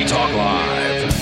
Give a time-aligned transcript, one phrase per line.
[0.00, 1.12] Free Talk Live.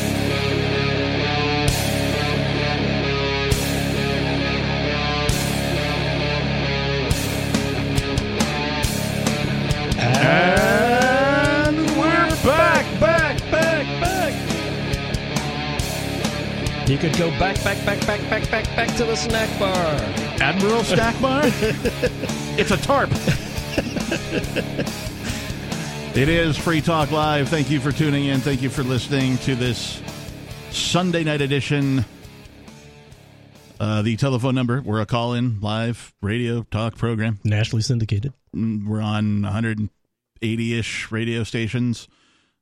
[9.99, 14.33] And we're back, back, back, back.
[16.89, 19.75] You could go back, back, back, back, back, back, back to the snack bar.
[20.41, 21.43] Admiral Snack Bar?
[22.57, 23.11] it's a tarp.
[26.19, 27.49] it is Free Talk Live.
[27.49, 28.41] Thank you for tuning in.
[28.41, 30.03] Thank you for listening to this
[30.73, 32.05] Sunday night edition.
[33.79, 37.39] Uh, the telephone number, we're a call in live radio talk program.
[37.45, 38.33] Nationally syndicated.
[38.55, 42.09] Mm, We're on 180 ish radio stations.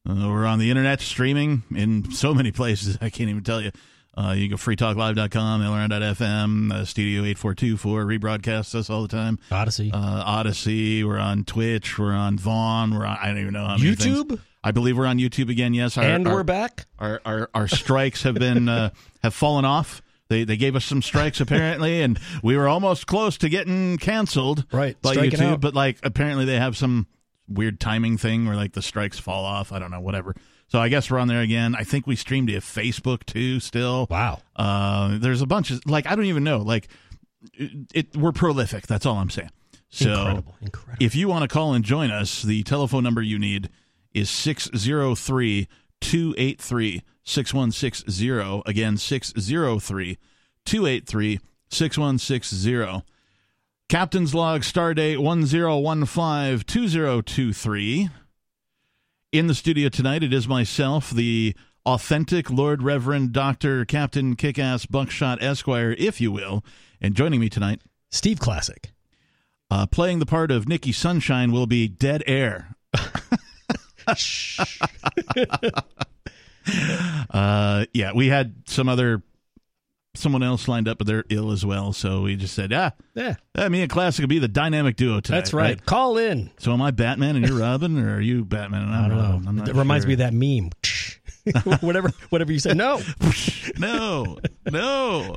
[0.06, 2.98] Uh, we're on the internet streaming in so many places.
[3.00, 3.70] I can't even tell you.
[4.16, 9.39] Uh, you go freetalklive.com, lrn.fm, uh, Studio 8424 rebroadcasts us all the time.
[9.51, 9.91] Odysee.
[9.92, 11.05] Uh, Odysee.
[11.05, 11.98] We're on Twitch.
[11.98, 12.95] We're on Vaughn.
[12.95, 14.22] We're on, I don't even know how many things.
[14.25, 14.41] YouTube?
[14.64, 15.75] I believe we're on YouTube again.
[15.75, 15.97] Yes.
[15.98, 16.87] Our, and our, we're back.
[16.98, 18.91] Our, our, our strikes have been, uh,
[19.22, 20.00] have fallen off.
[20.28, 24.64] They, they gave us some strikes apparently, and we were almost close to getting canceled
[24.72, 25.53] Right, by striking YouTube.
[25.53, 25.61] out.
[25.61, 27.06] But like apparently they have some
[27.48, 29.70] weird timing thing where like the strikes fall off.
[29.72, 30.34] I don't know, whatever.
[30.69, 31.75] So I guess we're on there again.
[31.77, 33.61] I think we streamed to Facebook too.
[33.61, 34.41] Still, Wow.
[34.56, 36.59] uh, there's a bunch of like I don't even know.
[36.59, 36.89] Like
[37.55, 38.87] it, it we're prolific.
[38.87, 39.50] That's all I'm saying.
[39.89, 40.55] So Incredible.
[40.61, 40.97] Incredible.
[41.05, 43.70] if you want to call and join us, the telephone number you need
[44.12, 45.69] is 603
[46.00, 48.62] 283 6160.
[48.67, 50.19] Again, 603
[50.64, 53.03] 283 6160.
[53.89, 58.11] Captain's log stardate 1015 2023.
[59.32, 63.84] In the studio tonight, it is myself, the authentic Lord Reverend Dr.
[63.84, 66.64] Captain Kickass Buckshot Esquire, if you will.
[67.00, 68.92] And joining me tonight, Steve Classic.
[69.69, 72.77] uh, playing the part of Nikki Sunshine will be Dead Air.
[77.31, 79.22] uh, yeah, we had some other
[80.19, 81.93] someone else lined up, but they're ill as well.
[81.93, 85.21] So we just said, ah, Yeah, uh, me and Classic will be the dynamic duo
[85.21, 85.38] tonight.
[85.38, 85.84] that's right.
[85.84, 86.50] Call in.
[86.59, 89.19] So am I Batman and you're Robin, or are you Batman and I'm I don't
[89.19, 89.49] know.
[89.49, 90.09] I'm not it reminds sure.
[90.09, 90.71] me of that meme.
[91.81, 92.75] whatever, whatever you say.
[92.75, 93.00] No.
[93.78, 94.38] no,
[94.71, 95.37] no.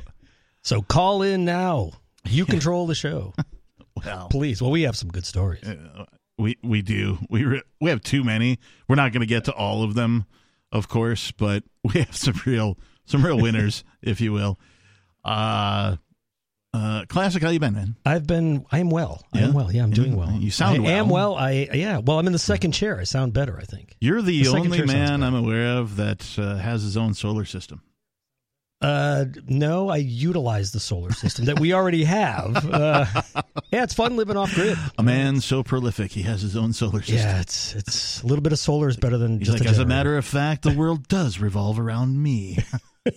[0.62, 1.92] So call in now.
[2.24, 3.32] You control the show,
[4.04, 4.60] Well, please.
[4.60, 5.62] Well, we have some good stories.
[5.64, 6.04] uh,
[6.38, 7.18] we we do.
[7.30, 8.58] We re- we have too many.
[8.88, 10.26] We're not going to get to all of them,
[10.72, 14.58] of course, but we have some real some real winners, if you will.
[15.24, 15.96] Uh,
[16.72, 17.42] uh, classic.
[17.42, 17.96] How you been, man?
[18.06, 18.64] I've been.
[18.70, 19.22] I'm well.
[19.34, 19.46] Yeah?
[19.46, 19.72] I'm well.
[19.72, 19.94] Yeah, I'm Yeah.
[19.94, 20.30] doing well.
[20.32, 21.34] You sound well I am well.
[21.34, 21.44] well.
[21.44, 21.98] I yeah.
[21.98, 22.98] Well, I'm in the second chair.
[23.00, 23.58] I sound better.
[23.58, 23.96] I think.
[24.00, 25.22] You're the, The only man.
[25.22, 27.82] I'm aware of that uh, has his own solar system.
[28.82, 32.64] Uh, no, I utilize the solar system that we already have.
[32.64, 33.04] Uh,
[33.70, 34.78] yeah, it's fun living off grid.
[34.96, 37.16] A man so prolific, he has his own solar system.
[37.16, 39.70] Yeah, it's it's a little bit of solar is better than He's just like, a
[39.70, 42.58] as a matter of fact, the world does revolve around me.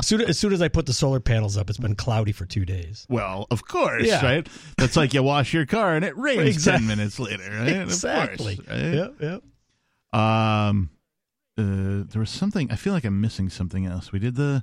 [0.00, 2.44] As soon, as soon as I put the solar panels up, it's been cloudy for
[2.46, 3.06] two days.
[3.08, 4.24] Well, of course, Yeah.
[4.24, 4.48] right?
[4.76, 7.76] That's like you wash your car and it rains Exact- 10 minutes later, right?
[7.76, 8.56] Of exactly.
[8.56, 8.94] course, right?
[8.94, 9.14] Yep.
[9.20, 10.18] Yep.
[10.20, 10.90] Um,
[11.58, 14.12] uh, there was something, I feel like I'm missing something else.
[14.12, 14.62] We did the.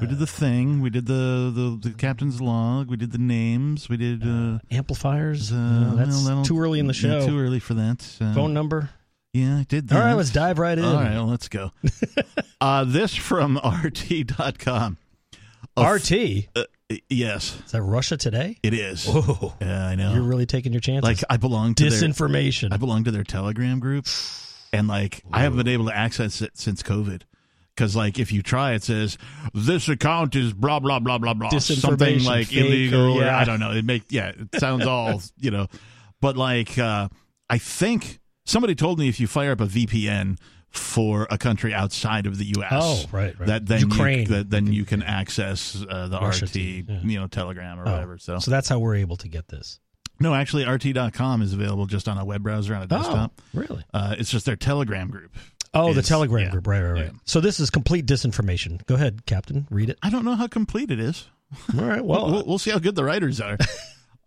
[0.00, 0.80] We did the thing.
[0.80, 2.88] We did the, the, the captain's log.
[2.88, 3.90] We did the names.
[3.90, 4.22] We did.
[4.26, 5.52] Uh, Amplifiers.
[5.52, 7.26] uh, that's well, too early in the show.
[7.26, 8.16] too early for that.
[8.18, 8.88] Uh, Phone number.
[9.32, 9.96] Yeah, I did that.
[9.96, 10.84] All right, let's dive right in.
[10.84, 11.70] All right, well, let's go.
[12.60, 14.98] uh, this from RT.com.
[15.76, 16.48] A f- RT.
[16.54, 16.64] uh,
[17.08, 18.58] yes, Is that Russia Today?
[18.62, 19.06] it is.
[19.08, 20.12] Oh, Yeah, I know.
[20.12, 21.02] you're really taking your chances.
[21.08, 22.72] like I belong to their disinformation.
[22.72, 24.04] I belong to their Telegram group,
[24.70, 27.22] and like I haven't been able to access it since COVID.
[27.74, 29.16] Because like if you try, it says
[29.54, 33.00] this account is blah blah blah blah blah something like fake, illegal.
[33.14, 33.38] or- Or, yeah.
[33.38, 33.70] I don't know.
[33.70, 35.68] It make yeah, it sounds all you know.
[36.20, 37.08] But like uh,
[37.48, 40.38] I think somebody told me if you fire up a VPN
[40.70, 42.72] for a country outside of the U.S.
[42.74, 43.46] Oh, right, right.
[43.46, 44.20] That then Ukraine.
[44.20, 47.00] you, that then you can access uh, the Russia RT, yeah.
[47.02, 48.18] you know, Telegram or Oh, whatever.
[48.18, 49.80] So so that's how we're able to get this.
[50.18, 53.32] no, actually, RT.com is available just on a web browser on a desktop.
[53.38, 53.84] Oh, really?
[53.92, 55.36] Uh, it's just their Telegram group.
[55.74, 56.66] Oh, the Telegram yeah, group.
[56.66, 57.04] Right, right, right.
[57.06, 57.18] yeah.
[57.24, 58.84] So this is complete disinformation.
[58.86, 59.66] Go ahead, Captain.
[59.70, 59.98] Read it.
[60.02, 61.28] I don't know how complete it is.
[61.78, 62.04] All right.
[62.04, 63.56] Well, Well, we'll, we'll see how good the writers are.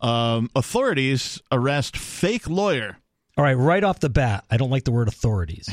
[0.00, 2.98] um, authorities arrest fake lawyer.
[3.36, 3.54] All right.
[3.54, 5.68] Right off the bat, I don't like the word authorities.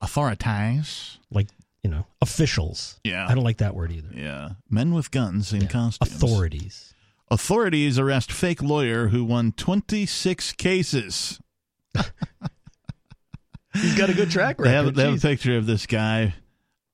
[0.00, 1.18] Authorities.
[1.30, 1.48] Like
[1.82, 2.98] you know, officials.
[3.04, 3.26] Yeah.
[3.28, 4.08] I don't like that word either.
[4.14, 4.50] Yeah.
[4.70, 6.10] Men with guns in costumes.
[6.14, 6.94] Authorities.
[7.30, 11.40] Authorities arrest fake lawyer who won 26 cases.
[13.74, 14.64] He's got a good track record.
[14.70, 16.34] They have, they have a picture of this guy,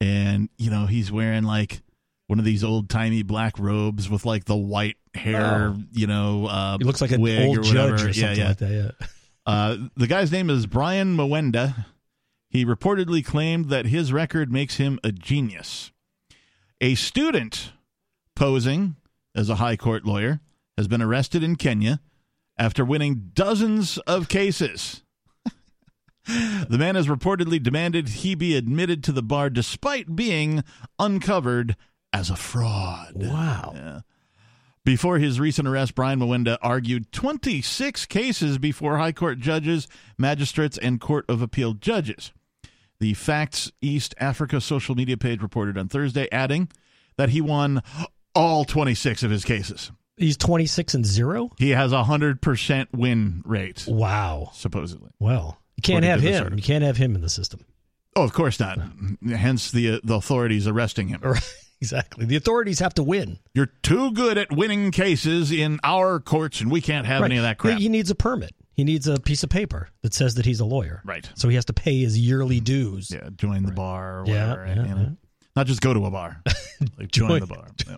[0.00, 1.82] and, you know, he's wearing like
[2.26, 5.76] one of these old timey black robes with like the white hair, Oh.
[5.92, 8.48] you know, uh, He looks like an old or judge or something yeah, yeah.
[8.48, 8.70] like that.
[8.70, 9.06] Yeah.
[9.50, 11.86] Uh, the guy's name is Brian Mwenda.
[12.50, 15.90] He reportedly claimed that his record makes him a genius.
[16.80, 17.72] A student
[18.36, 18.94] posing
[19.34, 20.38] as a high court lawyer
[20.76, 22.00] has been arrested in Kenya
[22.56, 25.02] after winning dozens of cases.
[26.26, 30.62] the man has reportedly demanded he be admitted to the bar despite being
[31.00, 31.74] uncovered
[32.12, 33.14] as a fraud.
[33.16, 33.72] Wow.
[33.74, 34.00] Yeah.
[34.84, 39.86] Before his recent arrest, Brian Mwenda argued 26 cases before High Court judges,
[40.16, 42.32] magistrates, and Court of Appeal judges.
[42.98, 46.68] The Facts East Africa social media page reported on Thursday, adding
[47.16, 47.82] that he won
[48.34, 49.92] all 26 of his cases.
[50.16, 51.50] He's 26 and 0?
[51.58, 54.50] He has a 100% win rate, Wow.
[54.54, 55.10] supposedly.
[55.18, 56.54] Well, you can't have him.
[56.56, 57.64] You can't have him in the system.
[58.16, 58.78] Oh, of course not.
[59.30, 61.20] Hence the, uh, the authorities arresting him.
[61.22, 61.42] Right.
[61.80, 62.26] Exactly.
[62.26, 63.38] The authorities have to win.
[63.54, 67.42] You're too good at winning cases in our courts, and we can't have any of
[67.42, 67.78] that crap.
[67.78, 68.54] He needs a permit.
[68.74, 71.00] He needs a piece of paper that says that he's a lawyer.
[71.04, 71.28] Right.
[71.34, 73.10] So he has to pay his yearly dues.
[73.10, 74.66] Yeah, join the bar or Yeah, whatever.
[74.66, 75.00] yeah, you know?
[75.00, 75.08] yeah.
[75.56, 76.42] Not just go to a bar.
[76.98, 77.66] Like join, Join- the bar.
[77.86, 77.96] Yeah.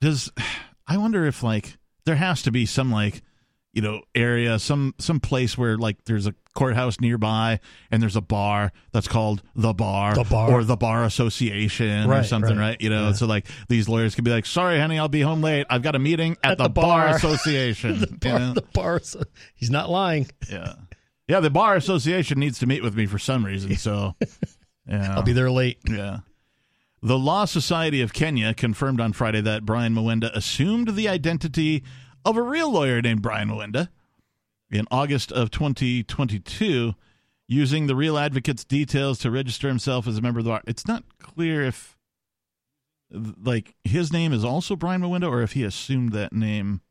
[0.00, 0.30] Does
[0.86, 3.22] I wonder if like there has to be some like
[3.72, 7.60] you know area some some place where like there's a courthouse nearby
[7.90, 10.50] and there's a bar that's called the bar, The bar.
[10.50, 12.70] or the bar association or something right.
[12.70, 13.12] right, you know Yeah.
[13.12, 15.94] so like these lawyers can be like sorry honey I'll be home late I've got
[15.94, 18.54] a meeting at, At the, the bar, bar." association The you bar, know?
[18.54, 19.00] the bar.
[19.54, 20.26] He's not lying.
[20.50, 20.74] yeah
[21.28, 24.14] yeah the bar association needs to meet with me for some reason so
[24.88, 25.78] yeah I'll be there late.
[25.88, 26.18] yeah.
[27.00, 31.84] The Law Society of Kenya confirmed on Friday that Brian Mwenda assumed the identity
[32.28, 33.88] of a real lawyer named Brian Mwenda
[34.70, 36.94] in August of 2022,
[37.46, 40.62] using the real advocate's details to register himself as a member of the bar.
[40.66, 41.96] It's not clear if,
[43.10, 46.82] like, his name is also Brian Mwenda or if he assumed that name.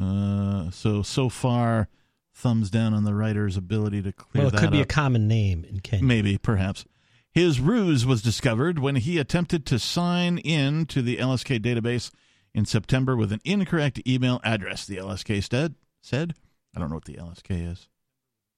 [0.00, 1.88] Uh, so so far,
[2.32, 5.26] thumbs down on the writer's ability to clear Well, it that could be a common
[5.26, 6.04] name in Kenya.
[6.04, 6.84] Maybe, perhaps.
[7.32, 12.12] His ruse was discovered when he attempted to sign in to the LSK database
[12.54, 14.86] in September with an incorrect email address.
[14.86, 16.34] The LSK said, said
[16.74, 17.88] I don't know what the LSK is.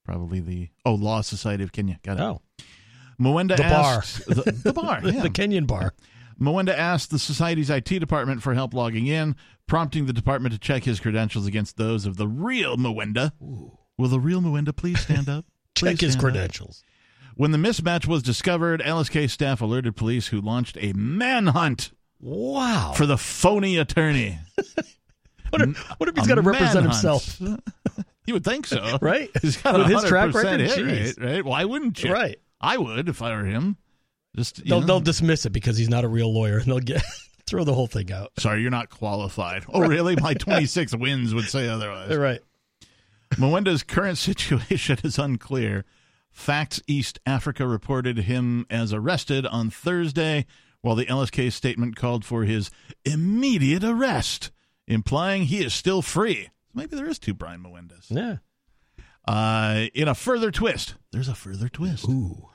[0.04, 1.98] Probably the oh Law Society of Kenya.
[2.02, 2.22] Got it.
[2.22, 2.40] Oh,
[3.20, 4.02] Mwenda The bar.
[4.44, 5.00] the, the bar.
[5.02, 5.22] Yeah.
[5.22, 5.94] the Kenyan bar.
[6.40, 9.34] Mwenda asked the society's IT department for help logging in,
[9.66, 13.32] prompting the department to check his credentials against those of the real Mwenda.
[13.40, 15.46] Will the real Mwenda please stand up?
[15.74, 16.32] Check Please his stand up.
[16.32, 16.82] credentials.
[17.34, 22.92] When the mismatch was discovered, LSK staff alerted police who launched a manhunt Wow.
[22.96, 24.38] for the phony attorney.
[25.50, 27.40] what, if, he's got to represent himself?
[28.26, 28.98] you would think so.
[29.02, 29.30] Right?
[29.42, 30.60] He's got With his track record?
[30.60, 31.44] hit rate, right?
[31.44, 32.12] Why wouldn't you?
[32.12, 32.38] Right.
[32.60, 33.76] I would if I were him.
[34.34, 34.86] Just They'll, know.
[34.86, 37.02] they'll dismiss it because he's not a real lawyer and they'll get
[37.46, 38.32] throw the whole thing out.
[38.38, 39.64] Sorry, you're not qualified.
[39.72, 40.16] Oh, really?
[40.16, 42.14] My 26 wins would say otherwise.
[42.14, 42.40] Right.
[43.34, 45.84] Mwenda's current situation is unclear.
[46.30, 50.44] Facts East Africa reported him as arrested on Thursday,
[50.86, 52.70] while the LSK statement called for his
[53.04, 54.52] immediate arrest,
[54.86, 56.48] implying he is still free.
[56.72, 58.06] Maybe there is two Brian Mwendas.
[58.08, 58.36] Yeah.
[59.26, 62.08] Uh, in a further twist, there's a further twist.
[62.08, 62.50] Ooh.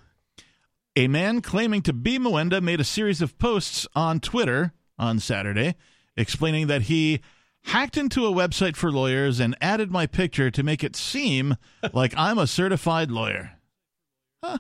[0.95, 5.75] A man claiming to be Mwenda made a series of posts on Twitter on Saturday
[6.15, 7.19] explaining that he
[7.63, 11.57] hacked into a website for lawyers and added my picture to make it seem
[11.91, 13.57] like I'm a certified lawyer.
[14.41, 14.59] Huh.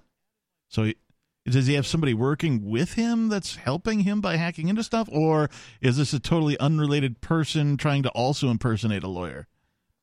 [0.67, 0.95] So he,
[1.45, 5.49] does he have somebody working with him that's helping him by hacking into stuff or
[5.81, 9.47] is this a totally unrelated person trying to also impersonate a lawyer?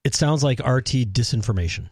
[0.05, 1.91] It sounds like RT disinformation.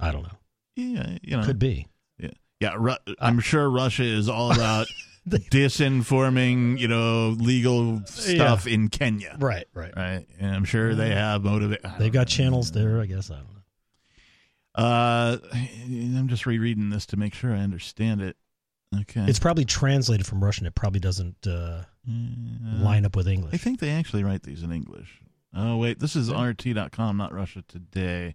[0.00, 0.38] I don't know.
[0.76, 1.44] Yeah, you know.
[1.44, 1.86] Could be.
[2.18, 2.74] Yeah, yeah.
[2.76, 4.86] Ru- I'm sure Russia is all about
[5.28, 9.92] disinforming, you know, legal stuff in Kenya, Right, right.
[9.96, 10.26] right?
[10.40, 13.30] And I'm sure they have motive They've got channels there, I guess.
[13.30, 13.61] I don't know.
[14.74, 18.36] Uh, I'm just rereading this to make sure I understand it.
[19.00, 20.66] Okay, It's probably translated from Russian.
[20.66, 23.54] It probably doesn't uh, Uh, line up with English.
[23.54, 25.20] I think they actually write these in English.
[25.54, 28.34] Oh wait, this is RT.com, not Russia Today,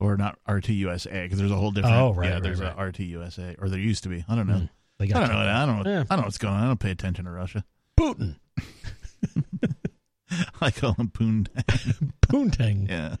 [0.00, 1.96] or not RTUSA, because there's a whole different.
[1.96, 2.72] Oh, right, yeah, right, there's right.
[2.72, 4.24] a RTUSA, or there used to be.
[4.28, 4.54] I don't know.
[4.54, 4.68] Mm,
[5.00, 5.36] I don't know.
[5.38, 5.90] I don't know.
[5.90, 6.00] Yeah.
[6.00, 6.62] I don't know what's going on.
[6.62, 7.64] I don't pay attention to Russia.
[7.98, 8.36] Putin.
[10.60, 12.12] I call him Poontang.
[12.26, 12.88] Poontang.
[12.88, 13.16] yeah.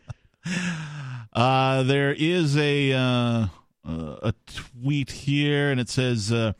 [1.32, 3.46] Uh, there is a uh,
[3.84, 6.52] a tweet here, and it says uh,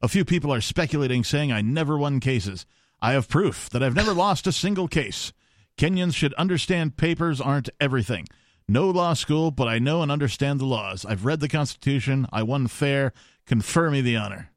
[0.00, 2.64] a few people are speculating, saying I never won cases.
[3.02, 5.32] I have proof that I've never lost a single case.
[5.76, 8.26] Kenyans should understand papers aren't everything.
[8.66, 11.04] No law school, but I know and understand the laws.
[11.04, 12.26] I've read the Constitution.
[12.32, 13.12] I won fair.
[13.46, 14.50] Confer me the honor.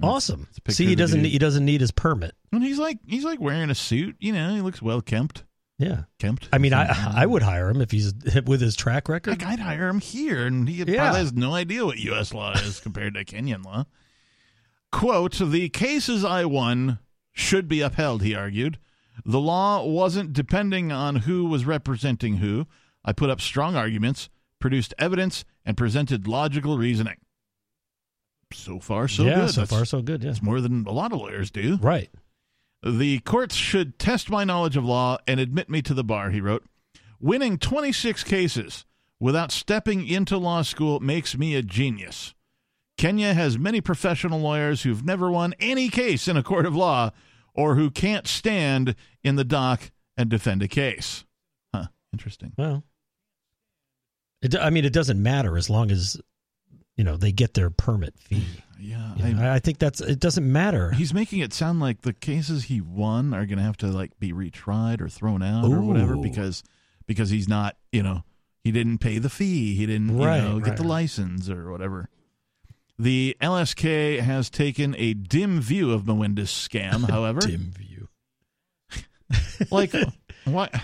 [0.00, 0.46] Awesome.
[0.68, 1.22] See, he doesn't.
[1.22, 2.34] Need, he doesn't need his permit.
[2.52, 4.16] And he's like he's like wearing a suit.
[4.20, 5.42] You know, he looks well kempt.
[5.78, 6.02] Yeah.
[6.18, 6.48] Kempt.
[6.52, 6.86] I mean, I
[7.22, 8.12] I would hire him if he's
[8.46, 9.30] with his track record.
[9.30, 10.96] Like I'd hire him here, and he Yeah.
[11.04, 12.34] probably has no idea what U.S.
[12.34, 13.84] law is compared to Kenyan law.
[14.90, 16.98] Quote: The cases I won
[17.32, 18.22] should be upheld.
[18.22, 18.78] He argued.
[19.24, 22.66] The law wasn't depending on who was representing who.
[23.04, 24.28] I put up strong arguments,
[24.60, 27.16] produced evidence, and presented logical reasoning.
[28.52, 29.50] So far, so yeah, good.
[29.50, 30.22] so That's- far so good.
[30.22, 30.30] Yeah.
[30.30, 31.76] That's more than a lot of lawyers do.
[31.82, 32.10] Right.
[32.82, 36.40] The courts should test my knowledge of law and admit me to the bar, he
[36.40, 36.64] wrote.
[37.20, 38.84] Winning 26 cases
[39.18, 42.34] without stepping into law school makes me a genius.
[42.96, 47.10] Kenya has many professional lawyers who've never won any case in a court of law
[47.54, 51.24] or who can't stand in the dock and defend a case.
[51.74, 52.52] Huh, interesting.
[52.56, 52.84] Well,
[54.42, 56.20] it, I mean, it doesn't matter as long as
[56.96, 58.44] you know they get their permit fee.
[58.80, 60.20] Yeah, You I- I, think that's it.
[60.20, 60.90] Doesn't matter.
[60.92, 64.18] he's making it sound like the cases he won are going to have to like
[64.20, 66.62] be retried or thrown out or whatever because
[67.06, 68.22] because he's not you know
[68.62, 72.08] he didn't pay the fee he didn't you Right, know get the license or whatever.
[73.00, 77.40] The LSK has taken a dim view of Mwenda's scam, however.
[77.40, 78.08] Dim view.
[79.70, 79.92] like
[80.44, 80.74] what?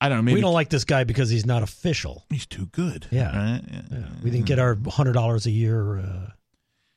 [0.00, 0.22] I don't know.
[0.22, 2.24] Maybe we don't like this guy because he's not official.
[2.30, 3.06] he's too good.
[3.10, 3.36] Yeah.
[3.36, 3.62] right?
[3.90, 3.98] Yeah.
[4.24, 6.30] We didn't get our hundred dollars a year, uh,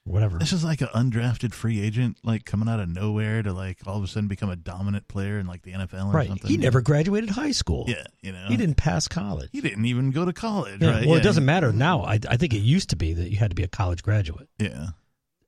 [0.06, 0.38] whatever.
[0.38, 3.98] This is like an undrafted free agent, like coming out of nowhere to like all
[3.98, 6.28] of a sudden become a dominant player in like the NFL or Right.
[6.28, 6.50] something.
[6.50, 7.86] He never graduated high school.
[7.88, 8.46] Yeah, you know.
[8.48, 9.50] He didn't pass college.
[9.52, 11.06] He didn't even go to college, Yeah, right?
[11.06, 12.04] Well, Yeah, it doesn't matter now.
[12.04, 14.50] I, I think it used to be that you had to be a college graduate,
[14.60, 14.88] Yeah,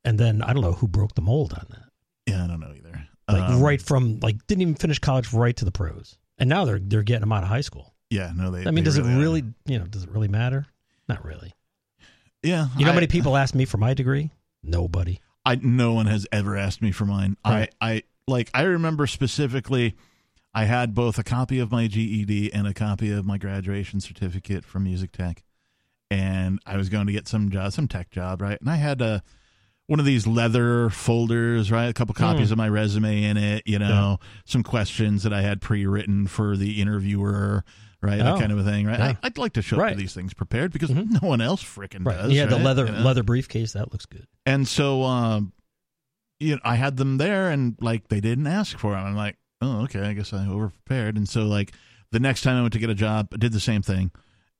[0.03, 1.89] and then I don't know who broke the mold on that.
[2.25, 3.07] yeah, I don't know either.
[3.27, 6.63] Like Um, right from like didn't even finish college, right to the pros, and now
[6.65, 7.93] they're they're getting them out of high school.
[8.11, 8.61] Yeah, no, they.
[8.61, 9.19] I mean, they does it are.
[9.19, 9.43] really?
[9.65, 10.67] You know, does it really matter?
[11.09, 11.53] Not really.
[12.43, 14.29] Yeah, You know I, how many people ask me for my degree?
[14.65, 15.19] Nobody.
[15.45, 17.37] I no one has ever asked me for mine.
[17.45, 17.73] Right.
[17.79, 18.49] I, I like.
[18.53, 19.95] I remember specifically.
[20.53, 24.63] I had both a copy of my GED and a copy of my graduation certificate
[24.63, 25.43] from Music Tech,
[26.09, 28.59] and I was going to get some job, some tech job, right?
[28.61, 29.21] And I had a
[29.87, 31.87] one of these leather folders, right?
[31.87, 32.23] A couple hmm.
[32.23, 36.57] copies of my resume in it, you know, some questions that I had pre-written for
[36.57, 37.63] the interviewer,
[38.05, 38.17] right?
[38.17, 38.39] That Oh.
[38.39, 38.99] kind of a thing, right?
[38.99, 39.05] Yeah.
[39.07, 39.91] I, I'd like to show up Right.
[39.93, 42.17] to these things prepared because no one else freaking Right.
[42.17, 42.31] does.
[42.31, 42.99] you had the leather You know?
[42.99, 43.73] leather briefcase.
[43.73, 44.27] That looks good.
[44.45, 45.53] And so, um,
[46.39, 49.05] you know, I had them there, and like they didn't ask for them.
[49.05, 51.15] I'm like, oh, okay, I guess I over prepared.
[51.17, 51.73] And so, like
[52.11, 54.11] the next time I went to get a job, I did the same thing,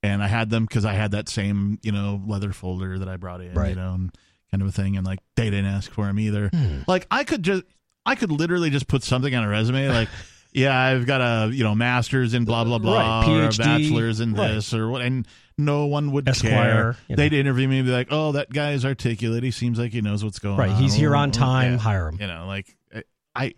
[0.02, 3.18] and I had them because I had that same you know leather folder that I
[3.18, 3.76] brought in, you Right.
[3.76, 4.12] know, and
[4.52, 4.96] kind of a thing.
[4.96, 6.50] And like they didn't ask for them either.
[6.50, 6.80] Hmm.
[6.88, 7.64] Like I could just,
[8.06, 10.10] I could literally just put something on a resume, like.
[10.56, 14.20] Yeah, I've got a you know master's in blah blah blah, Right, or a bachelor's
[14.20, 14.54] in right.
[14.54, 16.98] this or what, and no one would Esquire, care.
[17.08, 17.22] you know.
[17.22, 19.44] They'd interview me and be like, "Oh, that guy's articulate.
[19.44, 20.70] He seems like he knows what's going Right.
[20.70, 21.74] on." Right, he's here on time.
[21.74, 21.78] yeah.
[21.80, 22.18] Hire him.
[22.22, 23.04] You know, like I,
[23.36, 23.54] I,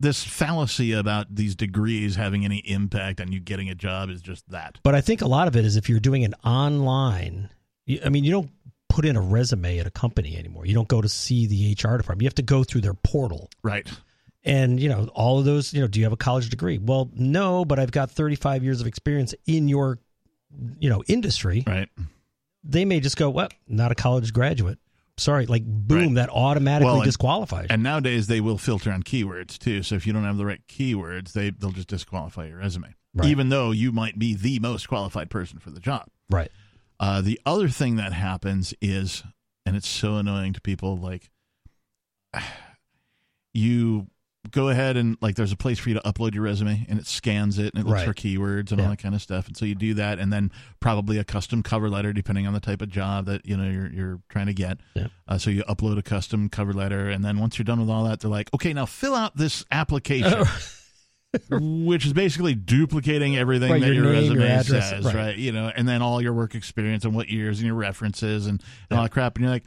[0.00, 4.48] this fallacy about these degrees having any impact on you getting a job is just
[4.50, 4.78] that.
[4.82, 7.50] But I think a lot of it is if you're doing an online.
[8.04, 8.50] I mean, you don't
[8.88, 10.66] put in a resume at a company anymore.
[10.66, 12.22] You don't go to see the HR department.
[12.22, 13.48] You have to go through their portal.
[13.62, 13.86] Right.
[14.46, 15.74] And you know all of those.
[15.74, 16.78] You know, do you have a college degree?
[16.78, 19.98] Well, no, but I've got 35 years of experience in your,
[20.78, 21.64] you know, industry.
[21.66, 21.88] Right.
[22.62, 24.78] They may just go, well, not a college graduate.
[25.18, 26.14] Sorry, like boom, Right.
[26.16, 27.64] that automatically Well, and- disqualifies.
[27.64, 27.74] you.
[27.74, 29.82] And nowadays they will filter on keywords too.
[29.82, 33.28] So if you don't have the right keywords, they they'll just disqualify your resume, Right.
[33.28, 36.06] even though you might be the most qualified person for the job.
[36.30, 36.50] right.
[37.00, 39.22] Uh, the other thing that happens is,
[39.66, 41.30] and it's so annoying to people, like
[43.54, 44.06] you
[44.50, 47.06] go ahead and like there's a place for you to upload your resume and it
[47.06, 48.06] scans it and it looks Right.
[48.06, 49.46] for keywords and all that kind of stuff.
[49.46, 50.50] And so you do that and then
[50.80, 53.90] probably a custom cover letter depending on the type of job that you know you're
[53.92, 54.78] you're trying to get.
[54.94, 55.08] Yeah.
[55.28, 58.04] Uh, so you upload a custom cover letter and then once you're done with all
[58.04, 60.44] that, they're like, okay, now fill out this application.
[61.50, 65.14] which is basically duplicating everything Right, that your your, name, resume your address, says, right.
[65.14, 65.36] right.
[65.36, 68.62] You know, and then all your work experience and what years and your references and,
[68.88, 69.36] and all that crap.
[69.36, 69.64] And you're like,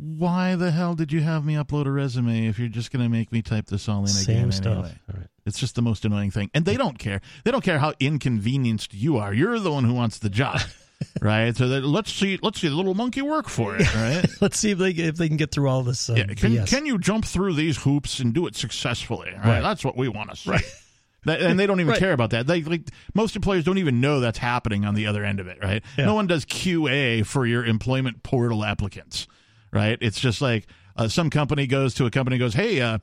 [0.00, 3.08] why the hell did you have me upload a resume if you're just going to
[3.08, 4.72] make me type this all in Same again stuff.
[4.72, 4.94] anyway?
[5.12, 5.26] All right.
[5.46, 6.50] It's just the most annoying thing.
[6.54, 7.20] And they don't care.
[7.44, 9.32] They don't care how inconvenienced you are.
[9.32, 10.60] You're the one who wants the job.
[11.20, 11.56] right?
[11.56, 14.24] So that, let's see let's see the little monkey work for it, right?
[14.42, 16.10] Let's see if they if they can get through all this.
[16.10, 16.68] Uh, Yeah, can BS.
[16.68, 19.30] can you jump through these hoops and do it successfully?
[19.30, 19.60] Right, Right.
[19.62, 20.52] that's what we want to see.
[21.26, 21.98] That- and they don't even Right.
[21.98, 22.46] care about that.
[22.46, 25.58] They like most employers don't even know that's happening on the other end of it.
[25.62, 25.82] Right?
[25.98, 26.06] Yeah.
[26.06, 29.26] No one does QA for your employment portal applicants.
[29.72, 29.98] Right?
[30.00, 32.98] It's just like uh, some company goes to a company and goes, "Hey, uh,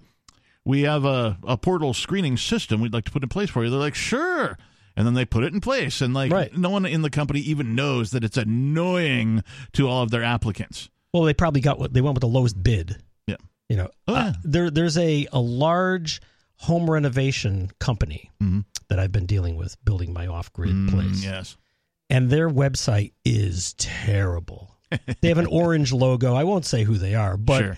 [0.66, 3.70] we have a, a portal screening system we'd like to put in place for you."
[3.70, 4.58] They're like, "Sure."
[4.96, 6.56] And then they put it in place, and like Right.
[6.58, 9.44] no one in the company even knows that it's annoying
[9.74, 10.90] to all of their applicants.
[11.14, 12.98] Well, they probably got what they went with the lowest bid.
[13.28, 13.36] Yeah.
[13.70, 14.20] You know, Oh, yeah.
[14.30, 16.20] uh, there there's a a large
[16.62, 18.66] home renovation company Mhm.
[18.90, 21.24] that I've been dealing with building my off grid Mm, place.
[21.24, 21.56] yes.
[22.10, 24.77] And their website is terrible.
[25.22, 26.34] They have an orange logo.
[26.34, 27.78] I won't say who they are, but sure.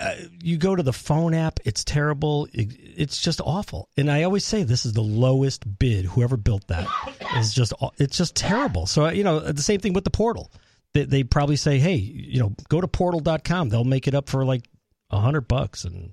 [0.00, 2.48] uh, you go to the phone app, it's terrible.
[2.52, 3.88] It, it's just awful.
[3.96, 6.04] And I always say this is the lowest bid.
[6.06, 6.88] Whoever built that
[7.36, 8.86] is just it's just terrible.
[8.86, 10.50] So you know the same thing with the portal.
[10.94, 13.68] They, they probably say, hey, you know, go to portal.com.
[13.68, 14.62] They'll make it up for like
[15.10, 15.84] a hundred bucks.
[15.84, 16.12] And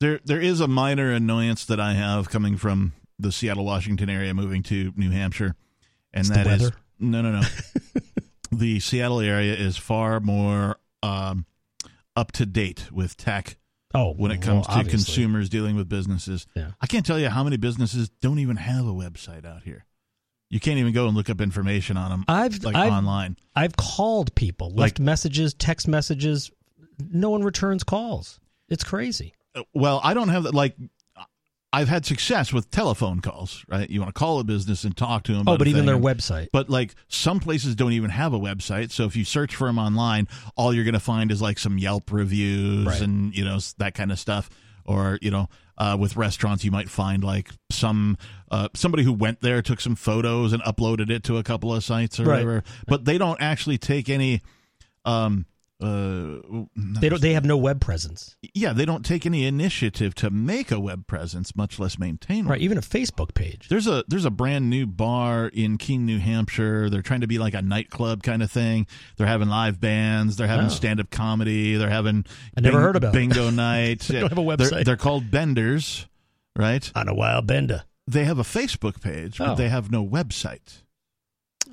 [0.00, 4.34] There, there is a minor annoyance that I have coming from the Seattle, Washington area,
[4.34, 5.54] moving to New Hampshire,
[6.12, 7.42] and It's the that is no, no, no.
[8.54, 11.46] the Seattle area is far more um,
[12.16, 13.56] up to date with tech
[13.94, 14.90] oh, when it well, comes to obviously.
[14.90, 16.46] consumers dealing with businesses.
[16.54, 16.72] Yeah.
[16.80, 19.84] I can't tell you how many businesses don't even have a website out here.
[20.50, 23.36] You can't even go and look up information on them I've like I've, online.
[23.56, 26.50] I've called people, left messages, text messages.
[27.10, 28.38] No one returns calls.
[28.68, 29.34] It's crazy.
[29.54, 30.54] Uh, Well, I don't have that.
[30.54, 30.76] Like,
[31.74, 33.64] I've had success with telephone calls.
[33.68, 33.88] Right?
[33.90, 35.48] You want to call a business and talk to them.
[35.48, 36.48] Oh, but even their website.
[36.52, 38.90] But like some places don't even have a website.
[38.92, 41.78] So if you search for them online, all you're going to find is like some
[41.78, 43.00] Yelp reviews Right.
[43.00, 44.48] and you know that kind of stuff.
[44.86, 48.18] Or you know, uh, with restaurants, you might find like some
[48.50, 51.82] uh, somebody who went there took some photos and uploaded it to a couple of
[51.82, 52.44] sites or Right.
[52.44, 52.62] whatever.
[52.86, 54.42] But they don't actually take any.
[55.06, 55.46] Um,
[55.84, 57.20] uh, They don't.
[57.20, 58.36] They have no web presence.
[58.54, 62.52] yeah, they don't take any initiative to make a web presence, much less maintain one.
[62.52, 62.60] Right.
[62.60, 63.68] Even a Facebook page.
[63.68, 66.88] There's a there's a brand new bar in Keene, New Hampshire.
[66.90, 68.86] They're trying to be like a nightclub kind of thing.
[69.16, 70.36] They're having live bands.
[70.36, 70.70] They're having Oh.
[70.70, 71.76] stand up comedy.
[71.76, 72.24] They're having
[72.56, 74.00] I never heard about bingo night.
[74.00, 74.84] They don't have a They're, website.
[74.84, 76.06] they're called Benders,
[76.56, 76.90] right?
[76.94, 77.84] On a wild bender.
[78.06, 79.54] They have a Facebook page, but Oh.
[79.54, 80.82] they have no website.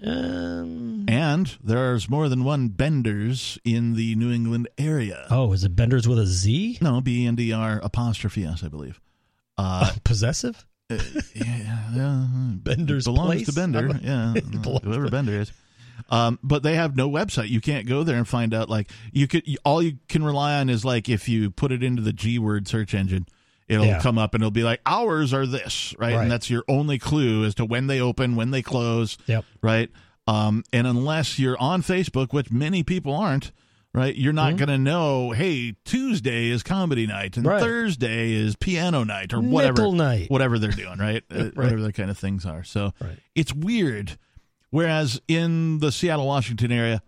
[0.03, 5.25] Um, And there's more than one Benders in the New England area.
[5.29, 6.79] oh, is it benders with a Z?
[6.81, 8.99] No, B E N D R apostrophe S, I believe.
[9.57, 10.65] Uh, Possessive?
[10.89, 10.97] Uh,
[11.35, 13.45] yeah, yeah, Bender's belongs Place?
[13.47, 13.89] to Bender.
[13.89, 14.33] I'm- Yeah,
[14.83, 15.51] whoever Bender is.
[16.09, 17.49] Um, but they have no website.
[17.49, 18.69] You can't go there and find out.
[18.69, 22.01] Like you could, all you can rely on is like if you put it into
[22.01, 23.27] the G word search engine,
[23.71, 23.99] it'll Yeah.
[24.01, 26.13] come up and it'll be like hours are this, right?
[26.15, 26.21] Right.
[26.23, 29.45] And that's your only clue as to when they open, when they close, Yep.
[29.61, 29.89] right?
[30.27, 33.51] Um, and unless you're on Facebook, which many people aren't,
[33.93, 34.15] right?
[34.15, 34.57] You're not Mhm.
[34.57, 35.31] going to know.
[35.31, 37.61] Hey, Tuesday is comedy night, and Right.
[37.61, 40.29] Thursday is piano night, or whatever night.
[40.29, 41.23] whatever they're doing, right?
[41.31, 41.57] Uh, Right.
[41.57, 42.63] Whatever the kind of things are.
[42.63, 42.93] So
[43.35, 44.17] it's weird.
[44.69, 47.01] Whereas in the Seattle, Washington area,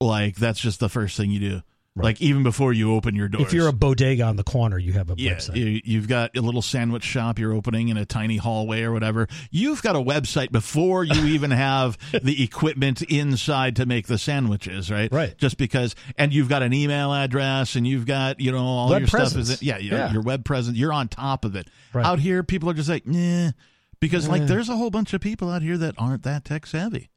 [0.00, 1.62] like that's just the first thing you do.
[1.96, 2.04] Right.
[2.04, 3.40] Like even before you open your door.
[3.40, 5.56] If you're a bodega on the corner, you have a yeah, website.
[5.56, 9.28] you, you've got a little sandwich shop you're opening in a tiny hallway or whatever.
[9.50, 14.90] You've got a website before you even have the equipment inside to make the sandwiches,
[14.90, 15.10] right?
[15.10, 15.38] Right.
[15.38, 19.00] Just because, and you've got an email address, and you've got you know all Web
[19.00, 19.48] your stuff presence.
[19.48, 20.12] is yeah, your, Yeah.
[20.12, 20.76] your web presence.
[20.76, 21.70] You're on top of it.
[21.94, 22.04] Right.
[22.04, 23.52] Out here, people are just like, nah,
[24.00, 27.08] because like there's a whole bunch of people out here that aren't that tech savvy,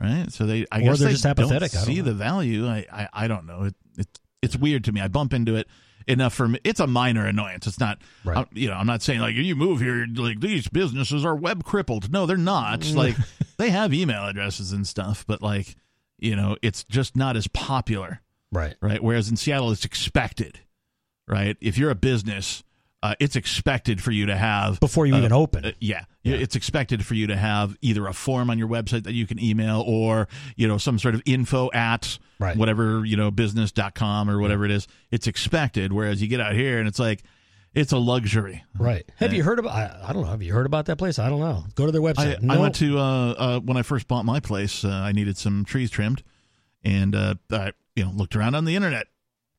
[0.00, 0.30] right?
[0.32, 1.72] So they, I Or guess they're they just apathetic.
[1.74, 2.04] I Don't don't see know.
[2.04, 2.66] the value.
[2.66, 3.64] I, I, I don't know.
[3.64, 4.06] It, it,
[4.42, 5.00] it's weird to me.
[5.00, 5.66] I bump into it
[6.06, 6.58] enough for me.
[6.64, 7.66] It's a minor annoyance.
[7.66, 8.38] It's not, Right.
[8.38, 11.64] I- you know, I'm not saying like you move here, like these businesses are web
[11.64, 12.10] crippled.
[12.12, 12.80] No, they're not.
[12.80, 12.94] Mm.
[12.96, 13.16] like
[13.58, 15.76] they have email addresses and stuff, but like,
[16.18, 18.74] you know, it's just not as popular right.
[18.80, 19.02] right?
[19.02, 20.60] Whereas in Seattle, it's expected,
[21.28, 21.56] right?
[21.60, 22.64] If you're a business,
[23.02, 25.64] uh, it's expected for you to have Before you uh, even open.
[25.64, 26.04] uh, yeah.
[26.22, 26.36] Yeah.
[26.36, 29.42] it's expected for you to have either a form on your website that you can
[29.42, 32.56] email, or you know some sort of info at Right.
[32.56, 34.86] whatever you know business.com or whatever it is.
[35.10, 35.92] It's expected.
[35.92, 37.22] Whereas you get out here and it's like
[37.74, 38.64] it's a luxury.
[38.78, 39.04] Right.
[39.16, 39.72] Have you heard about?
[39.72, 40.30] I, I don't know.
[40.30, 41.18] Have you heard about that place?
[41.18, 41.64] I don't know.
[41.74, 42.50] Go to their I, website.
[42.50, 44.84] I went to uh, uh, when I first bought my place.
[44.84, 46.22] Uh, I needed some trees trimmed,
[46.84, 49.06] and uh, I you know looked around on the internet,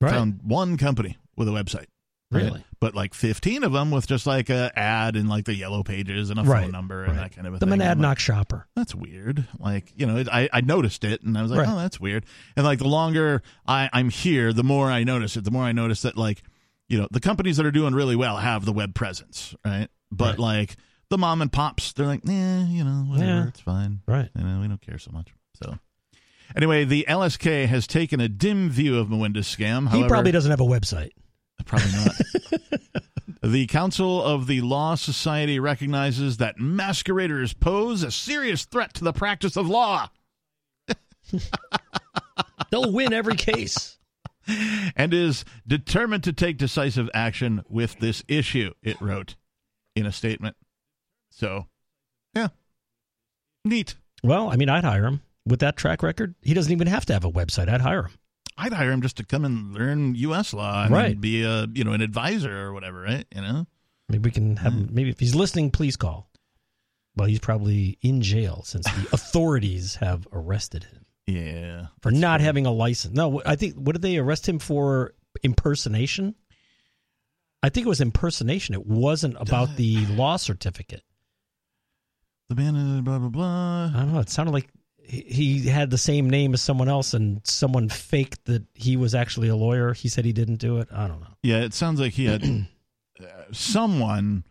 [0.02, 0.12] right.
[0.12, 1.86] found one company with a website.
[2.32, 2.44] Right?
[2.44, 2.64] Really?
[2.80, 6.30] But like 15 of them with just like a ad and like the yellow pages
[6.30, 7.24] and a Right, phone number and right.
[7.24, 7.74] that kind of a The thing.
[7.74, 8.68] I'm like, Monadnock shopper.
[8.76, 9.48] that's weird.
[9.60, 11.70] Like, you know, it, I, I noticed it and I was like, Right.
[11.70, 12.26] oh, that's weird.
[12.56, 15.72] And like the longer I, I'm here, the more I notice it, the more I
[15.72, 16.44] notice that like,
[16.88, 19.88] you know, the companies that are doing really well have the web presence, right?
[20.12, 20.40] But Right.
[20.40, 20.76] like
[21.10, 23.48] the mom and pops, they're like, eh, you know, whatever, Yeah.
[23.48, 24.02] it's fine.
[24.08, 24.30] Right.
[24.38, 25.30] You know, we don't care so much.
[25.64, 25.80] So
[26.56, 29.92] anyway, the LSK has taken a dim view of Mwenda's scam.
[29.92, 31.10] He probably doesn't have a website.
[31.66, 32.16] Probably not.
[33.44, 39.14] the Council of the Law Society recognizes that masqueraders pose a serious threat to the
[39.14, 40.10] practice of law
[42.72, 43.98] They'll win every case.
[44.96, 49.36] and is determined to take decisive action with this issue, it wrote
[49.96, 50.56] in a statement.
[51.30, 51.68] So,
[52.34, 52.50] yeah.
[53.66, 53.96] Neat.
[54.24, 56.36] Well, I mean, I'd hire him with that track record.
[56.42, 57.70] He doesn't even have to have a website.
[57.70, 58.12] I'd hire him.
[58.60, 60.54] I'd hire him just to come and learn U.S.
[60.54, 61.20] law and Right.
[61.20, 63.26] be a you know an advisor or whatever, right?
[63.34, 63.68] You know,
[64.10, 64.90] Maybe we can have him.
[64.92, 66.30] Maybe if he's listening, please call.
[67.16, 71.88] Well, he's probably in jail since the authorities have arrested him Yeah.
[72.02, 73.16] for not having a license.
[73.16, 75.14] No, I think what did they arrest him for?
[75.44, 76.36] Impersonation.
[77.62, 78.74] I think it was impersonation.
[78.74, 81.04] It wasn't about the law certificate.
[82.50, 83.92] The man, blah, blah, blah.
[83.94, 84.20] I don't know.
[84.22, 84.70] It sounded like
[85.10, 89.48] he had the same name as someone else, and someone faked that he was actually
[89.48, 89.94] a lawyer.
[89.94, 90.88] He said he didn't do it.
[90.92, 91.28] I don't know.
[91.42, 92.44] Yeah, it sounds like he had
[93.52, 94.44] someone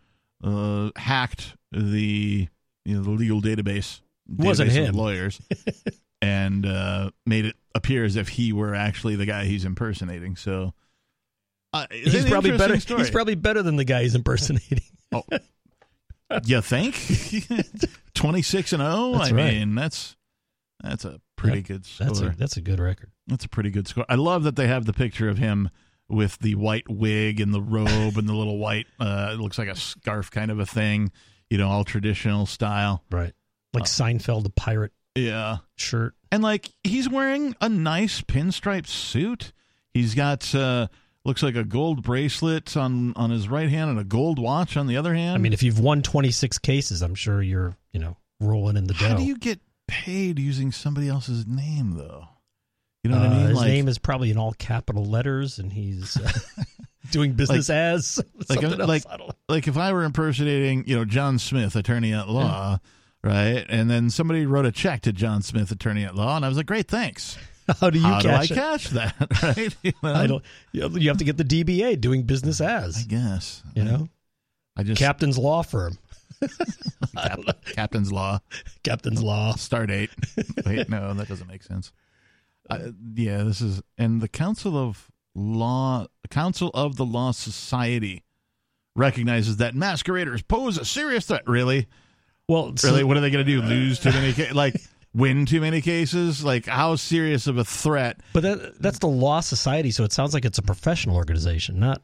[0.43, 2.47] uh, hacked the
[2.85, 4.01] you know the legal database.
[4.27, 4.95] Wasn't database of him.
[4.95, 5.41] lawyers,
[6.21, 10.35] and uh, made it appear as if he were actually the guy he's impersonating.
[10.35, 10.73] So
[11.73, 12.79] uh, He's probably better.
[12.79, 12.99] Story.
[13.01, 14.83] He's probably better than the guy he's impersonating.
[16.45, 16.95] you think
[18.13, 19.13] twenty six and zero?
[19.13, 19.53] That's I right.
[19.53, 20.15] mean, that's
[20.83, 22.07] that's a pretty good score.
[22.07, 23.11] That's a that's a good record.
[23.27, 24.05] That's a pretty good score.
[24.09, 25.69] I love that they have the picture of him
[26.07, 28.87] with the white wig and the robe and the little white.
[28.99, 31.11] Uh, it looks like a scarf kind of a thing.
[31.49, 33.03] You know, all traditional style.
[33.11, 33.33] Right.
[33.73, 36.15] Like Seinfeld, the pirate Yeah, shirt.
[36.31, 39.51] and like he's wearing a nice pinstripe suit.
[39.93, 40.87] He's got uh,
[41.25, 44.87] looks like a gold bracelet on on his right hand and a gold watch on
[44.87, 45.35] the other hand.
[45.35, 48.93] I mean, if you've won 26 cases, I'm sure you're, you know, rolling in the
[48.93, 49.09] dough.
[49.09, 49.59] how do you get
[49.89, 52.27] paid using somebody else's name though?
[53.03, 53.47] You know Uh, what I mean?
[53.47, 56.31] his Like, name is probably in all capital letters, and he's uh,
[57.11, 58.77] doing business as like, else.
[58.77, 59.33] like, I don't know.
[59.47, 62.79] like if I were impersonating, you know, John Smith, attorney at law,
[63.23, 63.65] right?
[63.69, 66.57] And then somebody wrote a check to John Smith, attorney at law, and I was
[66.57, 67.37] like, great, thanks.
[67.79, 68.55] How do you How do I cash it?
[68.55, 69.43] catch that?
[69.43, 69.75] Right?
[69.83, 70.13] You know?
[70.13, 70.43] I don't.
[70.71, 72.97] You you have to get the DBA doing business as.
[72.97, 73.61] I guess.
[73.75, 74.09] You know,
[74.75, 75.97] I just Captain's Law Firm.
[77.15, 78.39] Cap- Captain's Law,
[78.83, 79.53] Captain's Law.
[79.55, 80.09] star date.
[80.65, 81.91] Wait, no, that doesn't make sense.
[82.69, 88.23] Uh, yeah, this is and the Council of Law, Council of the Law Society
[88.95, 91.43] recognizes that masqueraders pose a serious threat.
[91.47, 91.87] Really,
[92.47, 93.61] Well, so- really, what are they going to do?
[93.61, 94.75] Lose too many, ca- like
[95.13, 96.43] win too many cases?
[96.43, 98.19] Like how serious of a threat?
[98.33, 102.01] but that, that's the Law Society, so it sounds like it's a professional organization, not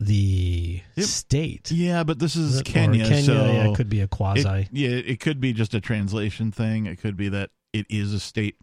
[0.00, 1.06] the Yep.
[1.06, 1.70] state.
[1.72, 4.68] Yeah, but this is Kenya, Kenya, so yeah, it could be a it- quasi.
[4.72, 6.86] yeah, it could be just a translation thing.
[6.86, 8.56] It could be that it is a state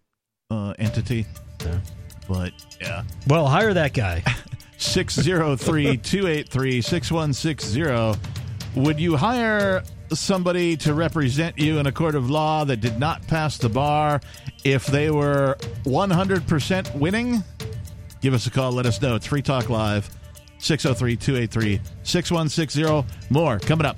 [0.51, 1.25] uh, entity.
[1.65, 1.79] Yeah.
[2.27, 3.03] But yeah.
[3.27, 4.23] Well, hire that guy.
[4.77, 8.19] 603 283 6160.
[8.75, 13.25] Would you hire somebody to represent you in a court of law that did not
[13.27, 14.19] pass the bar
[14.63, 17.43] if they were 100% winning?
[18.21, 18.71] Give us a call.
[18.71, 19.15] Let us know.
[19.15, 20.09] It's Free Talk Live,
[20.63, 23.05] 603 283 6160.
[23.29, 23.97] More coming up.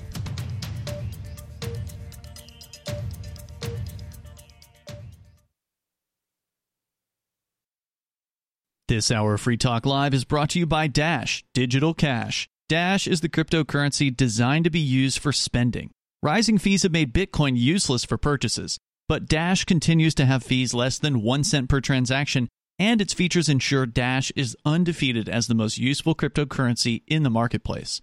[8.87, 12.47] This hour of Free Talk Live is brought to you by Dash Digital Cash.
[12.69, 15.91] Dash is the cryptocurrency designed to be used for spending.
[16.21, 20.97] Rising fees have made Bitcoin useless for purchases, but Dash continues to have fees less
[20.97, 22.47] than 1 cent per transaction,
[22.77, 28.01] and its features ensure Dash is undefeated as the most useful cryptocurrency in the marketplace.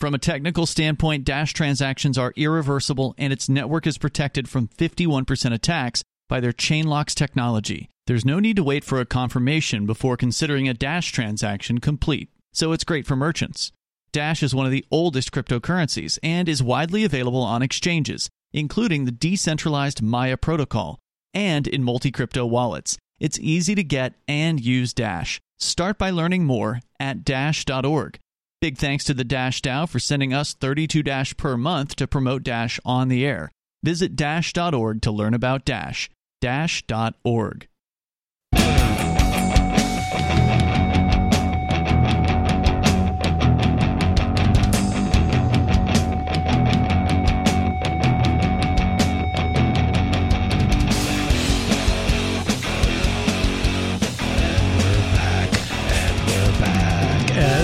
[0.00, 5.52] From a technical standpoint, Dash transactions are irreversible and its network is protected from 51%
[5.52, 7.88] attacks by their Chainlocks technology.
[8.06, 12.72] There's no need to wait for a confirmation before considering a Dash transaction complete, so
[12.72, 13.72] it's great for merchants.
[14.12, 19.12] Dash is one of the oldest cryptocurrencies and is widely available on exchanges, including the
[19.12, 20.98] decentralized Maya protocol
[21.32, 22.96] and in multi crypto wallets.
[23.18, 25.40] It's easy to get and use Dash.
[25.58, 28.18] Start by learning more at dash.org.
[28.60, 32.42] Big thanks to the Dash DAO for sending us 32 Dash per month to promote
[32.42, 33.52] Dash on the air.
[33.82, 36.10] Visit dash.org to learn about Dash.
[36.40, 37.68] Dash.org.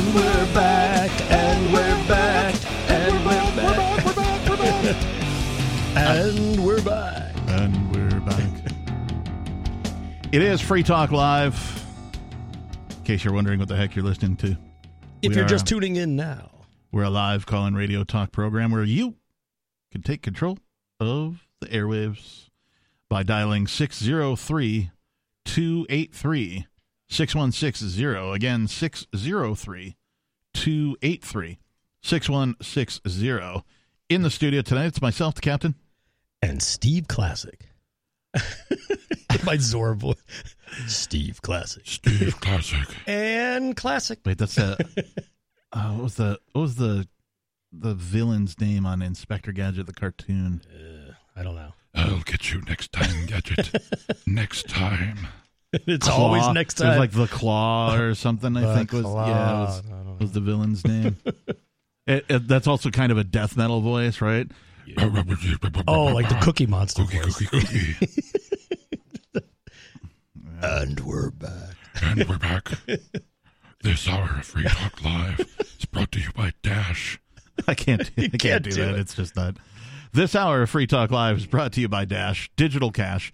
[0.02, 2.54] And we're back, and we're back,
[2.90, 4.06] and we're back,
[5.98, 7.36] and we're back.
[7.44, 8.72] And we're back.
[10.32, 11.84] it is Free Talk Live.
[12.96, 14.56] In case you're wondering what the heck you're listening to,
[15.20, 16.50] If We you're are- just tuning in now,
[16.92, 19.16] we're a live call in radio talk program where you
[19.92, 20.58] can take control
[20.98, 22.48] of the airwaves
[23.10, 24.90] by dialing 603
[25.44, 26.66] 283
[27.11, 28.33] 6160.
[28.33, 29.96] Again, 603
[30.55, 31.59] 283
[32.03, 33.64] 6160.
[34.09, 35.75] In the studio tonight, it's myself, the captain.
[36.42, 37.68] and Steve Classic.
[39.44, 40.16] My Zora voice.
[40.87, 41.83] Steve Classic.
[41.85, 42.88] Steve Classic.
[43.07, 44.18] And Classic.
[44.25, 44.77] Wait, that's a.
[45.73, 47.07] Uh, what was the what was the
[47.73, 50.61] the villain's name on Inspector Gadget the cartoon?
[50.73, 51.73] Uh, I don't know.
[51.94, 53.70] I'll get you next time, Gadget.
[54.27, 55.27] next time.
[55.87, 56.16] it's Claw.
[56.26, 56.98] always next It was time.
[56.98, 58.56] like the Claw or something.
[58.56, 59.26] I think was Claw.
[59.28, 60.16] yeah it was, I don't know.
[60.20, 61.16] was the villain's name.
[62.06, 64.46] It- it- that's also kind of a death metal voice, right?
[65.87, 67.37] Oh, like the Cookie Monster Cookie, voice.
[67.48, 69.42] cookie, cookie.
[70.62, 71.76] And we're back.
[72.02, 72.68] and we're back.
[73.83, 75.40] This hour of Free Talk Live
[75.78, 77.18] is brought to you by Dash.
[77.68, 78.02] I can't.
[78.18, 78.94] I can't, can't do, do that.
[78.94, 79.00] it.
[79.00, 79.56] It's just not.
[80.12, 83.33] This hour of Free Talk Live is brought to you by Dash Digital Cash.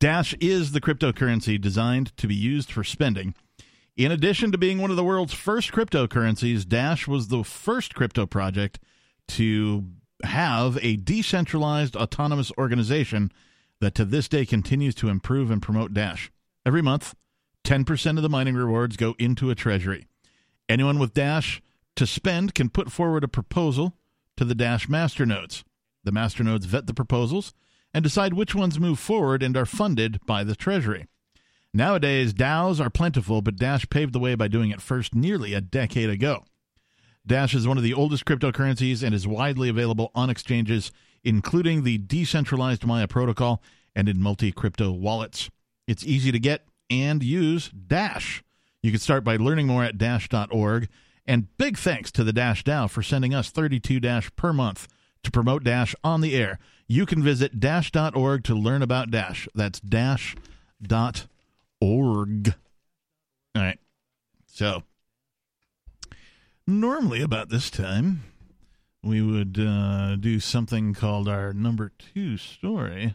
[0.00, 3.34] Dash is the cryptocurrency designed to be used for spending.
[3.96, 8.26] In addition to being one of the world's first cryptocurrencies, Dash was the first crypto
[8.26, 8.80] project
[9.28, 9.84] to
[10.24, 13.30] have a decentralized autonomous organization
[13.80, 16.30] that to this day continues to improve and promote Dash.
[16.66, 17.14] Every month,
[17.64, 20.06] 10% of the mining rewards go into a treasury.
[20.68, 21.62] Anyone with Dash
[21.96, 23.94] to spend can put forward a proposal
[24.36, 25.62] to the Dash masternodes.
[26.02, 27.54] The masternodes vet the proposals
[27.94, 31.06] and decide which ones move forward and are funded by the Treasury.
[31.72, 35.60] Nowadays, DAOs are plentiful, but Dash paved the way by doing it first nearly a
[35.60, 36.44] decade ago.
[37.26, 41.98] Dash is one of the oldest cryptocurrencies and is widely available on exchanges, including the
[41.98, 43.62] decentralized Maya protocol
[43.94, 45.48] and in multi crypto wallets.
[45.86, 48.42] It's easy to get and use Dash.
[48.82, 50.88] You can start by learning more at dash.org.
[51.26, 54.86] And big thanks to the Dash DAO for sending us 32 Dash per month
[55.22, 56.58] to promote Dash on the air.
[56.86, 59.48] You can visit dash.org to learn about Dash.
[59.54, 60.38] That's dash.org.
[63.54, 63.78] All right.
[64.46, 64.82] So,
[66.66, 68.24] normally about this time,
[69.02, 73.14] we would uh, do something called our number two story.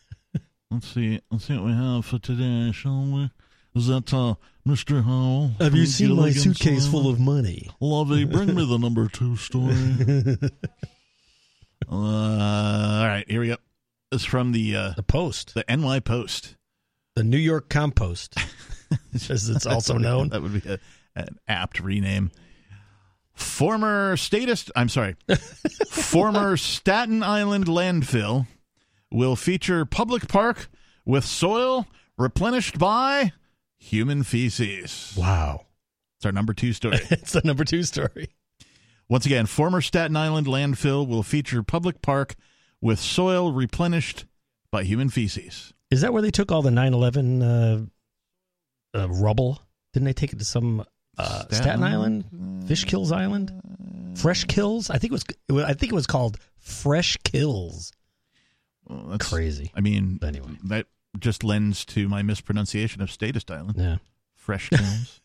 [0.70, 1.20] let's see.
[1.30, 3.30] Let's see what we have for today, shall we?
[3.74, 4.34] Is that uh,
[4.66, 5.04] Mr.
[5.04, 5.52] Howell?
[5.60, 7.68] Have you seen my suitcase full of money?
[7.80, 9.74] Lovey, bring me the number two story.
[11.90, 13.56] uh, all right, here we go.
[14.12, 16.56] It's from the uh, The Post, the NY Post,
[17.16, 18.36] the New York Compost,
[19.14, 20.30] as it's also known.
[20.30, 20.78] That would be a,
[21.14, 22.30] an apt rename.
[23.34, 25.16] Former statist, I'm sorry,
[25.88, 28.46] former Staten Island landfill
[29.10, 30.68] will feature public park
[31.04, 31.86] with soil
[32.18, 33.32] replenished by
[33.78, 35.14] human feces.
[35.16, 35.66] Wow,
[36.18, 36.98] It's our number two story.
[37.10, 38.28] it's the number two story.
[39.10, 42.36] Once again, former Staten Island landfill will feature public park
[42.80, 44.24] with soil replenished
[44.70, 45.74] by human feces.
[45.90, 47.42] Is that where they took all the 9/11
[48.94, 49.60] uh, uh, rubble?
[49.92, 50.84] Didn't they take it to some
[51.18, 53.52] uh, Staten, Island, Fish Kills Island,
[54.16, 54.88] Fresh Kills?
[54.90, 55.64] I think it was.
[55.66, 57.92] I think it was called Fresh Kills.
[58.88, 59.72] Well, that's Crazy.
[59.74, 60.50] I mean, Anyway.
[60.64, 60.86] that
[61.18, 63.74] just lends to my mispronunciation of Statist Island.
[63.76, 63.96] Yeah.
[64.36, 65.19] Fresh kills.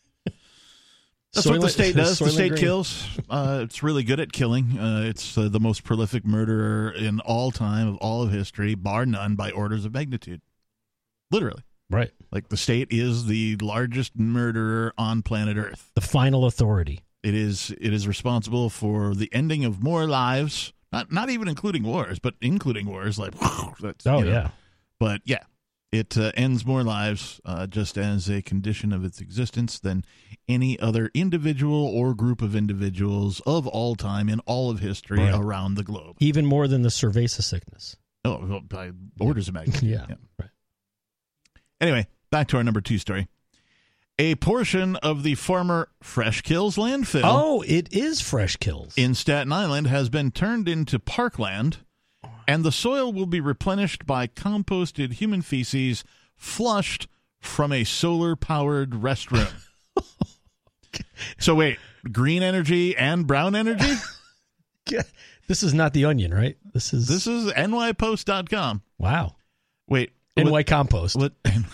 [1.36, 2.18] That's what the state does.
[2.20, 2.62] The state Green.
[2.62, 3.08] kills.
[3.30, 4.80] Uh, it's really good at killing.
[4.80, 9.06] Uh, it's uh, the most prolific murderer in all time of all of history, bar
[9.06, 10.42] none, by orders of magnitude.
[11.32, 12.12] Literally, Right.
[12.32, 15.92] like the state is the largest murderer on planet Earth.
[15.96, 17.02] The final authority.
[17.24, 21.84] It is it is responsible for the ending of more lives, not not even including
[21.84, 23.18] wars, but including wars.
[23.18, 23.34] Like,
[23.82, 24.32] that's, Oh you know.
[24.32, 24.50] yeah.
[25.00, 25.44] but yeah,
[25.98, 30.04] it uh, ends more lives uh, just as a condition of its existence than
[30.48, 35.34] any other individual or group of individuals of all time in all of history Right.
[35.34, 36.18] around the globe.
[36.20, 37.96] Even more than the cerveza sickness.
[38.24, 39.84] Oh, well, by orders of magnitude.
[39.90, 40.06] Yeah.
[40.40, 40.50] Right.
[41.82, 43.28] Anyway, back to our number two story.
[44.18, 47.22] A portion of the former Fresh Kills landfill.
[47.26, 48.94] Oh, it is Fresh Kills.
[48.96, 51.80] in Staten Island has been turned into parkland,
[52.48, 56.04] and the soil will be replenished by composted human feces
[56.38, 57.08] flushed
[57.40, 59.52] from a solar powered restroom.
[61.40, 61.78] so, wait,
[62.12, 63.94] green energy and brown energy?
[65.48, 66.58] this is not the Onion, right?
[66.74, 68.82] This is this is nypost.com.
[68.98, 69.36] wow.
[69.88, 71.16] Wait, NY what, Compost.
[71.16, 71.34] what,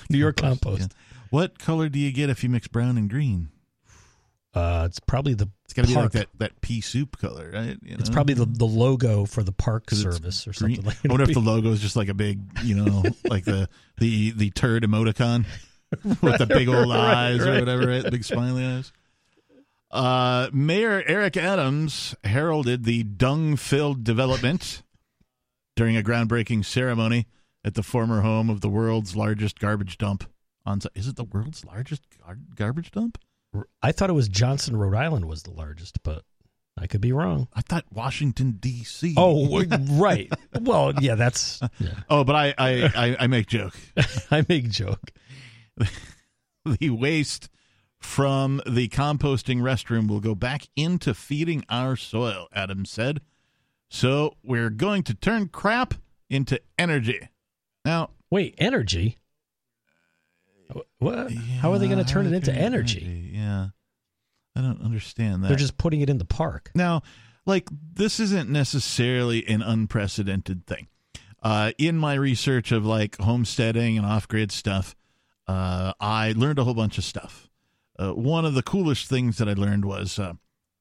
[0.10, 0.93] New York Compost.
[1.29, 3.51] What color do you get if you mix brown and green?
[4.54, 7.78] Uh, it's probably the It's got to be like that, that pea soup color, right?
[7.84, 10.76] You It's probably the, the logo for the park Service or green.
[10.76, 13.46] something like I wonder if the logo is just like a big, you know, like
[13.46, 15.46] the the the turd emoticon
[16.22, 18.12] with the big old Right, eyes or whatever, right?
[18.12, 18.92] Big smiley eyes.
[19.90, 24.84] Uh, Mayor Eric Adams heralded the dung-filled development
[25.76, 27.28] during a groundbreaking ceremony
[27.64, 30.30] at the former home of the world's largest garbage dump.
[30.66, 33.18] On is it the world's largest gar- garbage dump?
[33.82, 36.24] I thought it was Johnston, Rhode Island was the largest, but
[36.78, 37.48] I could be wrong.
[37.54, 39.14] I thought Washington D.C.
[39.18, 39.64] Oh,
[40.00, 40.32] right.
[40.60, 41.62] Well, yeah, that's.
[41.80, 41.94] Yeah.
[42.10, 43.76] oh, but I I, I, I make joke.
[44.32, 45.12] I make joke.
[46.66, 47.50] the waste
[48.00, 53.22] from the composting restroom will go back into feeding our soil, Adams said.
[53.90, 55.94] So we're going to turn crap
[56.30, 57.30] into energy.
[57.86, 59.18] Now, Wait, energy?
[60.99, 61.31] What?
[61.34, 63.31] How are they going to turn it into energy?
[63.34, 63.67] Yeah.
[64.55, 65.47] I don't understand that.
[65.47, 66.71] They're just putting it in the park.
[66.75, 67.03] Now,
[67.45, 70.88] like this isn't necessarily an unprecedented thing.
[71.41, 74.95] Uh, in my research of like homesteading and off-grid stuff,
[75.47, 77.49] uh, I learned a whole bunch of stuff.
[77.97, 80.34] Uh, one of the coolest things that I learned was uh,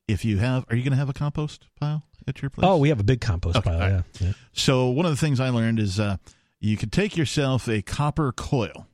[0.08, 2.66] if you have, are you going to have a compost pile at your place?
[2.66, 3.80] Oh, we have a big compost Okay, pile.
[3.82, 4.02] all Yeah.
[4.20, 4.32] yeah.
[4.52, 6.16] So one of the things I learned is uh,
[6.58, 8.86] you could take yourself a copper coil,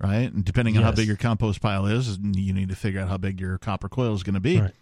[0.00, 0.32] right?
[0.32, 3.16] And depending on how big your compost pile is, you need to figure out how
[3.16, 4.60] big your copper coil is going to be.
[4.60, 4.72] Right.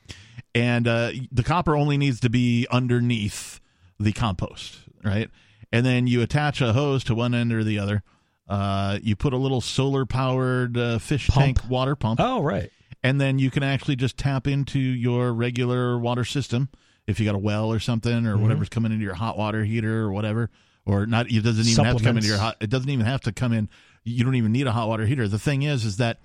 [0.54, 3.60] And uh, the copper only needs to be underneath
[3.98, 5.30] the compost, right?
[5.72, 8.02] And then you attach a hose to one end or the other.
[8.48, 11.58] Uh, you put a little solar powered uh, fish Pump.
[11.58, 12.70] tank water pump Oh, right.
[13.02, 16.68] and then you can actually just tap into your regular water system
[17.06, 18.26] if you got a well or something Mm-hmm.
[18.28, 20.50] or whatever's coming into your hot water heater or whatever
[20.84, 23.22] or not it doesn't even have to come into your hot it doesn't even have
[23.22, 23.70] to come in
[24.04, 26.18] you don't even need a hot water heater the thing is is that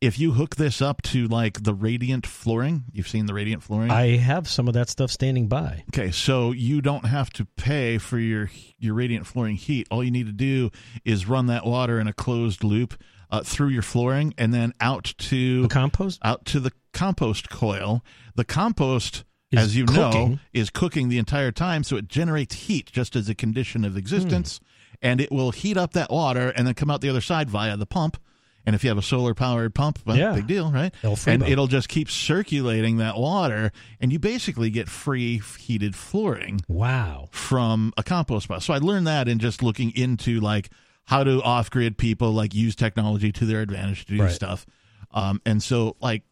[0.00, 3.90] if you hook this up to like the radiant flooring you've seen the radiant flooring
[3.90, 5.82] I have some of that stuff standing by.
[5.92, 9.88] Okay, so you don't have to pay for your your radiant flooring heat.
[9.90, 10.70] All you need to do
[11.04, 12.94] is run that water in a closed loop
[13.30, 16.20] uh, through your flooring and then out to The compost?
[16.22, 18.04] out to the compost coil.
[18.36, 23.16] The compost, as you know, is cooking the entire time, so it generates heat just
[23.16, 24.60] as a condition of existence,
[25.02, 27.76] and it will heat up that water and then come out the other side via
[27.76, 28.16] the pump.
[28.64, 30.34] And if you have a solar powered pump, well, Yeah.
[30.34, 30.94] big deal, right?
[31.26, 37.28] And it'll just keep circulating that water, and you basically get free heated flooring Wow.
[37.32, 38.60] from a compost pile.
[38.60, 40.70] So I learned that in just looking into like
[41.06, 44.30] how do off grid people like use technology to their advantage to do Right.
[44.32, 44.64] stuff.
[45.10, 46.22] Um, and so like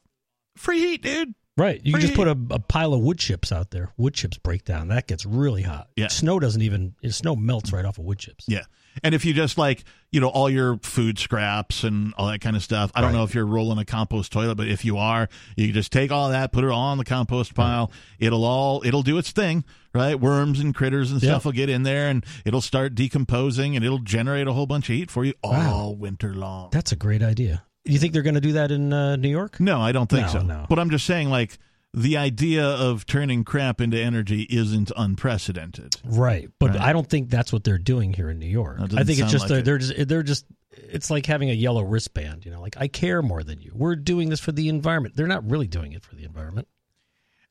[0.57, 1.35] free heat, dude.
[1.57, 1.81] Right.
[1.85, 3.93] You can just put a, a pile of wood chips out there.
[3.99, 4.89] Wood chips break down.
[4.89, 5.89] That gets really hot.
[5.97, 6.09] Yeah.
[6.09, 8.45] Snow doesn't even, snow melts right off of wood chips.
[8.49, 8.63] Yeah.
[9.03, 12.57] And if you just like, you know, all your food scraps and all that kind
[12.57, 13.19] of stuff, I don't Right.
[13.19, 16.11] know if you're rolling a compost toilet, but if you are, you can just take
[16.11, 17.93] all that, put it all on the compost pile.
[18.19, 20.19] It'll all, it'll do its thing, right?
[20.19, 21.31] Worms and critters and Yeah.
[21.33, 24.89] stuff will get in there and it'll start decomposing and it'll generate a whole bunch
[24.89, 25.91] of heat for you all Wow.
[25.91, 26.71] winter long.
[26.73, 27.65] That's a great idea.
[27.91, 29.59] You think they're going to do that in uh, New York?
[29.61, 30.43] No, I don't think No, so.
[30.43, 30.67] no.
[30.69, 31.59] But I'm just saying, like,
[31.93, 35.97] the idea of turning crap into energy isn't unprecedented.
[36.05, 36.49] Right.
[36.59, 36.81] But Right.
[36.81, 38.79] I don't think that's what they're doing here in New York.
[38.81, 39.65] I think it's just like they're, it.
[39.65, 43.23] they're just they're just it's like having a yellow wristband, you know, like I care
[43.23, 43.73] more than you.
[43.75, 45.17] We're doing this for the environment.
[45.17, 46.69] They're not really doing it for the environment.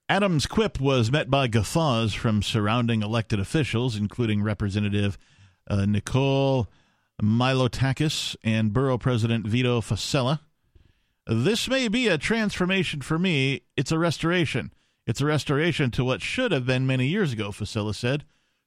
[0.08, 5.18] Adams' quip was met by guffaws from surrounding elected officials, including Representative
[5.70, 6.68] uh, Nicole
[7.22, 10.40] Malliotakis and Borough President Vito Fossella.
[11.28, 13.62] This may be a transformation for me.
[13.78, 14.74] It's a restoration.
[15.06, 18.26] It's a restoration to what should have been many years ago, Fossella said.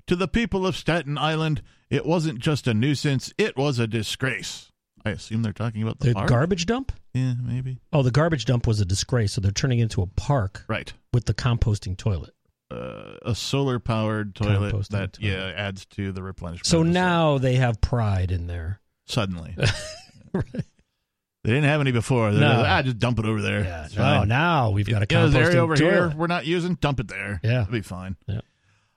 [0.08, 4.70] To the people of Staten Island, it wasn't just a nuisance, it was a disgrace.
[5.04, 6.92] I assume they're talking about the, The garbage dump?
[7.12, 7.78] Yeah, maybe.
[7.92, 10.92] Oh, the garbage dump was a disgrace, so they're turning it into a park Right.
[11.12, 12.34] with the composting toilet.
[12.72, 15.28] Uh, a solar powered toilet Composting that toilet.
[15.32, 16.66] yeah adds to the replenishment.
[16.66, 17.02] So of the soil.
[17.04, 18.80] now they have pride in there.
[19.06, 19.54] suddenly
[20.32, 22.30] they didn't have any before.
[22.30, 22.52] They're No.
[22.54, 23.64] just, ah, just dump it over there.
[23.64, 23.84] Yeah.
[23.86, 24.28] It's Oh, fine.
[24.28, 26.74] now we've got a know, composting there's area over here we're not using.
[26.76, 27.40] Dump it there.
[27.42, 27.62] Yeah.
[27.62, 28.16] it'll be fine.
[28.26, 28.40] Yeah.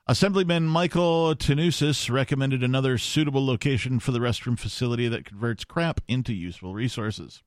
[0.07, 6.31] Assemblyman Michael Tannousis recommended another suitable location for the restroom facility that converts crap into
[6.33, 7.41] useful resources.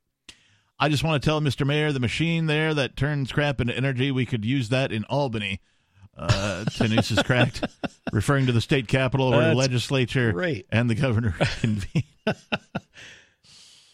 [0.80, 1.64] I just want to tell Mr.
[1.64, 5.60] Mayor the machine there that turns crap into energy, we could use that in Albany.
[6.18, 7.64] Uh, Tannousis cracked,
[8.12, 10.66] referring to the state capitol where the legislature great.
[10.70, 12.02] and the governor convene.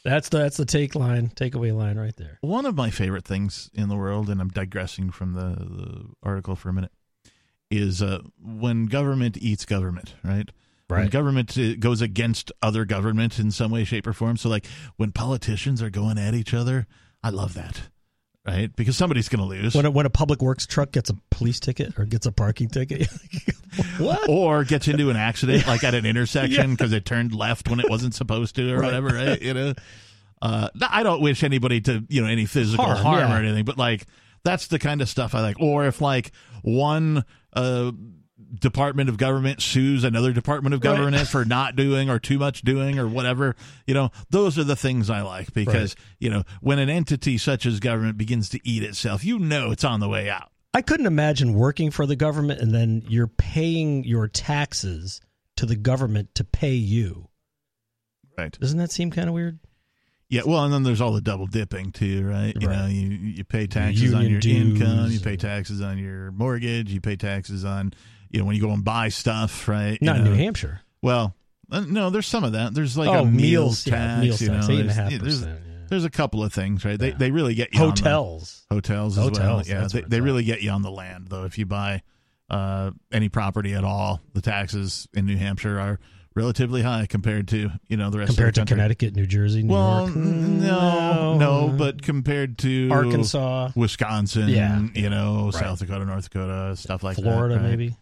[0.04, 2.36] That's the that's the take line, takeaway line right there.
[2.42, 6.56] One of my favorite things in the world, and I'm digressing from the, the article
[6.56, 6.92] for a minute,
[7.70, 10.50] is uh, when government eats government, right?
[10.88, 11.10] When Right.
[11.10, 14.36] government uh, goes against other government in some way, shape, or form.
[14.36, 16.86] So, like when politicians are going at each other,
[17.22, 17.88] I love that,
[18.46, 18.74] right?
[18.76, 19.74] Because somebody's going to lose.
[19.74, 22.68] When a, when a public works truck gets a police ticket or gets a parking
[22.68, 23.08] ticket,
[23.98, 24.28] what?
[24.28, 27.88] or gets into an accident like at an intersection because it turned left when it
[27.90, 28.86] wasn't supposed to or Right.
[28.86, 29.74] whatever right you know
[30.42, 33.36] uh i don't wish anybody to you know any physical harm, Harm, yeah.
[33.36, 34.06] or anything but like
[34.44, 37.90] that's the kind of stuff i like or if like one uh
[38.60, 40.96] department of government sues another department of Right.
[40.96, 43.54] government for not doing or too much doing or whatever
[43.86, 47.66] you know those are the things i like because you know when an entity such
[47.66, 51.06] as government begins to eat itself you know it's on the way out I couldn't
[51.06, 55.20] imagine working for the government and then you're paying your taxes
[55.56, 57.28] to the government to pay you.
[58.36, 59.60] right Doesn't that seem kind of weird?
[60.28, 62.56] Yeah, well, and then there's all the double dipping too, right?
[62.60, 62.76] You Right.
[62.76, 66.90] know, you you pay taxes on union your income, you pay taxes on your mortgage,
[66.90, 67.92] you pay taxes on,
[68.34, 69.96] you know, when you go and buy stuff, right?
[70.00, 70.24] You Not in.
[70.24, 70.80] New Hampshire.
[71.02, 71.34] Well,
[71.70, 72.74] uh, no, there's some of that.
[72.74, 74.96] There's like oh, a meals meals, tax, yeah, meals you tax, know, eight and there's-
[74.96, 75.60] half there's, percent.
[75.66, 75.74] yeah.
[75.88, 76.98] there's a couple of things, right?
[76.98, 77.14] They Yeah.
[77.16, 78.66] they really get you on the- Hotels.
[78.70, 79.28] hotels well.
[79.28, 81.44] Hotels, Yeah, they, they really get you on the land though.
[81.44, 82.02] If you buy
[82.50, 85.98] uh, any property at all, the taxes in New Hampshire are
[86.34, 88.66] relatively high compared to you know the rest compared of the to.
[88.74, 90.16] Connecticut, New Jersey, New Well, York.
[90.16, 94.82] no, no, but compared to Arkansas, Wisconsin, Yeah.
[94.94, 95.54] you know, Right.
[95.54, 97.60] South Dakota, North Dakota, stuff like Florida, that.
[97.62, 97.70] right?
[97.70, 97.96] maybe.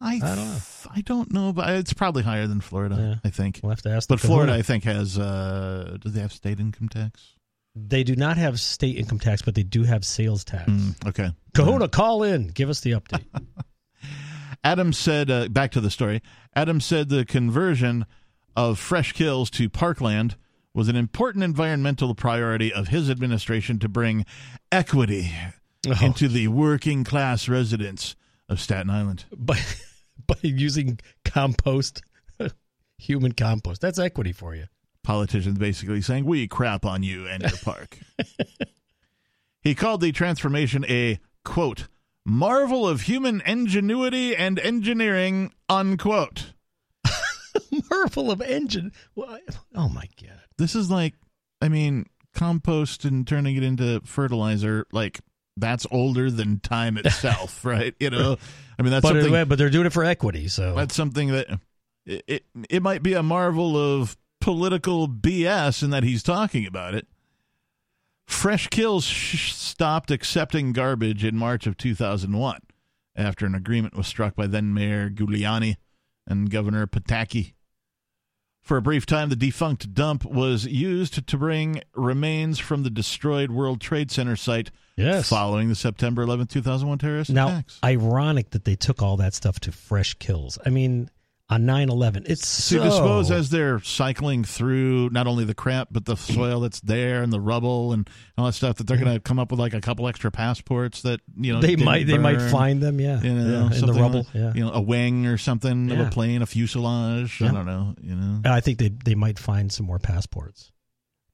[0.00, 0.56] I, I don't know.
[0.96, 2.96] I don't know, but it's probably higher than Florida.
[2.98, 3.14] Yeah.
[3.22, 3.60] I think.
[3.62, 4.08] We'll have to ask.
[4.08, 5.18] But Florida, I think, has.
[5.18, 7.34] Uh, do they have state income tax?
[7.76, 10.68] they do not have state income tax, but they do have sales tax.
[10.70, 11.30] Mm, okay.
[11.54, 13.24] Kahuna, call in, give us the update.
[14.64, 16.20] Adam said, uh, back to the story.
[16.54, 18.06] Adam said the conversion
[18.56, 20.34] of Fresh Kills to Parkland
[20.74, 24.26] was an important environmental priority of his administration to bring
[24.72, 25.30] equity
[25.86, 28.14] Oh, into the working class residents
[28.50, 29.24] of Staten Island.
[29.34, 29.58] by
[30.30, 32.02] by using compost,
[32.98, 33.80] human compost.
[33.80, 34.66] That's equity for you.
[35.02, 37.98] Politicians basically saying, We crap on you and your park.
[39.62, 41.88] he called the transformation a, quote,
[42.24, 46.52] marvel of human ingenuity and engineering, unquote.
[47.90, 48.92] Marvel of engine.
[49.74, 50.40] Oh my god.
[50.58, 51.14] this is like
[51.60, 55.20] i mean compost and turning it into fertilizer like
[55.60, 57.94] that's older than time itself right?
[58.00, 58.36] You know?
[58.78, 60.74] I mean that's But, something it- but they're doing it for equity, so.
[60.74, 61.58] That's something that
[62.06, 66.94] it, it it might be a marvel of political bs in that he's talking about
[66.94, 67.06] it.
[68.26, 72.60] Fresh kills sh- stopped accepting garbage in march of 2001
[73.16, 75.76] after an agreement was struck by then mayor giuliani
[76.26, 77.54] and governor pataki
[78.62, 83.50] for a brief time, the defunct dump was used to bring remains from the destroyed
[83.50, 85.28] World Trade Center site yes.
[85.28, 87.78] following the September 11, 2001 terrorist Now, attacks.
[87.82, 90.58] Now, ironic that they took all that stuff to fresh kills.
[90.64, 91.10] I mean,
[91.50, 92.80] on 9-11, it's so...
[92.80, 97.22] I suppose as they're cycling through not only the crap but the soil that's there
[97.24, 99.74] and the rubble and all that stuff, that they're going to come up with like
[99.74, 103.32] a couple extra passports that you know they might they might find them, yeah, you
[103.34, 104.18] know yeah, in the rubble.
[104.20, 107.42] like- yeah, you know a wing or something of a plane, a fuselage.
[107.42, 107.94] I don't know.
[108.00, 110.70] You know, I think they they might find some more passports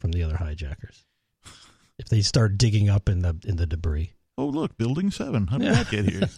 [0.00, 1.04] from the other hijackers
[1.98, 4.12] if they start digging up in the in the debris.
[4.38, 5.46] oh look, Building Seven.
[5.48, 5.82] How did Yeah.
[5.82, 6.28] that get here?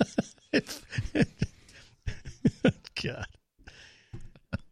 [3.02, 3.26] God.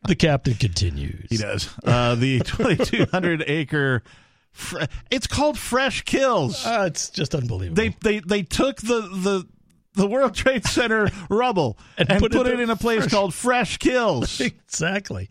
[0.06, 1.26] The captain continues.
[1.30, 1.68] He does.
[1.84, 4.02] Uh, the 2,200 acre.
[5.10, 6.62] It's called Fresh Kills.
[6.64, 7.76] Ah, it's just unbelievable.
[7.76, 9.46] They they they took the the
[9.94, 13.10] the World Trade Center rubble and, And put, put it, it in a place fresh-
[13.12, 14.40] called Fresh Kills.
[14.40, 15.28] exactly.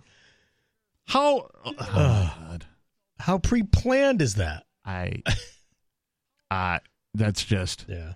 [1.06, 1.50] How?
[1.66, 2.66] Oh, God.
[3.20, 4.66] How pre-planned is that?
[4.86, 5.24] I.
[6.52, 6.80] I.
[7.14, 7.86] That's just.
[7.88, 8.14] Yeah.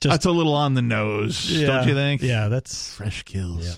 [0.00, 2.22] Just- that's a little on the nose, don't you think?
[2.22, 3.66] Yeah, that's Fresh Kills.
[3.66, 3.74] Yeah.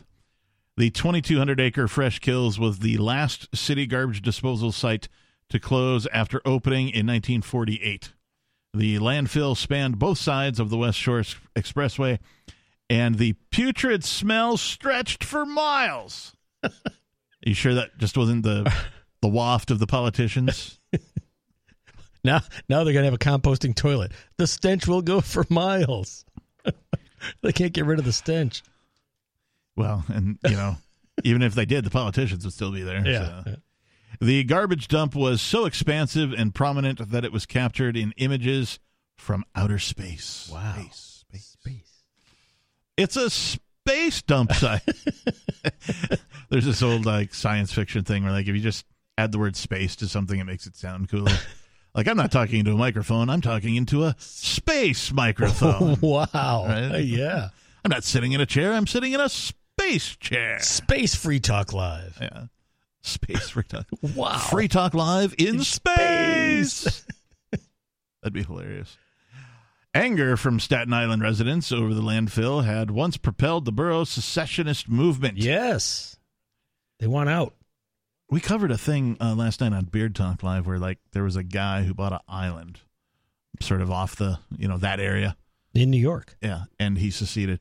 [0.77, 5.09] The 2,200 acre Fresh Kills was the last city garbage disposal site
[5.51, 8.12] to close after opening in 1948.
[8.72, 11.22] The landfill spanned both sides of the West Shore
[11.55, 12.18] Expressway,
[12.91, 16.35] and the putrid smell stretched for miles.
[16.64, 16.70] Are
[17.47, 18.72] you sure that just wasn't the
[19.22, 20.81] the waft of the politicians?
[22.25, 24.11] now now they're gonna have a composting toilet.
[24.39, 26.25] The stench will go for miles.
[27.43, 28.64] they can't get rid of the stench.
[29.77, 30.77] Well, and you know,
[31.25, 33.07] even if they did, the politicians would still be there.
[33.07, 33.45] Yeah.
[33.45, 33.57] so.
[34.20, 38.79] The garbage dump was so expansive and prominent that it was captured in images
[39.16, 40.49] from outer space.
[40.53, 40.75] Wow.
[40.75, 41.57] Space, space.
[41.61, 42.03] Space.
[42.97, 44.83] It's a space dump site.
[46.49, 48.87] There's this old like science fiction thing where like if you just
[49.18, 51.33] add the word space to something, it makes it sound cooler.
[51.95, 53.29] like I'm not talking into a microphone.
[53.29, 55.99] I'm talking into a space microphone.
[56.01, 56.66] wow.
[56.68, 57.05] Right?
[57.05, 57.49] Yeah.
[57.85, 58.72] I'm not sitting in a chair.
[58.72, 59.59] I'm sitting in a space
[60.20, 60.59] chair.
[60.61, 62.18] Space Free Talk Live.
[62.20, 62.45] Yeah.
[63.03, 63.87] Space Free Talk.
[64.14, 64.39] Wow.
[64.39, 66.72] Free Talk Live in, In space.
[66.72, 67.07] space.
[68.22, 68.97] That'd be hilarious.
[69.95, 75.39] Anger from Staten Island residents over the landfill had once propelled the borough's secessionist movement.
[75.39, 76.16] Yes.
[76.99, 77.55] They want out.
[78.31, 81.37] We covered a thing uh, last night on Beard Talk Live where like there was
[81.37, 82.81] a guy who bought an island
[83.61, 85.37] sort of off the, you know, that area.
[85.75, 86.37] In New York.
[86.41, 87.61] Yeah, and he seceded.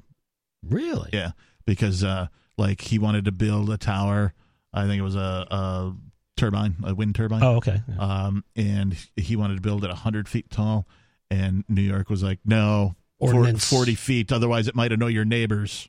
[0.68, 1.10] Really?
[1.12, 1.32] Yeah,
[1.66, 4.34] because uh like he wanted to build a tower.
[4.74, 5.20] I think it was a,
[5.52, 5.94] a
[6.38, 7.44] turbine, a wind turbine.
[7.44, 7.82] Oh, okay.
[8.00, 10.88] um, and he wanted to build it 100 feet tall.
[11.30, 14.32] And New York was like, no, for- 40 feet.
[14.32, 15.88] Otherwise, it might annoy your neighbors.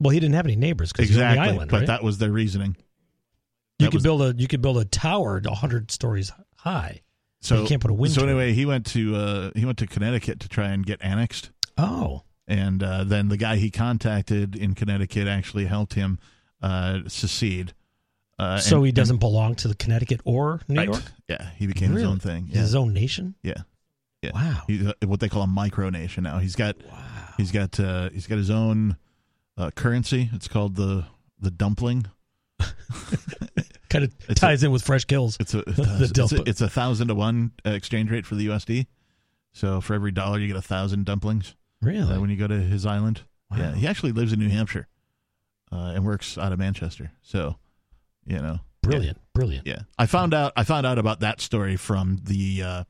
[0.00, 1.46] Well, he didn't have any neighbors because he's on Exactly.
[1.48, 1.86] the island, but right?
[1.88, 2.76] that was their reasoning.
[3.78, 7.02] you that could was- build a you could build a tower hundred stories high.
[7.40, 9.86] So You can't put a wind So anyway, he went to uh, he went to
[9.86, 12.22] Connecticut to try and get annexed, Oh,
[12.52, 16.18] and uh, then the guy he contacted in Connecticut actually helped him
[16.60, 17.72] uh, secede.
[18.38, 20.88] Uh, so and- he doesn't belong to the Connecticut or New right.
[20.88, 21.02] York?
[21.28, 22.48] Yeah, he became his own thing.
[22.50, 23.34] Yeah, His own nation?
[23.42, 23.62] yeah,
[24.20, 24.32] yeah.
[24.34, 24.62] Wow.
[24.66, 26.38] He's uh, what they call a micronation now.
[26.38, 26.98] He's got Wow.
[27.38, 28.96] he's got uh, he's got his own
[29.56, 30.28] uh, currency.
[30.34, 31.06] It's called the
[31.40, 32.06] the dumpling.
[33.88, 35.38] Kind of It's ties in with Fresh Kills.
[35.40, 38.48] It's a The it's, a, it's a thousand to one uh, exchange rate for the
[38.48, 38.86] USD.
[39.52, 42.14] So for every dollar, you get a thousand dumplings Really?
[42.14, 43.22] uh, when you go to his island.
[43.50, 43.58] Wow.
[43.58, 44.88] Yeah, he actually lives in New Hampshire
[45.70, 47.12] uh, and works out of Manchester.
[47.22, 47.56] So,
[48.26, 49.18] you know, Brilliant.
[49.34, 49.66] Brilliant.
[49.66, 49.82] yeah.
[49.98, 52.84] I found out I found out about that story from the uh,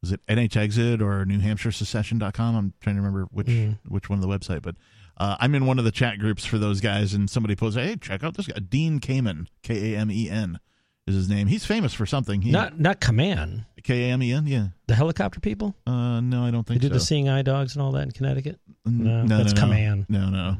[0.00, 2.54] was it NH Exit or New Hampshire Secession.com?
[2.56, 3.78] I'm trying to remember which Mm.
[3.88, 4.76] which one of the website, but
[5.18, 7.96] uh, I'm in one of the chat groups for those guys, and somebody posted, "Hey,
[7.96, 10.60] check out this guy, Dean Kamen, K A M E N."
[11.08, 11.46] Is his name?
[11.46, 12.42] He's famous for something.
[12.42, 13.64] He, Not not Command.
[13.82, 14.46] K A M E N.
[14.46, 14.68] Yeah.
[14.88, 15.74] The helicopter people?
[15.86, 16.94] Uh, no, I don't They think did so.
[16.94, 18.60] the seeing eye dogs and all that in Connecticut?
[18.84, 20.04] No, no, that's no.
[20.08, 20.56] No, no.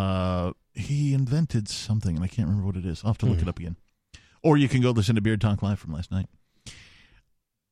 [0.00, 3.02] Uh, he invented something, and I can't remember what it is.
[3.04, 3.42] I'll have to look Hmm.
[3.44, 3.76] it up again.
[4.42, 6.26] Or you can go listen to Beard Talk Live from last night.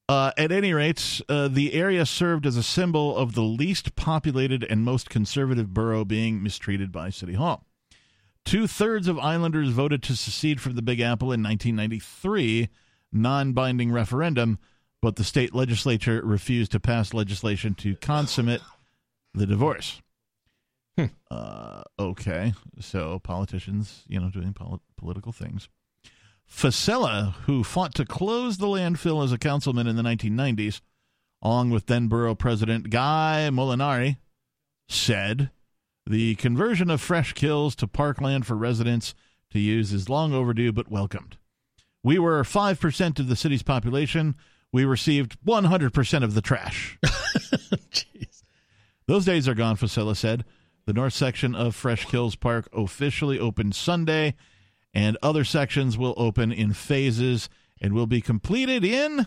[0.08, 4.62] Uh, at any rate, uh, the area served as a symbol of the least populated
[4.70, 7.66] and most conservative borough being mistreated by City Hall.
[8.46, 12.68] Two thirds of islanders voted to secede from the Big Apple in 1993,
[13.10, 14.60] non binding referendum,
[15.02, 18.60] but the state legislature refused to pass legislation to consummate
[19.34, 20.00] the divorce.
[20.96, 21.06] Hmm.
[21.28, 25.68] Uh, okay, so politicians, you know, doing pol- political things.
[26.48, 30.80] Fossella, who fought to close the landfill as a councilman in the 1990s,
[31.42, 34.18] along with then borough president Guy Molinari,
[34.88, 35.50] said
[36.06, 39.14] the conversion of Fresh Kills to parkland for residents
[39.50, 41.36] to use is long overdue but welcomed.
[42.02, 44.36] We were 5% of the city's population.
[44.72, 46.98] We received 100% of the trash.
[47.04, 48.42] Jeez.
[49.06, 50.44] Those days are gone, Fossella said.
[50.86, 54.36] The north section of Fresh Kills Park officially opened Sunday,
[54.94, 57.48] and other sections will open in phases
[57.80, 59.26] and will be completed in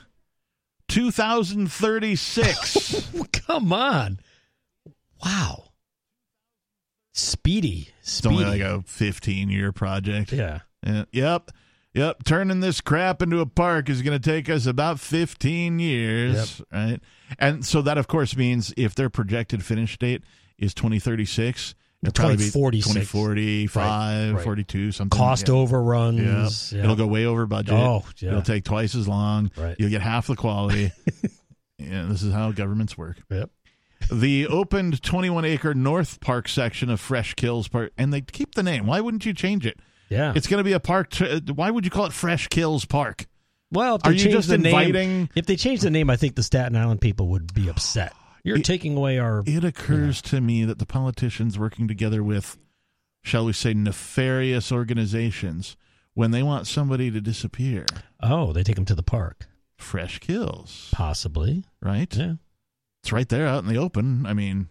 [0.87, 3.11] 2036.
[3.33, 4.21] Come on.
[5.23, 5.68] Wow.
[7.13, 7.89] Speedy.
[8.01, 8.35] it's Speedy.
[8.43, 10.31] only like a 15 year project.
[10.31, 10.59] yeah.
[10.85, 11.51] Uh, yep.
[11.93, 12.23] Yep.
[12.23, 16.61] Turning this crap into a park is going to take us about 15 years.
[16.71, 16.99] Right.
[17.39, 20.23] And so that, of course, means if their projected finish date
[20.57, 23.11] is 2036, it'll probably be 2046.
[23.11, 23.75] 2045,
[24.29, 24.43] Right, right.
[24.43, 25.17] 42, something.
[25.17, 25.53] Cost yeah.
[25.55, 26.71] overruns.
[26.71, 26.77] Yeah.
[26.77, 26.83] Yeah.
[26.85, 27.73] It'll go way over budget.
[27.73, 28.29] Oh, yeah.
[28.29, 29.51] It'll take twice as long.
[29.57, 29.75] Right.
[29.79, 30.91] You'll get half the quality.
[31.79, 33.17] yeah, this is how governments work.
[33.29, 33.49] Yep.
[34.11, 38.63] The opened 21 acre North Park section of Fresh Kills Park, and they keep the
[38.63, 38.85] name.
[38.87, 39.79] Why wouldn't you change it?
[40.09, 40.33] Yeah.
[40.35, 41.11] It's going to be a park.
[41.11, 43.27] To, uh, why would you call it Fresh Kills Park?
[43.71, 45.29] well, if they Are you just the name, inviting?
[45.35, 48.13] if they change the name, I think the Staten Island people would be upset.
[48.43, 49.43] You're It- taking away our.
[49.45, 52.57] It occurs to me that the politicians working together with,
[53.21, 55.77] shall we say, nefarious organizations,
[56.15, 57.85] when they want somebody to disappear,
[58.21, 59.47] Oh, they take them to the park.
[59.77, 61.63] Fresh Kills, Possibly.
[61.81, 62.13] right?
[62.15, 62.33] Yeah.
[63.03, 64.25] It's right there out in the open.
[64.25, 64.67] I mean,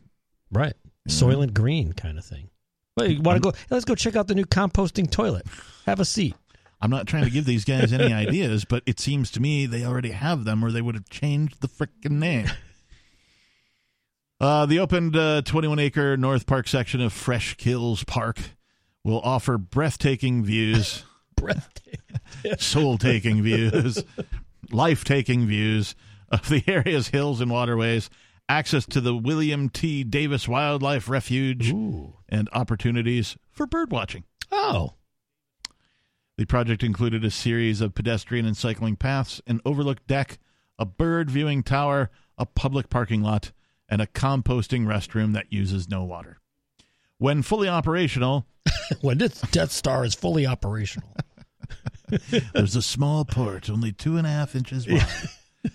[0.51, 0.75] Right.
[1.09, 2.51] Soylent Green kind of thing.
[2.97, 3.57] Well, you want to go?
[3.71, 5.47] Let's go check out the new composting toilet.
[5.87, 6.35] Have a seat.
[6.81, 9.85] I'm not trying to give these guys any ideas, but it seems to me they
[9.85, 12.49] already have them, or they would have changed the frickin' name.
[14.41, 15.15] Uh, the opened
[15.47, 18.39] 21 acre North Park section of Fresh Kills Park
[19.03, 21.05] will offer breathtaking views,
[21.37, 22.57] Breathtaking.
[22.59, 24.03] soul taking views,
[24.71, 25.95] life taking views
[26.31, 28.11] of the area's hills and waterways,
[28.49, 30.05] access to the William T.
[30.05, 32.15] Davis Wildlife Refuge, Ooh.
[32.29, 34.25] and opportunities for bird watching.
[34.51, 34.95] Oh.
[36.37, 40.39] The project included a series of pedestrian and cycling paths, an overlook deck,
[40.79, 43.51] a bird viewing tower, a public parking lot,
[43.89, 46.39] and a composting restroom that uses no water.
[47.19, 48.47] When fully operational,
[49.01, 51.17] when this Death Star is fully operational.
[52.55, 55.07] there's a small port, only two and a half inches wide.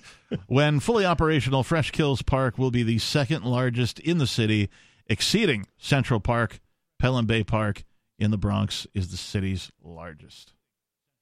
[0.48, 4.70] when fully operational, Fresh Kills Park will be the second largest in the city,
[5.08, 6.60] exceeding Central Park.
[7.00, 7.84] Pelham Bay Park
[8.18, 10.54] in the Bronx is the city's largest.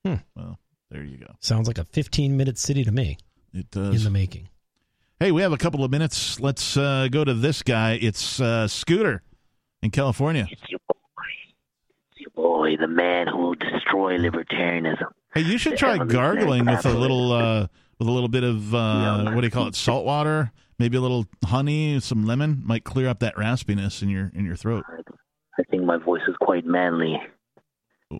[0.06, 0.16] Hmm.
[0.36, 0.60] Well,
[0.92, 1.34] there you go.
[1.40, 3.18] Sounds like a 15 minute city to me
[3.54, 3.96] It does.
[3.96, 4.50] in the making.
[5.20, 6.40] Hey, we have a couple of minutes.
[6.40, 7.98] Let's uh, go to this guy.
[8.02, 9.22] It's uh, Scooter
[9.82, 10.48] in California.
[10.52, 10.96] It's your boy.
[12.12, 15.06] It's your boy, the man who will destroy libertarianism.
[15.34, 17.68] Hey, you should The try gargling with a little uh,
[18.02, 19.36] with a little bit of uh, Yeah.
[19.36, 19.76] what do you call it?
[19.76, 24.32] Salt water, maybe a little honey, some lemon might clear up that raspiness in your
[24.34, 24.84] in your throat.
[25.60, 27.22] I think my voice is quite manly.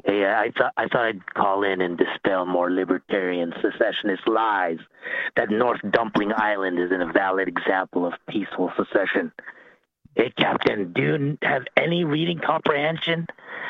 [0.06, 4.78] Hey, I thought I thought I'd call in and dispel more libertarian secessionist lies
[5.36, 9.32] that North Dumpling Island is an valid example of peaceful secession.
[10.16, 13.26] Hey, Captain, do you have any reading comprehension?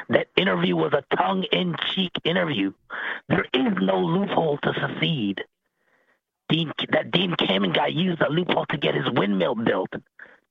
[0.09, 2.73] That interview was a tongue-in-cheek interview.
[3.29, 5.41] There is no loophole to secede.
[6.51, 9.89] Dean, that Dean Kamen guy used a loophole to get his windmill built.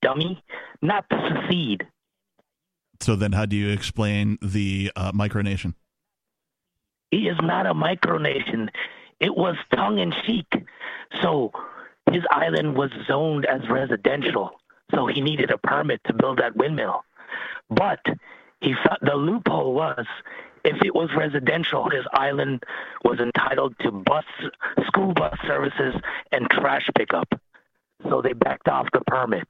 [0.02, 0.42] Dummy,
[0.80, 1.86] not to secede.
[3.00, 5.74] So then, how do you explain the uh, micronation?
[7.10, 8.68] He is not a micronation.
[9.20, 10.46] It was tongue in cheek.
[11.22, 11.50] So
[12.10, 14.50] his island was zoned as residential.
[14.94, 17.04] So he needed a permit to build that windmill.
[17.68, 18.00] But
[18.60, 20.06] he thought the loophole was
[20.64, 22.62] if it was residential, his island
[23.04, 24.24] was entitled to bus,
[24.86, 25.94] school bus services
[26.32, 27.28] and trash pickup.
[28.08, 29.46] So they backed off the permit.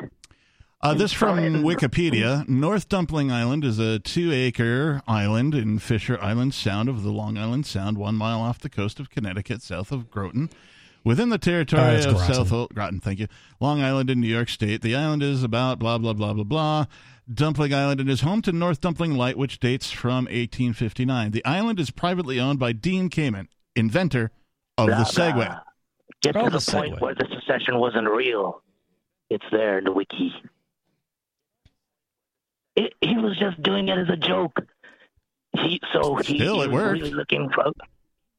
[0.82, 2.48] Uh, this from Wikipedia.
[2.48, 7.36] North Dumpling Island is a two acre island in Fisher Island Sound of the Long
[7.36, 10.48] Island Sound, one mile off the coast of Connecticut, south of Groton.
[11.04, 12.34] Within the territory Oh, of Groton.
[12.46, 13.26] South Groton, thank you,
[13.60, 14.80] Long Island in New York State.
[14.80, 16.86] The island is about blah, blah, blah, blah, blah.
[17.32, 21.30] Dumpling Island and is home to North Dumpling Light, which dates from 1859.
[21.30, 24.30] The island is privately owned by Dean Kamen, inventor
[24.76, 25.60] of the Segway.
[26.22, 27.00] Get Oh, to the the, point Segway.
[27.00, 28.62] where the secession wasn't real.
[29.30, 30.32] It's there in the wiki.
[32.76, 34.58] It, he was just doing it as a joke.
[35.56, 37.00] He so he, Still, he it was worked.
[37.02, 37.72] really looking for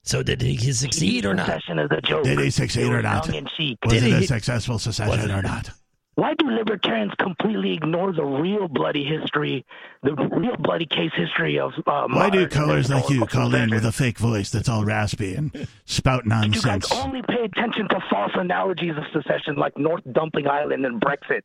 [0.04, 1.46] So did he succeed or not?
[1.48, 2.24] secession as a joke.
[2.24, 3.26] Did he succeed It or was not?
[3.26, 3.78] Tongue in cheek.
[3.84, 5.70] Was Did it a successful secession or not?
[6.16, 9.66] Why do libertarians completely ignore the real bloody history,
[10.04, 11.72] the real bloody case history of?
[11.88, 15.36] Uh, Why do colors like you call in with a fake voice that's all raspy
[15.36, 16.56] and spout nonsense?
[16.90, 21.00] You guys only pay attention to false analogies of secession like North Dumpling Island and
[21.00, 21.44] Brexit.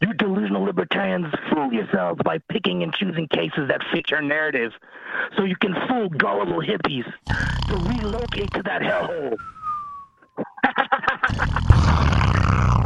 [0.00, 4.72] You delusional libertarians fool yourselves by picking and choosing cases that fit your narrative
[5.36, 7.04] so you can fool gullible hippies
[7.68, 9.36] to relocate to that hellhole.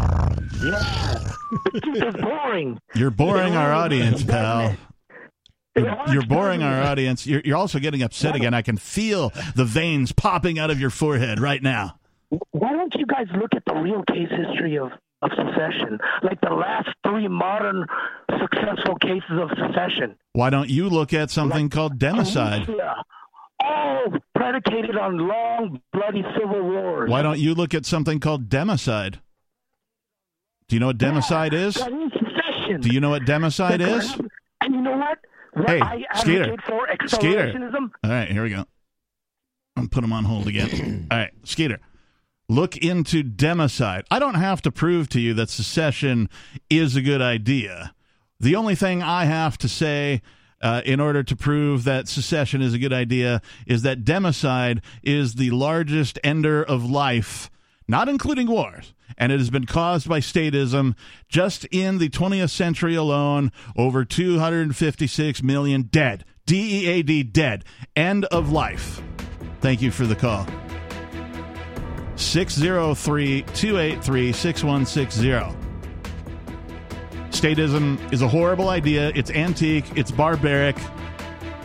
[0.62, 1.32] yeah,
[1.74, 2.78] it's just as boring.
[2.94, 4.76] You're boring our audience, pal.
[5.76, 7.26] You're, you're boring our audience.
[7.26, 8.52] You're, you're also getting upset again.
[8.54, 11.98] I can feel the veins popping out of your forehead right now.
[12.50, 14.90] why don't you guys look at the real case history of,
[15.22, 15.98] of secession?
[16.22, 17.86] Like the last three modern
[18.40, 20.16] successful cases of secession.
[20.32, 22.66] Why don't you look at something called democide?
[22.66, 23.04] Galicia,
[23.60, 24.04] all
[24.34, 27.08] predicated on long, bloody civil wars.
[27.10, 29.20] Why don't you look at something called democide?
[30.68, 31.74] Do you know what democide is?
[31.74, 32.80] That is secession.
[32.82, 34.10] Do you know what democide That is?
[34.12, 35.18] could have- And you know what?
[35.54, 36.56] What Hey, I Skeeter.
[36.66, 37.70] for Skeeter.
[38.04, 38.64] All right, here we go.
[39.76, 41.08] I'm put him on hold again.
[41.10, 41.78] All right, Skeeter.
[42.50, 44.02] Look into democide.
[44.10, 46.28] I don't have to prove to you that secession
[46.70, 47.94] is a good idea.
[48.40, 50.22] The only thing I have to say
[50.60, 55.34] uh, in order to prove that secession is a good idea is that democide is
[55.34, 57.50] the largest ender of life,
[57.86, 60.94] not including wars, and it has been caused by statism.
[61.28, 66.24] Just in the 20th century alone, over 256 million dead.
[66.46, 67.64] D E A D dead.
[67.94, 69.02] End of life.
[69.60, 70.46] Thank you for the call.
[72.16, 75.56] 603 283 6160.
[77.30, 79.12] Statism is a horrible idea.
[79.14, 80.76] It's antique, it's barbaric,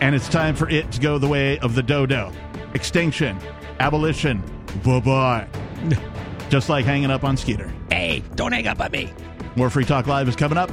[0.02, 2.32] and it's time for it to go the way of the dodo.
[2.74, 3.40] Extinction,
[3.80, 4.44] abolition,
[4.84, 5.48] bye bye.
[6.54, 7.74] Just like hanging up on Skeeter.
[7.90, 9.12] Hey, don't hang up on me.
[9.56, 10.70] More Free Talk Live is coming up.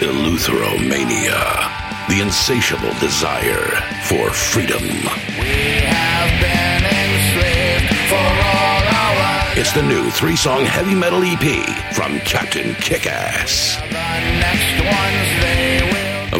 [0.00, 2.08] Eleutheromania.
[2.08, 3.64] The insatiable desire
[4.08, 4.82] for freedom.
[9.58, 13.80] It's the new three song heavy metal EP from Captain Kickass.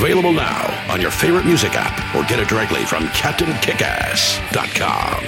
[0.06, 5.24] Available now on your favorite music app or get it directly from CaptainKickass.com.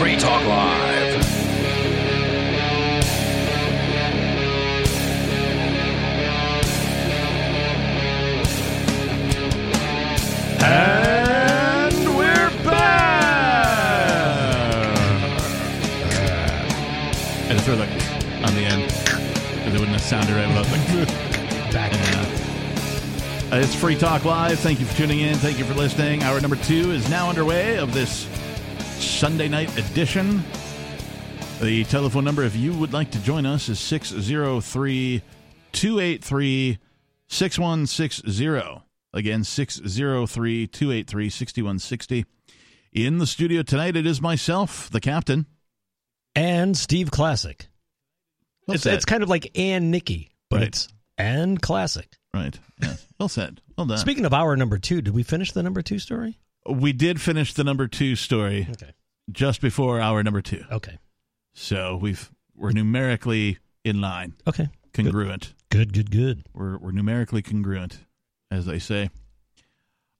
[0.00, 0.86] Free Talk Live.
[10.62, 10.95] And
[20.10, 21.96] because it wouldn't have sounded right without
[23.46, 24.58] Uh, it's Free Talk Live.
[24.58, 25.36] Thank you for tuning in.
[25.36, 26.20] Thank you for listening.
[26.24, 28.28] Hour number two is now underway of this
[28.98, 30.42] Sunday night edition.
[31.60, 35.22] The telephone number, if you would like to join us, is 603
[35.70, 36.78] 283
[37.28, 38.82] 6160.
[39.14, 42.24] Again, 603 283 6160.
[42.92, 45.46] In the studio tonight, it is myself, the captain.
[46.34, 47.68] And Steve Classic.
[48.66, 48.94] Well It's, said.
[48.94, 50.68] it's kind of like and Nikki, but Right.
[50.68, 50.88] it's
[51.18, 52.08] and Classic.
[52.34, 52.58] Right.
[52.82, 53.06] Yes.
[53.18, 53.60] Well said.
[53.78, 53.98] Well done.
[53.98, 56.38] Speaking of our number two, did we finish the number two story?
[56.68, 58.90] we did finish the number two story Okay.
[59.30, 60.64] just before our number two.
[60.72, 60.98] Okay.
[61.54, 64.68] So we've we're numerically in line, Okay.
[64.92, 65.54] congruent.
[65.70, 66.42] Good, good, good.
[66.52, 68.00] We're we're numerically congruent,
[68.50, 69.10] as they say.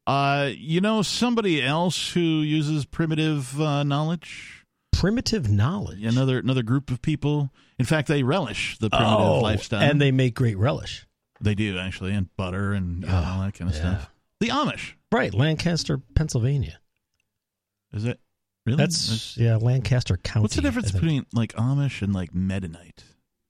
[0.07, 4.65] Uh, you know somebody else who uses primitive uh, knowledge.
[4.99, 6.03] Primitive knowledge.
[6.03, 7.51] Another another group of people.
[7.79, 9.83] In fact, they relish the primitive oh, lifestyle.
[9.83, 11.07] and they make great relish.
[11.41, 13.99] they do actually, and butter and Oh, all that kind of yeah.
[13.99, 14.11] stuff.
[14.41, 16.79] The Amish Right, Lancaster, Pennsylvania.
[17.93, 18.21] is it?
[18.65, 18.79] Really?
[18.79, 20.43] That's yeah, Lancaster County.
[20.43, 23.05] What's the difference between like Amish and like Mennonite?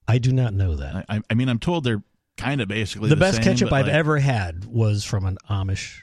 [0.06, 0.96] I do not know that.
[1.08, 2.02] I, I- I mean, I'm told they're
[2.36, 5.38] kind of basically the, the, best same, ketchup I've like, ever had was from an
[5.48, 6.00] Amish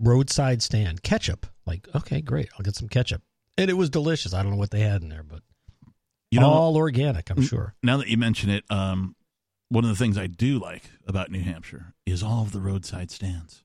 [0.00, 1.02] roadside stand.
[1.02, 1.46] Ketchup.
[1.64, 2.48] Like, okay, great.
[2.54, 3.22] I'll get some ketchup.
[3.58, 4.34] And it was delicious.
[4.34, 5.40] I don't know what they had in there, but
[6.30, 7.74] You know, all organic, I'm sure.
[7.82, 9.14] now that you mention it, um,
[9.68, 13.10] one of the things I do like about New Hampshire is all of the roadside
[13.10, 13.62] stands.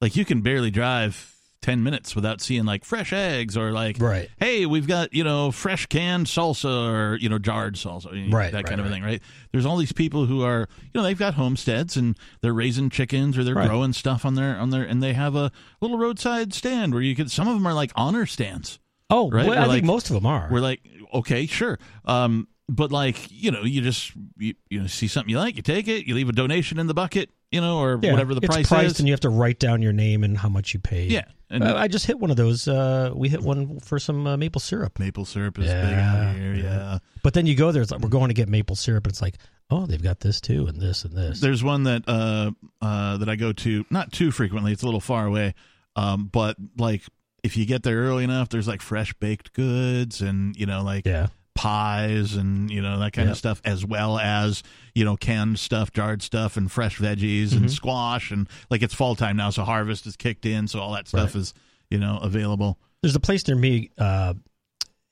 [0.00, 4.30] Like you can barely drive ten minutes without seeing like fresh eggs or like, Right.
[4.38, 8.36] hey, we've got you know fresh canned salsa or you know jarred salsa, you know,
[8.36, 8.94] Right, that right, kind of a right.
[8.94, 9.22] thing, right?
[9.52, 13.36] There's all these people who are you know they've got homesteads and they're raising chickens
[13.38, 13.68] or they're Right.
[13.68, 15.52] growing stuff on their on their and they have a
[15.82, 17.28] little roadside stand where you can.
[17.28, 18.78] Some of them are like honor stands.
[19.10, 20.48] Oh, Right, well, I we're think most of them are.
[20.50, 20.80] We're like,
[21.14, 21.78] okay, sure.
[22.04, 25.62] Um, but like, you know, you just you, you know, see something you like, you
[25.62, 28.40] take it, you leave a donation in the bucket, you know, or Yeah, whatever the
[28.42, 28.98] it's price priced, is.
[29.00, 31.10] and you have to write down your name and how much you paid.
[31.10, 32.68] yeah, and Uh, I just hit one of those.
[32.68, 35.00] Uh, we hit one for some uh, maple syrup.
[35.00, 36.54] maple syrup is big out here.
[36.54, 36.62] yeah.
[36.62, 36.98] Yeah.
[37.24, 39.04] But then you go there, it's like, we're going to get maple syrup.
[39.04, 39.34] And it's like,
[39.70, 41.40] oh, they've got this too, and this and this.
[41.40, 44.70] There's one that uh uh that I go to not too frequently.
[44.72, 45.54] It's a little far away,
[45.96, 47.02] um, but like
[47.44, 51.06] if you get there early enough, there's like fresh baked goods and you know like
[51.06, 51.28] yeah.
[51.54, 53.32] pies and you know that kind Yep.
[53.32, 54.62] of stuff as well as
[54.94, 57.56] you know canned stuff jarred stuff and fresh veggies Mm-hmm.
[57.64, 60.92] and squash and like it's fall time now so harvest is kicked in so all
[60.92, 61.40] that stuff Right.
[61.40, 61.54] is
[61.90, 64.34] you know available There's a place near me, uh,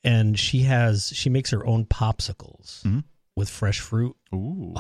[0.05, 3.05] and she has she makes her own popsicles Mhm.
[3.37, 4.17] with fresh fruit.
[4.35, 4.75] ooh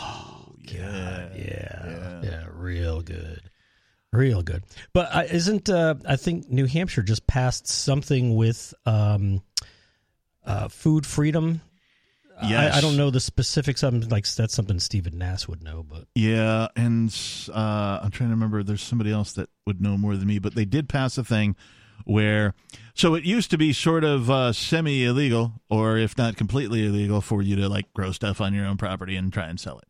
[0.64, 3.47] Yeah, yeah yeah, yeah, real good,
[4.12, 4.64] real good.
[4.92, 9.42] But uh, isn't uh, I think New Hampshire just passed something with um,
[10.44, 11.60] uh, food freedom.
[12.40, 12.74] Yes.
[12.74, 13.82] I, I don't know the specifics.
[13.82, 17.12] of them, like that's something Stephen Nass would know, but yeah and
[17.52, 20.54] uh i'm trying to remember there's somebody else that would know more than me but
[20.54, 21.56] they did pass a thing
[22.04, 22.54] where
[22.94, 27.20] so it used to be sort of uh, semi illegal or if not completely illegal
[27.20, 29.87] for you to like grow stuff on your own property and try and sell it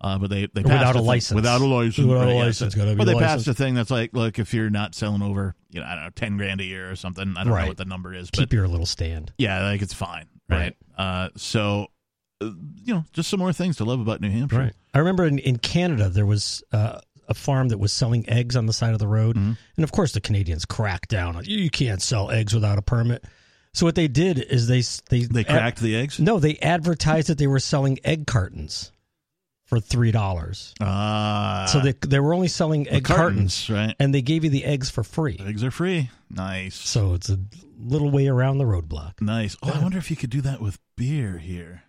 [0.00, 1.34] uh, but they they passed Without a thing- license.
[1.36, 3.20] without a license Without a yeah, license, be but they licensed.
[3.20, 6.04] passed a thing that's like look if you're not selling over you know I don't
[6.04, 7.62] know ten grand a year or something I don't Right.
[7.62, 9.32] know what the number is but keep your little stand.
[9.38, 10.76] yeah like it's fine right, Right.
[10.98, 11.86] Uh, so
[12.40, 12.50] uh,
[12.84, 14.72] you know just some more things to love about New Hampshire Right.
[14.94, 18.66] I remember in, in Canada there was uh, a farm that was selling eggs on
[18.66, 19.52] the side of the road, Mm-hmm.
[19.76, 21.34] and of course the Canadians cracked down.
[21.36, 23.24] on You you can't sell eggs without a permit.
[23.74, 27.36] So what they did is they they they cracked the eggs no, they advertised that
[27.38, 28.92] they were selling egg cartons
[29.66, 30.74] for three dollars.
[30.80, 33.94] Ah, so they they were only selling egg cartons, right?
[34.00, 35.38] and they gave you the eggs for free.
[35.44, 36.10] Eggs are free.
[36.30, 37.38] Nice, So it's a
[37.78, 39.20] little way around the roadblock.
[39.20, 39.56] nice.
[39.62, 41.82] Oh, I wonder if you could do that with beer here.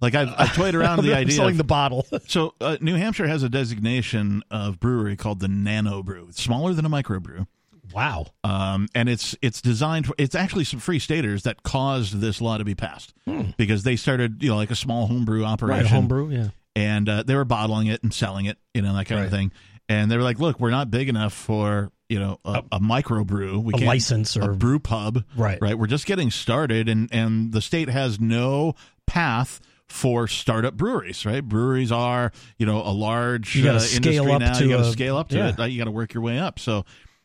[0.00, 1.34] Like I've, I've toyed around with the idea.
[1.36, 2.06] selling of- the bottle.
[2.28, 6.26] so uh, New Hampshire has a designation of brewery called the Nano Brew.
[6.28, 7.46] It's smaller than a microbrew.
[7.92, 8.26] wow.
[8.44, 12.56] um, and it's it's designed for it's actually some free staters that caused this law
[12.56, 13.12] to be passed
[13.56, 15.92] because they started you know like a small homebrew operation Hmm.
[15.92, 16.28] Right, homebrew.
[16.30, 16.48] Yeah.
[16.76, 19.52] And uh, they were bottling it and selling it you know that kind of thing
[19.88, 23.62] and they were like look we're not big enough for you know a, a microbrew
[23.62, 25.58] we A can't license a or brew pub Right.
[25.60, 28.74] right we're just getting started and and the state has no
[29.06, 31.42] path for startup breweries, right?
[31.44, 34.56] Breweries are, you know, a large You uh, industry now.
[34.60, 35.48] you got to scale up to yeah.
[35.48, 35.58] it.
[35.58, 35.66] right?
[35.68, 36.60] You got to work your way up.
[36.60, 36.84] So,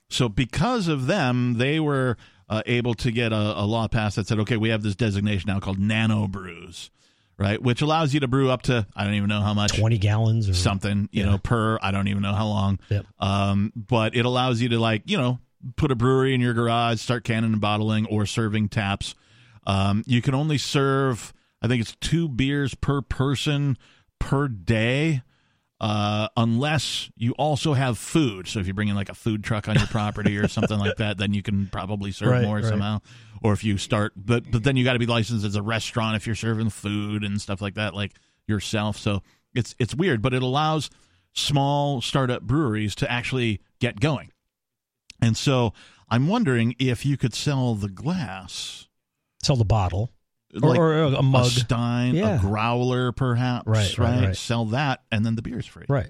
[0.09, 2.17] so because of them, they were
[2.49, 5.47] uh, able to get a, a law passed that said, okay, we have this designation
[5.47, 6.89] now called nano brews,
[7.38, 7.61] right?
[7.61, 10.49] Which allows you to brew up to I don't even know how much twenty gallons
[10.49, 11.31] or something, you Yeah.
[11.31, 12.79] know, per I don't even know how long.
[12.89, 13.05] Yep.
[13.19, 15.39] Um, but it allows you to like, you know,
[15.75, 19.15] put a brewery in your garage, start canning and bottling or serving taps.
[19.67, 23.77] Um, you can only serve, I think it's two beers per person
[24.19, 25.23] per day.
[25.81, 28.47] Uh, unless you also have food.
[28.47, 30.95] So if you bring in like a food truck on your property or something like
[30.97, 32.65] that, then you can probably serve Right, more right.
[32.65, 33.01] somehow.
[33.45, 36.15] Or if you start, but but then you got to be licensed as a restaurant
[36.15, 38.13] if you're serving food and stuff like that, like
[38.47, 38.97] yourself.
[38.97, 39.21] So
[39.53, 40.89] it's it's weird, but it allows
[41.33, 44.31] small startup breweries to actually get going.
[45.21, 45.73] And so
[46.09, 48.87] I'm wondering if you could sell the glass,
[49.43, 50.11] Sell the bottle
[50.61, 51.45] or, like or a mug.
[51.45, 52.37] a stein, Yeah.
[52.37, 53.67] a growler, perhaps.
[53.67, 54.35] Right, right, right.
[54.37, 55.85] Sell that, and then the beer's free.
[55.89, 56.09] right.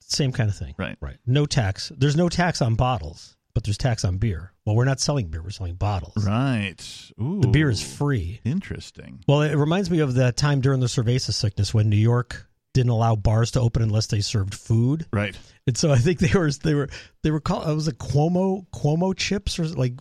[0.00, 0.74] Same kind of thing.
[0.78, 0.96] Right.
[1.00, 1.16] Right.
[1.26, 1.90] No tax.
[1.96, 4.52] There's no tax on bottles, but there's tax on beer.
[4.66, 5.40] Well, we're not selling beer.
[5.40, 6.12] We're selling bottles.
[6.26, 6.76] Right.
[7.18, 8.38] Ooh, The beer is free.
[8.44, 9.24] Interesting.
[9.26, 12.90] Well, it reminds me of the time during the cerveza sickness when New York didn't
[12.90, 15.06] allow bars to open unless they served food.
[15.10, 15.34] Right.
[15.66, 16.90] And so I think they were they were
[17.22, 19.94] they were called it was a Cuomo Cuomo chips or like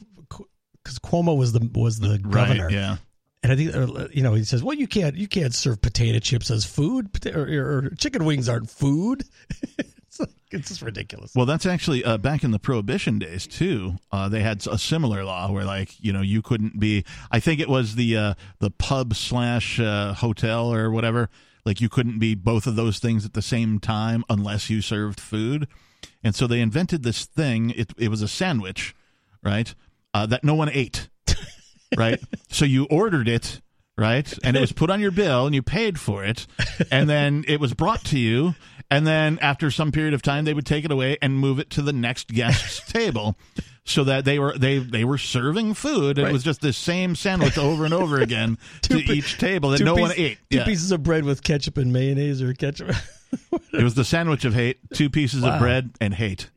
[0.84, 2.66] because Cuomo was the was the governor.
[2.66, 2.74] Right.
[2.74, 2.98] Yeah.
[3.42, 6.20] And I think uh, you know he says, well, you can't you can't serve potato
[6.20, 9.24] chips as food, Pota- or, or chicken wings aren't food.
[10.20, 11.34] it's like, it's just ridiculous.
[11.36, 13.96] Well, that's actually uh, back in the Prohibition days too.
[14.12, 17.04] Uh, they had a similar law where, like, you know, you couldn't be.
[17.32, 21.30] I think it was the uh, the pub slash uh, hotel or whatever.
[21.66, 25.20] Like, you couldn't be both of those things at the same time unless you served
[25.20, 25.68] food.
[26.24, 27.72] And so they invented this thing.
[27.72, 28.96] It it was a sandwich,
[29.44, 29.74] right?
[30.14, 31.10] Uh, that no one ate,
[31.98, 32.20] right?
[32.50, 33.62] so you ordered it.
[33.98, 36.48] Right, and it was put on your bill, and you paid for it,
[36.92, 38.54] and then it was brought to you,
[38.92, 41.70] and then after some period of time they would take it away and move it
[41.72, 43.36] to the next guest's table
[43.84, 47.58] so that they were they they were serving food it was just the same sandwich
[47.58, 50.66] over and over again to each table that no one ate Two Yeah.
[50.66, 52.96] pieces of bread with ketchup and mayonnaise or ketchup.
[53.74, 55.54] it was the sandwich of hate two pieces Wow.
[55.56, 56.50] of bread and hate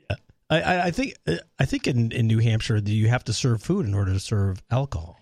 [0.51, 1.15] I, I, I think
[1.59, 4.63] I think in, in New Hampshire you have to serve food in order to serve
[4.71, 5.18] alcohol.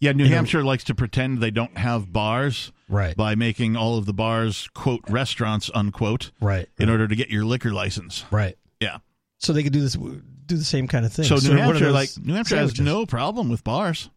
[0.00, 3.16] Yeah new You know- hampshire likes to pretend they don't have bars Right.
[3.16, 6.68] by making all of the bars quote restaurants unquote Right.
[6.78, 8.56] in order to get your liquor license Right.
[8.80, 8.98] yeah
[9.38, 11.24] So they could do this, do the same kind of thing.
[11.26, 14.10] so new Serve hampshire like new hampshire has no problem with bars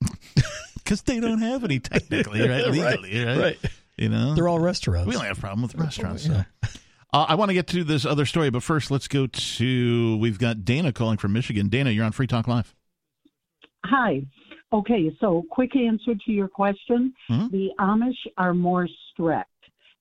[0.76, 3.58] because they don't have any technically right Right, legally right, right.
[3.96, 5.08] you know They're all restaurants.
[5.08, 6.26] We only have a problem with restaurants.
[6.26, 6.44] Yeah.
[6.64, 6.70] So.
[7.12, 10.16] Uh, I want to get to this other story, but first, let's go to.
[10.18, 11.68] We've got Dana calling from Michigan.
[11.68, 12.72] Dana, you're on Free Talk Live.
[13.84, 14.22] Hi.
[14.72, 17.12] Okay, so quick answer to your question.
[17.28, 17.50] Mhm.
[17.50, 19.48] The Amish are more strict.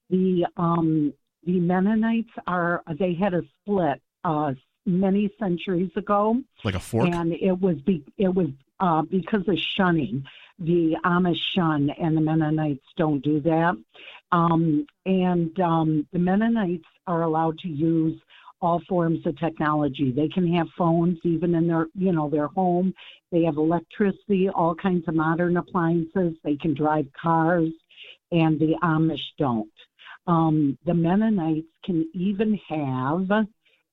[0.10, 1.14] The um
[1.46, 4.54] the Mennonites are they had a split uh
[4.86, 7.10] many centuries ago Like a fork.
[7.10, 8.50] and it was be, it was
[8.80, 10.24] uh because of shunning.
[10.60, 13.76] The Amish shun and the Mennonites don't do that.
[14.32, 18.20] Um and um the Mennonites are allowed to use
[18.62, 20.12] all forms of technology.
[20.12, 22.94] They can have phones even in their, you know, their home.
[23.32, 26.34] They have electricity, all kinds of modern appliances.
[26.44, 27.70] They can drive cars,
[28.32, 29.72] and the Amish don't.
[30.28, 33.48] Um, the Mennonites can even have,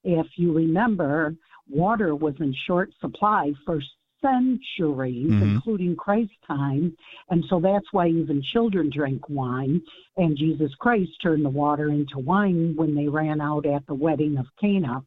[0.05, 1.35] if you remember,
[1.69, 3.81] water was in short supply for
[4.21, 5.43] centuries, Mhm.
[5.43, 6.97] including Christ's time.
[7.31, 9.83] And so that's why even children drink wine.
[10.17, 14.39] And Jesus Christ turned the water into wine when they ran out at the wedding
[14.39, 15.03] of Cana.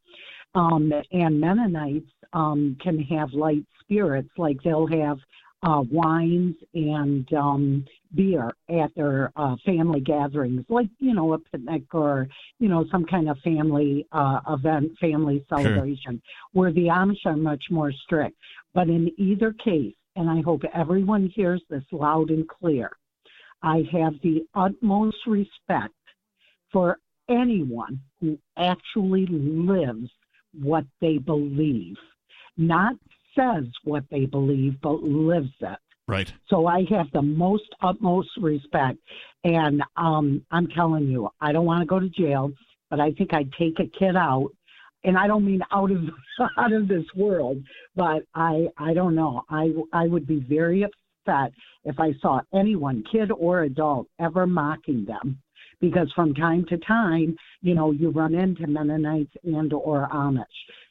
[0.56, 5.20] Um, and Mennonites um, can have light spirits, like they'll have
[5.64, 7.86] uh, wines and um,
[8.16, 12.28] beer at their uh, family gatherings, like you know a picnic or
[12.60, 16.22] you know some kind of family uh, event, family celebration.
[16.54, 18.38] Where the Amish are much more strict.
[18.74, 22.92] But in either case, and I hope everyone hears this loud and clear,
[23.62, 25.94] I have the utmost respect
[26.72, 26.98] for
[27.30, 30.10] anyone who actually lives
[30.54, 31.96] what they believe,
[32.58, 32.96] not
[33.38, 35.78] says what they believe, but lives it.
[36.08, 36.34] Right.
[36.50, 38.98] So I have the most utmost respect,
[39.44, 42.52] and um, I'm telling you, I don't want to go to jail,
[42.90, 44.50] but I think I'd take a kid out,
[45.04, 46.04] and I don't mean out of
[46.58, 47.62] out of this world,
[47.96, 49.44] but I I don't know.
[49.50, 51.52] I I would be very upset
[51.84, 55.40] if I saw anyone, kid or adult, ever mocking them,
[55.80, 60.44] because from time to time, you know, you run into Mennonites and or Amish,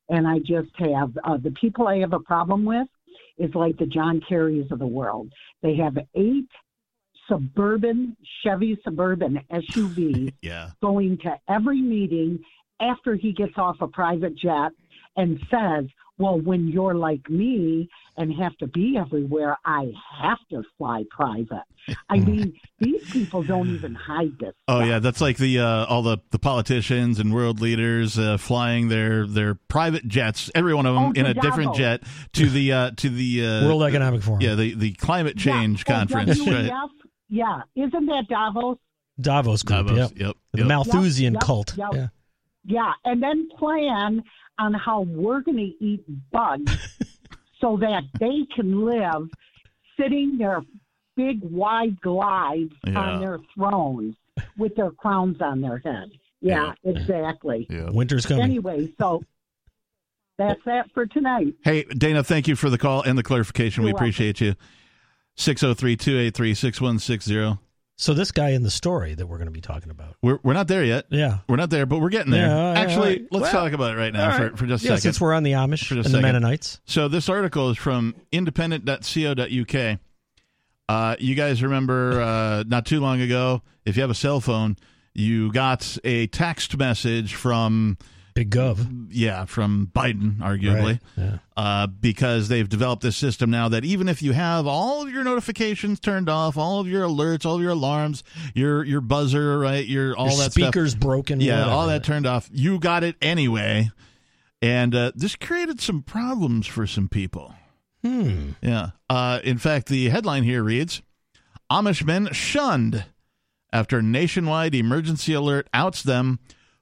[0.09, 2.89] and I just have uh, the people I have a problem with
[3.39, 5.31] is like the John Kerrys of the world.
[5.63, 6.49] They have eight
[7.29, 10.71] suburban Chevy Suburban SUV Yeah.
[10.81, 12.41] going to every meeting
[12.81, 14.71] after he gets off a private jet
[15.17, 15.87] and says,
[16.19, 21.63] Well, when you're like me and have to be everywhere, I have to fly private.
[22.11, 24.53] I mean, these people don't even hide this.
[24.67, 24.89] Oh stuff.
[24.89, 29.27] yeah, that's like the uh, all the, the politicians and world leaders uh, flying their
[29.27, 32.03] their private jets, every one of them Oh, in to a different jet
[32.35, 34.41] to the uh, to the uh, World Economic Forum.
[34.43, 36.39] yeah the the climate change Oh, conference.
[36.41, 36.69] WEF?
[36.71, 36.89] right.
[37.31, 38.79] Yeah, isn't that Davos?
[39.21, 39.87] Davos group.
[39.87, 40.11] Davos, Yep.
[40.17, 40.37] Yep.
[40.53, 40.67] The yep.
[40.69, 41.77] Malthusian Yep, yep, cult.
[41.77, 41.89] yep.
[41.95, 42.07] Yeah.
[42.69, 44.23] Yeah, and then plan
[44.59, 46.99] on how we're going to eat bugs
[47.61, 49.29] so that they can live
[49.99, 50.61] sitting their
[51.17, 52.99] big wide glides Yeah.
[53.01, 54.15] on their thrones
[54.57, 56.11] with their crowns on their head.
[56.41, 57.67] Yeah, exactly.
[57.71, 57.91] Yeah.
[57.91, 58.45] Winter's coming.
[58.45, 59.25] Anyway, so
[60.37, 61.55] that's that for tonight.
[61.65, 63.83] Hey, Dana, thank you for the call and the clarification.
[63.83, 64.05] we You're welcome.
[64.05, 64.55] appreciate you.
[65.37, 67.59] 603 283 6160.
[68.01, 70.15] So this guy in the story that we're going to be talking about.
[70.23, 71.07] We're we're not there yet.
[71.11, 71.39] Yeah.
[71.49, 72.47] We're not there, but we're getting there.
[72.47, 73.29] Yeah, Actually, all right.
[73.33, 74.51] let's Well, talk about it right now right.
[74.53, 75.01] for, for just a Yeah, second.
[75.03, 76.21] since we're on the Amish For and the.
[76.21, 76.81] Mennonites.
[76.85, 79.99] So this article is from independent.co.uk.
[80.89, 84.77] Uh, you guys remember uh, not too long ago, if you have a cell phone,
[85.15, 87.99] you got a text message from
[88.39, 89.07] Big Gov.
[89.11, 91.01] yeah from Biden, arguably, Right.
[91.17, 91.39] Yeah.
[91.57, 95.25] uh, because they've developed this system now that even if you have all of your
[95.25, 98.23] notifications turned off, all of your alerts, all of your alarms,
[98.55, 101.41] your your buzzer, right, your all Your that speaker's stuff, broken.
[101.41, 101.71] yeah, whatever.
[101.73, 103.91] all that turned off, you got it anyway,
[104.63, 107.55] and uh, this created some problems for some people.
[108.05, 108.51] Hmm.
[108.63, 108.91] Yeah.
[109.11, 111.03] Uh, in fact, the headline here reads
[111.71, 113.05] Amish men shunned
[113.73, 116.39] after nationwide emergency alert outs them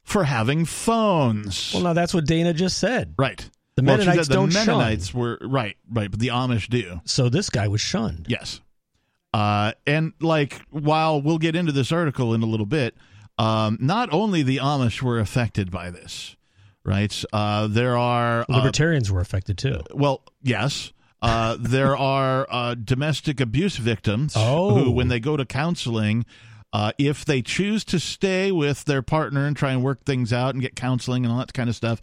[0.07, 1.73] for having phones.
[1.75, 3.15] Well, now that's what Dana just said.
[3.19, 3.39] right.
[3.77, 4.67] The Well, Mennonites don't the shun.
[4.79, 7.03] Mennonites were right, right, but the Amish do.
[7.05, 8.25] So this guy was shunned.
[8.27, 8.63] Yes.
[9.35, 12.97] Uh, and like, while we'll get into this article in a little bit,
[13.37, 16.37] um, not only the Amish were affected by this,
[16.87, 17.23] right?
[17.35, 19.81] Uh, there are uh, Libertarians were affected too.
[19.93, 20.93] well, yes.
[21.21, 24.85] Uh, there are uh, domestic abuse victims Oh.
[24.85, 26.25] who, when they go to counseling,
[26.73, 30.55] uh, if they choose to stay with their partner and try and work things out
[30.55, 32.01] and get counseling and all that kind of stuff,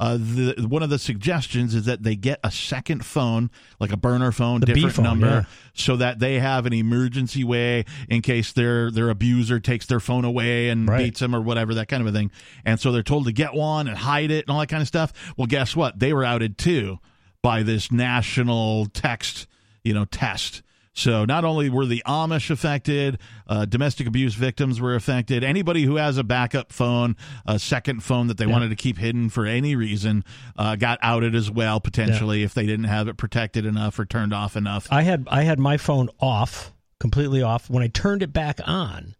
[0.00, 3.96] uh, the, one of the suggestions is that they get a second phone, like a
[3.96, 5.44] burner phone, The different phone, number, yeah.
[5.74, 10.24] so that they have an emergency way in case their their abuser takes their phone
[10.24, 11.04] away and Right.
[11.04, 12.30] beats them or whatever, that kind of a thing.
[12.64, 14.88] And so they're told to get one and hide it and all that kind of
[14.88, 15.12] stuff.
[15.36, 15.98] Well, guess what?
[16.00, 16.98] They were outed too
[17.42, 19.46] by this national text,
[19.84, 20.62] you know, test.
[20.96, 25.44] So not only were the Amish affected, uh, domestic abuse victims were affected.
[25.44, 29.28] Anybody who has a backup phone, a second phone that they wanted to keep hidden
[29.28, 30.24] for any reason,
[30.56, 34.32] uh, got outed as well potentially if they didn't have it protected enough or turned
[34.32, 34.88] off enough.
[34.90, 37.68] I had I had my phone off, completely off.
[37.68, 39.14] When I turned it back on,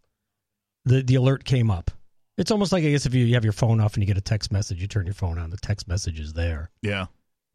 [0.87, 1.91] the the alert came up.
[2.39, 4.17] It's almost like I guess if you you have your phone off and you get
[4.17, 6.71] a text message, you turn your phone on, the text message is there.
[6.81, 7.07] yeah.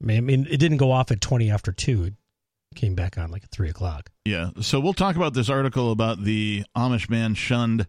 [0.04, 2.04] I mean, it didn't go off at twenty after two.
[2.06, 2.14] It
[2.76, 4.10] came back on like at three o'clock.
[4.26, 4.52] Yeah.
[4.62, 7.88] So we'll talk about this article about the Amish man shunned,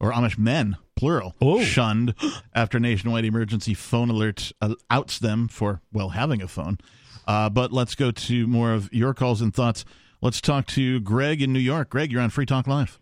[0.00, 1.62] or Amish men, plural, Oh.
[1.62, 2.14] shunned
[2.54, 6.78] after nationwide emergency phone alert uh, outs them for, well, having a phone.
[7.26, 9.84] Uh, but let's go to more of your calls and thoughts.
[10.20, 11.90] Let's talk to Greg in New York.
[11.90, 12.98] Greg, you're on Free Talk Live.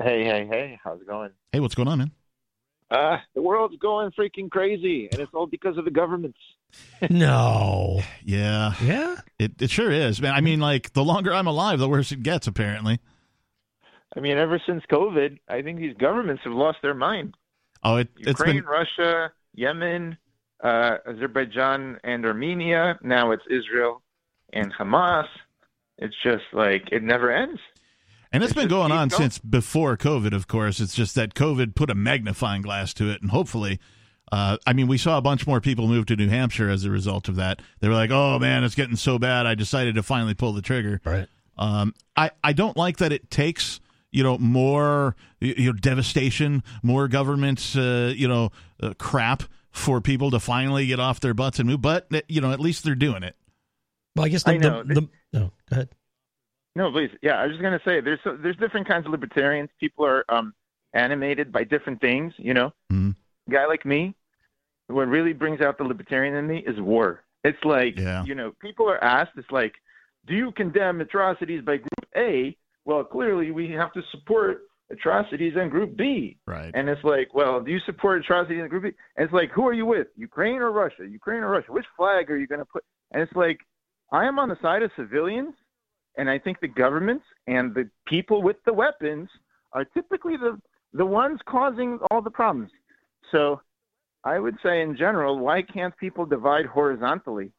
[0.00, 1.30] Hey, hey, hey, how's it going?
[1.52, 2.10] Hey, what's going on, man?
[2.94, 6.38] Uh, the world's going freaking crazy, and it's all because of the governments.
[7.10, 8.00] No.
[8.24, 9.16] Yeah, Yeah.
[9.38, 10.32] it, it sure is, man.
[10.34, 12.98] I mean, like, the longer I'm alive, the worse it gets, apparently.
[14.16, 17.34] I mean, ever since COVID, I think these governments have lost their mind.
[17.82, 18.64] Oh, it, it's Ukraine, been.
[18.64, 20.16] Russia, Yemen,
[20.62, 22.98] uh, Azerbaijan, and Armenia.
[23.02, 24.02] Now it's Israel
[24.52, 25.26] and Hamas.
[25.98, 27.60] It's just like it never ends.
[28.34, 29.22] And it's It been going on going.
[29.22, 30.80] since before COVID, of course.
[30.80, 33.78] It's just that COVID put a magnifying glass to it, and hopefully,
[34.32, 36.90] uh, I mean, we saw a bunch more people move to New Hampshire as a
[36.90, 37.62] result of that.
[37.78, 40.62] They were like, "Oh man, it's getting so bad." I decided to finally pull the
[40.62, 41.00] trigger.
[41.04, 41.28] Right.
[41.56, 43.80] Um, I I don't like that it takes
[44.10, 48.50] you know more you you know devastation, more government uh, you know
[48.82, 51.82] uh, crap for people to finally get off their butts and move.
[51.82, 53.36] But you know, at least they're doing it.
[54.16, 54.82] Well, I guess the, I know.
[54.82, 55.40] the, the no.
[55.40, 55.88] Go ahead.
[56.76, 57.10] No, please.
[57.22, 59.70] Yeah, I was just gonna say there's so, there's different kinds of libertarians.
[59.78, 60.54] People are um,
[60.92, 62.32] animated by different things.
[62.36, 63.14] You know, Mhm.
[63.48, 64.14] a guy like me,
[64.88, 67.22] what really brings out the libertarian in me is war.
[67.44, 68.24] It's like Yeah.
[68.24, 69.32] you know, people are asked.
[69.36, 69.74] It's like,
[70.26, 72.56] do you condemn atrocities by Group A?
[72.84, 76.36] Well, clearly we have to support atrocities in Group B.
[76.46, 76.70] Right.
[76.74, 78.92] And it's like, well, do you support atrocities in Group B?
[79.16, 80.08] And it's like, who are you with?
[80.16, 81.06] Ukraine or Russia?
[81.06, 81.72] Ukraine or Russia?
[81.72, 82.84] Which flag are you going to put?
[83.12, 83.60] And it's like,
[84.12, 85.54] I am on the side of civilians,
[86.16, 89.28] and I think the governments and the people with the weapons
[89.72, 90.60] are typically the
[90.92, 92.70] the ones causing all the problems.
[93.32, 93.60] So,
[94.22, 97.50] I would say in general, why can't people divide horizontally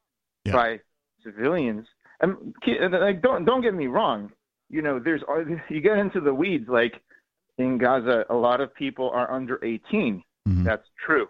[0.46, 0.54] Yeah.
[0.54, 0.80] by
[1.24, 1.86] civilians?
[2.22, 2.56] And
[2.92, 4.32] like, don't don't get me wrong.
[4.70, 5.22] You know, there's
[5.70, 6.68] you get into the weeds.
[6.70, 7.02] Like
[7.58, 10.24] in Gaza, a lot of people are under 18.
[10.48, 10.64] Mhm.
[10.64, 11.28] That's true.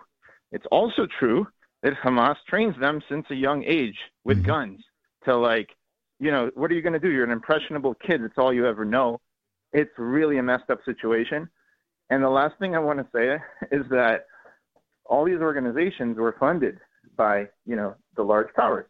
[0.51, 1.47] It's also true
[1.81, 4.45] that Hamas trains them since a young age with Mhm.
[4.45, 4.85] guns
[5.25, 5.69] to like,
[6.19, 7.09] you know, what are you going to do?
[7.11, 8.21] You're an impressionable kid.
[8.21, 9.19] It's all you ever know.
[9.73, 11.49] It's really a messed up situation.
[12.09, 13.37] And the last thing I want to say
[13.75, 14.25] is that
[15.05, 16.77] all these organizations were funded
[17.17, 18.85] by, you know, the large powers,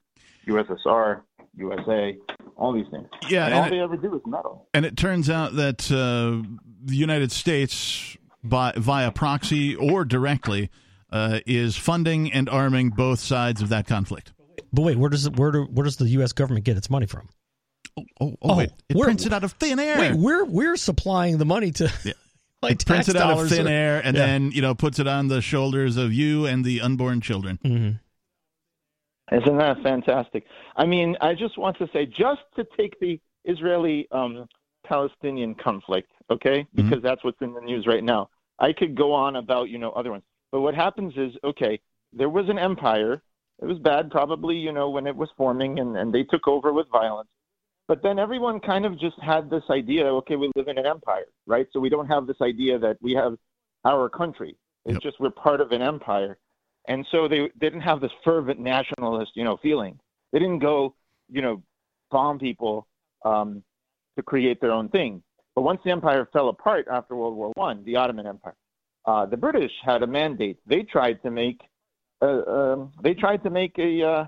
[0.48, 1.22] USSR,
[1.58, 2.18] USA,
[2.58, 3.08] all these things.
[3.30, 4.68] Yeah, and and all it- they ever do is meddle.
[4.74, 6.46] And it turns out that uh,
[6.84, 10.70] the United States by via proxy or directly,
[11.12, 14.34] uh, is funding and arming both sides of that conflict.
[14.76, 16.34] But wait, where does it, where do, where does the U.S.
[16.34, 17.30] government get its money from?
[17.98, 18.70] Oh, oh, Oh, wait.
[18.90, 19.98] It we're- prints it out of thin air.
[20.00, 22.14] Wait, we're we're supplying the money to Yeah.
[22.62, 24.26] like it prints it out of thin or- air and Yeah.
[24.26, 27.58] then you know puts it on the shoulders of you and the unborn children.
[27.64, 28.00] Mhm.
[29.32, 30.44] Isn't that fantastic?
[30.76, 34.46] I mean, I just want to say, just to take the Israeli um,
[34.86, 38.30] Palestinian conflict, okay, because that's what's in the news right now.
[38.60, 40.24] I could go on about, you know, other ones.
[40.52, 41.80] But what happens is, okay,
[42.14, 43.22] there was an empire.
[43.62, 46.74] It was bad, probably, you know, when it was forming and, and they took over
[46.74, 47.30] with violence.
[47.88, 51.26] But then everyone kind of just had this idea, okay, we live in an empire,
[51.46, 51.68] right?
[51.72, 53.38] So we don't have this idea that we have
[53.86, 54.58] our country.
[54.86, 55.04] It's Yep.
[55.04, 56.38] just we're part of an empire.
[56.88, 60.00] And so they, they didn't have this fervent nationalist, you know, feeling.
[60.32, 60.96] They didn't go,
[61.30, 61.64] you know,
[62.12, 62.88] bomb people
[63.24, 63.64] um,
[64.18, 65.24] to create their own thing.
[65.56, 68.56] But once the empire fell apart after World War One, the Ottoman Empire,
[69.06, 70.60] uh, the British had a mandate.
[70.68, 71.62] They tried to make
[72.22, 74.26] um, they tried to make a uh,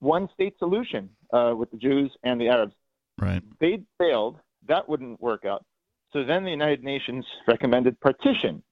[0.00, 2.74] one-state solution uh, with the Jews and the Arabs.
[3.18, 3.42] Right.
[3.60, 4.38] They failed.
[4.68, 5.64] That wouldn't work out.
[6.12, 8.62] So then the United Nations recommended partition,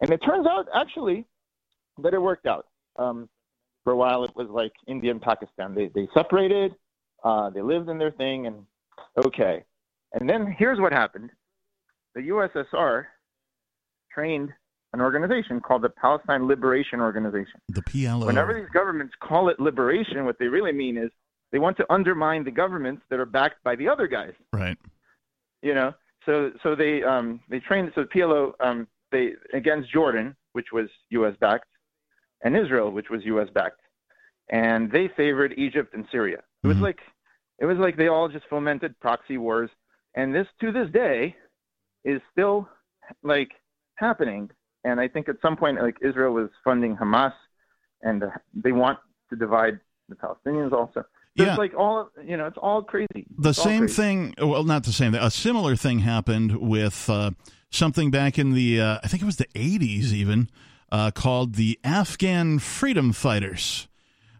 [0.00, 1.26] and it turns out actually
[2.02, 2.66] that it worked out.
[2.96, 3.28] Um,
[3.84, 5.74] for a while, it was like India and Pakistan.
[5.74, 6.74] They they separated.
[7.22, 8.64] Uh, they lived in their thing, and
[9.18, 9.64] okay.
[10.14, 11.30] And then here's what happened:
[12.14, 13.04] the USSR
[14.12, 14.50] trained
[14.98, 17.60] an organization called the Palestine Liberation Organization.
[17.68, 18.26] The PLO.
[18.26, 21.10] Whenever these governments call it liberation, what they really mean is
[21.52, 24.32] they want to undermine the governments that are backed by the other guys.
[24.52, 24.76] right.
[25.62, 25.92] You know,
[26.26, 30.88] so so they um they trained so the PLO um they against Jordan, which was
[31.10, 31.34] U.S.
[31.40, 31.66] backed,
[32.44, 33.48] and Israel, which was U.S.
[33.52, 33.80] backed,
[34.50, 36.38] and they favored Egypt and Syria.
[36.62, 36.82] It was Mhm.
[36.82, 37.00] like
[37.58, 39.70] it was like they all just fomented proxy wars,
[40.14, 41.34] and this to this day
[42.04, 42.68] is still
[43.24, 43.50] like
[43.96, 44.48] happening.
[44.84, 47.32] And I think at some point, like Israel was funding Hamas,
[48.02, 48.98] and uh, they want
[49.30, 51.00] to divide the Palestinians also.
[51.02, 51.50] So Yeah.
[51.50, 53.26] It's like all you know, it's all crazy.
[53.38, 53.94] The It's same crazy.
[53.94, 54.34] thing.
[54.40, 55.20] Well, not the same thing.
[55.22, 57.30] A similar thing happened with uh,
[57.70, 60.48] something back in the, uh, I think it was the 80s even,
[60.90, 63.88] uh, called the Afghan Freedom Fighters.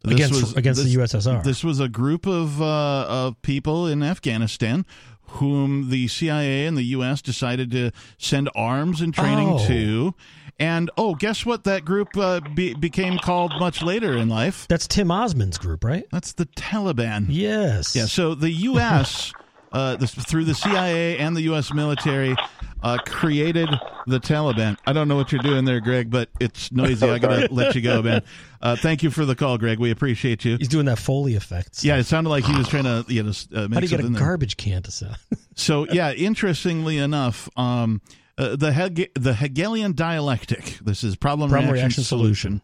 [0.05, 1.43] This against against this- the USSR.
[1.43, 4.87] This was a group of uh, of people in Afghanistan
[5.29, 7.23] whom the CIA and the U.S.
[7.23, 9.67] decided to send arms and training Oh.
[9.67, 10.15] to.
[10.61, 11.63] And oh, guess what?
[11.65, 14.67] That group uh, be- became called much later in life.
[14.69, 16.05] That's Tim Osman's group, right?
[16.11, 17.27] That's the Taliban.
[17.29, 17.95] Yes.
[17.95, 19.33] Yeah, so the U.S.
[19.73, 21.73] uh, this, through the CIA and the U.S.
[21.73, 22.35] military
[22.83, 23.69] uh, created
[24.07, 24.77] the Taliban.
[24.87, 27.09] I don't know what you're doing there, Greg, but it's noisy.
[27.09, 28.23] I gotta let you go, man.
[28.63, 29.79] Uh, thank you for the call, Greg.
[29.79, 30.57] We appreciate you.
[30.57, 31.85] He's doing that Foley effect.
[31.85, 33.89] Yeah, it sounded like he was trying to you know uh, make How do you
[33.91, 34.19] get a there.
[34.21, 35.17] garbage can to sound?
[35.55, 38.01] So yeah, interestingly enough, um,
[38.39, 40.79] uh, the Hege- the Hegelian dialectic.
[40.81, 42.63] This is problem, Problem reaction, reaction solution.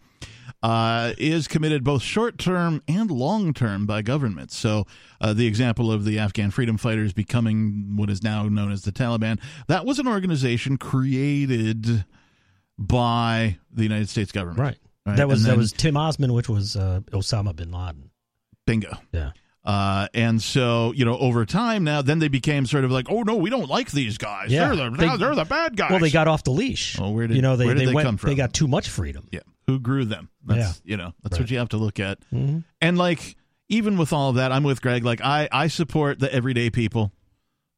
[0.64, 4.56] Uh, is committed both short term and long term by governments.
[4.56, 4.86] So,
[5.20, 8.90] uh, the example of the Afghan freedom fighters becoming what is now known as the
[8.90, 9.38] Taliban,
[9.68, 12.06] that was an organization created
[12.78, 14.58] by the United States government.
[14.58, 14.78] right.
[15.06, 18.10] Right, That was and that was Tim Osman, which was uh, Osama bin Laden.
[18.64, 18.96] Bingo.
[19.12, 19.32] Yeah.
[19.64, 23.22] Uh, and so, you know, over time now, then they became sort of like, oh,
[23.22, 24.50] no, we don't like these guys.
[24.52, 24.74] Yeah.
[24.74, 25.90] They're, the, They- they're the bad guys.
[25.90, 26.98] Well, they got off the leash.
[27.00, 28.30] Oh, where did- you know they where did they went, come from?
[28.30, 29.26] They got too much freedom.
[29.32, 29.40] Yeah.
[29.66, 30.28] Who grew them?
[30.44, 32.18] That's, You know, that's what you have to look at.
[32.30, 33.36] hmm And like,
[33.70, 35.02] even with all of that, I'm with Greg.
[35.04, 37.12] Like, I, I support the everyday people,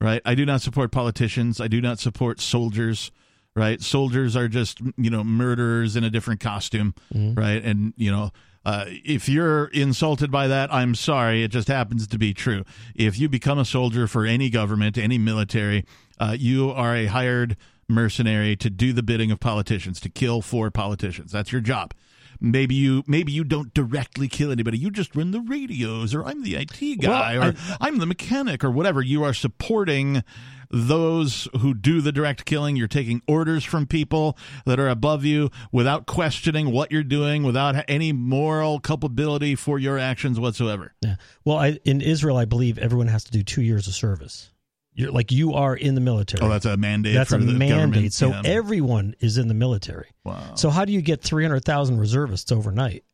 [0.01, 0.21] right?
[0.25, 1.61] I do not support politicians.
[1.61, 3.13] I do not support soldiers,
[3.55, 3.81] right?
[3.81, 7.41] Soldiers are just, you know, murderers in a different costume, Mm-hmm.
[7.41, 7.63] right?
[7.65, 8.33] And, you know,
[8.67, 11.45] uh, if you're insulted by that, I'm sorry.
[11.45, 12.65] It just happens to be true.
[12.97, 15.85] If you become a soldier for any government, any military,
[16.19, 17.57] uh, you are a hired
[17.89, 21.31] mercenary to do the bidding of politicians, to kill for politicians.
[21.31, 21.95] That's your job.
[22.41, 24.79] Maybe you maybe you don't directly kill anybody.
[24.79, 28.65] You just run the radios, or I'm the IT guy, Well, or I'm the mechanic,
[28.65, 29.01] or whatever.
[29.01, 30.25] You are supporting
[30.71, 32.77] those who do the direct killing.
[32.77, 37.85] You're taking orders from people that are above you without questioning what you're doing, without
[37.89, 40.95] any moral culpability for your actions whatsoever.
[41.03, 41.17] Yeah.
[41.45, 44.51] Well, I, in Israel, I believe everyone has to do two years of service.
[44.95, 46.43] You're like you are in the military.
[46.43, 47.15] Oh, that's a mandate.
[47.15, 47.69] That's a mandate.
[47.69, 48.13] government.
[48.15, 48.41] So Yeah.
[48.47, 50.09] everyone is in the military.
[50.25, 50.55] wow.
[50.55, 53.05] So how do you get three hundred thousand reservists overnight?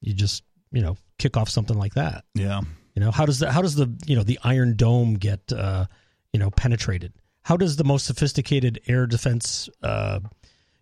[0.00, 0.42] You just
[0.72, 2.24] you know kick off something like that.
[2.34, 2.62] yeah.
[2.96, 5.86] You know how does the how does the you know the Iron Dome get uh,
[6.32, 7.12] you know penetrated?
[7.42, 10.20] How does the most sophisticated air defense uh,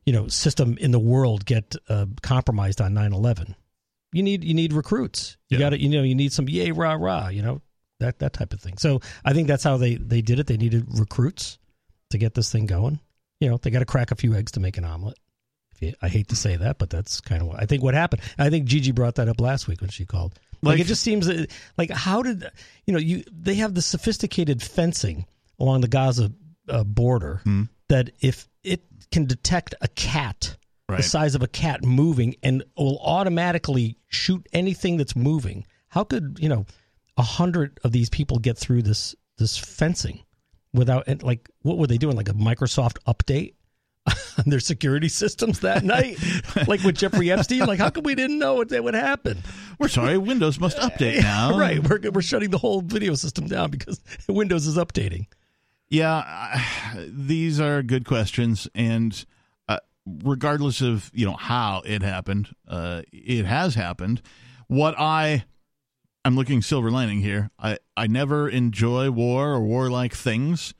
[0.04, 3.54] you know system in the world get uh, compromised on 9-11?
[4.12, 5.36] You need you need recruits.
[5.48, 5.64] You Yeah.
[5.64, 7.28] got to you know you need some yay rah rah.
[7.28, 7.60] You know
[8.00, 8.78] that that type of thing.
[8.78, 10.46] So I think that's how they they did it.
[10.46, 11.58] They needed recruits
[12.10, 13.00] to get this thing going.
[13.40, 15.16] you know, they got to crack a few eggs to make an omelet.
[16.02, 18.22] I hate to say that, but that's kind of what I think what happened.
[18.36, 20.32] I think Gigi brought that up last week when she called.
[20.60, 22.50] Like, Like- it just seems that, like how did
[22.86, 25.26] you know you they have the sophisticated fencing
[25.58, 26.32] along the Gaza
[26.68, 27.64] uh, border Hmm.
[27.88, 30.56] that if it can detect a cat
[30.90, 30.96] Right.
[30.98, 35.66] the size of a cat moving and will automatically shoot anything that's moving.
[35.88, 36.64] How could you know
[37.18, 40.20] a hundred of these people get through this this fencing
[40.72, 43.52] without and like what were they doing like a Microsoft update
[44.38, 46.16] on their security systems that night
[46.66, 49.42] like with Jeffrey Epstein like how come we didn't know what that would happen
[49.78, 51.58] We're sorry, Windows must update now.
[51.58, 55.26] right we're we're shutting the whole video system down because Windows is updating
[55.88, 56.62] Yeah,
[57.08, 59.24] these are good questions, and
[59.68, 59.78] uh,
[60.24, 64.22] regardless of you know how it happened, uh, it has happened.
[64.66, 65.44] What I
[66.24, 67.50] I'm looking silver lining here.
[67.58, 70.74] I I never enjoy war or warlike things.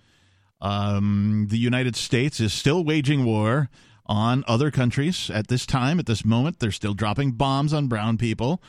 [0.60, 3.70] Um, the United States is still waging war
[4.06, 5.98] on other countries at this time.
[5.98, 8.60] At this moment, they're still dropping bombs on brown people.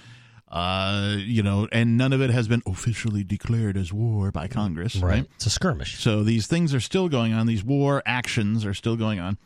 [0.49, 4.95] Uh, you know, and none of it has been officially declared as war by Congress,
[4.95, 5.27] right?
[5.35, 7.45] it's a skirmish So these things are still going on.
[7.45, 9.37] These war actions are still going on.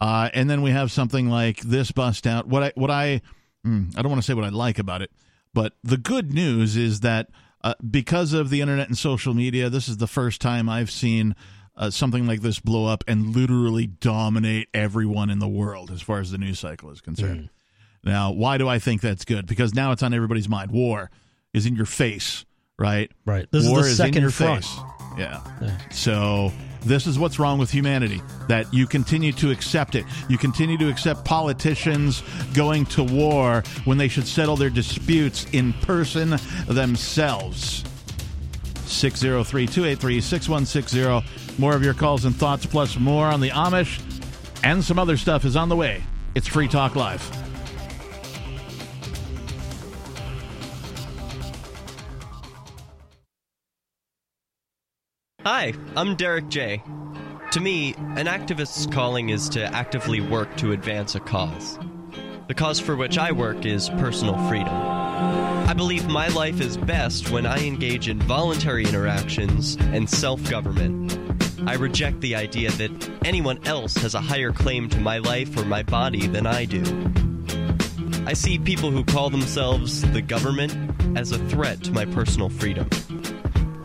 [0.00, 2.46] Uh, and then we have something like this bust out.
[2.46, 3.20] What I what I
[3.66, 5.10] mm, I don't want to say what I like about it,
[5.52, 7.30] but the good news is that
[7.64, 11.34] uh, because of the internet and social media, this is the first time I've seen
[11.76, 16.20] uh, something like this blow up and literally dominate everyone in the world as far
[16.20, 17.50] as the news cycle is concerned.
[18.04, 19.46] Now, why do I think that's good?
[19.46, 20.70] Because now it's on everybody's mind.
[20.70, 21.10] War
[21.52, 22.44] is in your face,
[22.78, 23.10] right?
[23.26, 23.46] Right.
[23.50, 24.64] This is War the in second your front.
[24.64, 24.80] face.
[25.18, 25.40] Yeah.
[25.90, 26.52] So
[26.84, 30.04] this is what's wrong with humanity that you continue to accept it.
[30.28, 32.22] You continue to accept politicians
[32.54, 36.36] going to war when they should settle their disputes in person
[36.68, 37.84] themselves.
[38.86, 41.60] 603 283 6160.
[41.60, 44.00] More of your calls and thoughts, plus more on the Amish
[44.62, 46.02] and some other stuff is on the way.
[46.34, 47.47] It's Free Talk Live.
[55.44, 56.82] Hi, I'm Derek J.
[57.52, 61.78] To me, an activist's calling is to actively work to advance a cause.
[62.48, 64.74] The cause for which I work is personal freedom.
[64.74, 71.16] I believe my life is best when I engage in voluntary interactions and self government.
[71.68, 75.64] I reject the idea that anyone else has a higher claim to my life or
[75.64, 76.82] my body than I do.
[78.26, 80.76] I see people who call themselves the government
[81.16, 82.90] as a threat to my personal freedom.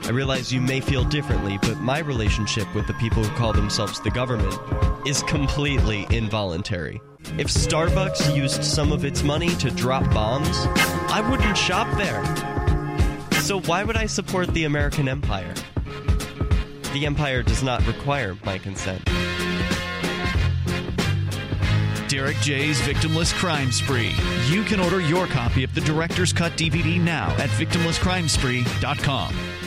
[0.06, 4.02] I realize you may feel differently, but my relationship with the people who call themselves
[4.02, 4.54] the government
[5.08, 7.02] is completely involuntary.
[7.38, 10.68] If Starbucks used some of its money to drop bombs,
[11.10, 12.22] I wouldn't shop there.
[13.42, 15.54] So why would I support the American empire?
[16.92, 19.06] The empire does not require my consent.
[22.10, 24.14] Derek J's Victimless Crime Spree.
[24.48, 29.63] You can order your copy of the Director's Cut DVD now at victimlesscrimespree.com.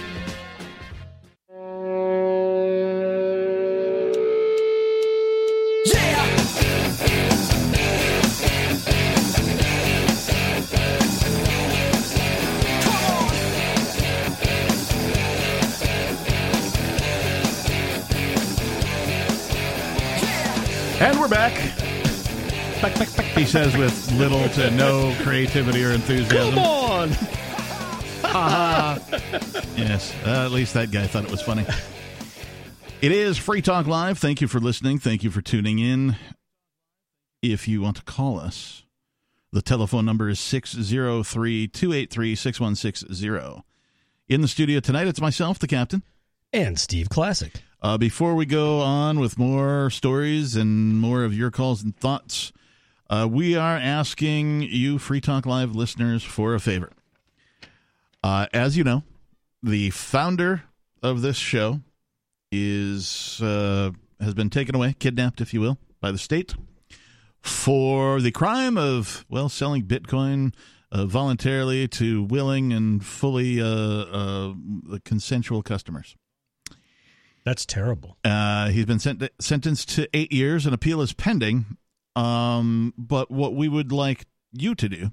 [20.99, 21.53] And we're back.
[23.37, 26.55] He says with little to no creativity or enthusiasm.
[26.55, 27.11] Come on.
[29.77, 31.65] Yes, uh, at least that guy thought it was funny.
[33.01, 34.19] It is Free Talk Live.
[34.19, 34.99] Thank you for listening.
[34.99, 36.17] Thank you for tuning in.
[37.41, 38.85] If you want to call us,
[39.53, 43.63] the telephone number is 603 283 6160.
[44.29, 46.03] In the studio tonight, it's myself, the captain.
[46.53, 47.63] And Steve Classic.
[47.87, 52.53] Uh, before we go on with more stories and more of your calls and thoughts,
[53.09, 56.91] uh, we are asking you, Free Talk Live listeners, for a favor.
[58.25, 59.05] Uh, as you know,
[59.63, 60.65] the founder
[61.01, 61.81] of this show
[62.51, 66.57] is uh, has been taken away, kidnapped, if you will, by the state
[67.41, 70.53] for the crime of well selling Bitcoin
[70.91, 74.55] uh, voluntarily to willing and fully uh,
[75.05, 76.17] consensual customers.
[77.47, 78.19] That's terrible.
[78.25, 80.67] Uh, he's been sent- sentenced to eight years.
[80.67, 81.79] An appeal is pending.
[82.17, 85.13] Um, but what we would like you to do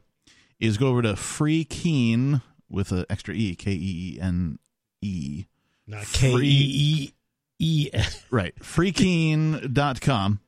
[0.60, 4.58] is go over to Free Keene with an extra E, K E E N
[5.04, 5.46] E.
[5.86, 7.12] Not K E E
[7.60, 7.90] E.
[8.32, 8.56] Right.
[8.56, 10.40] Freekeene.com.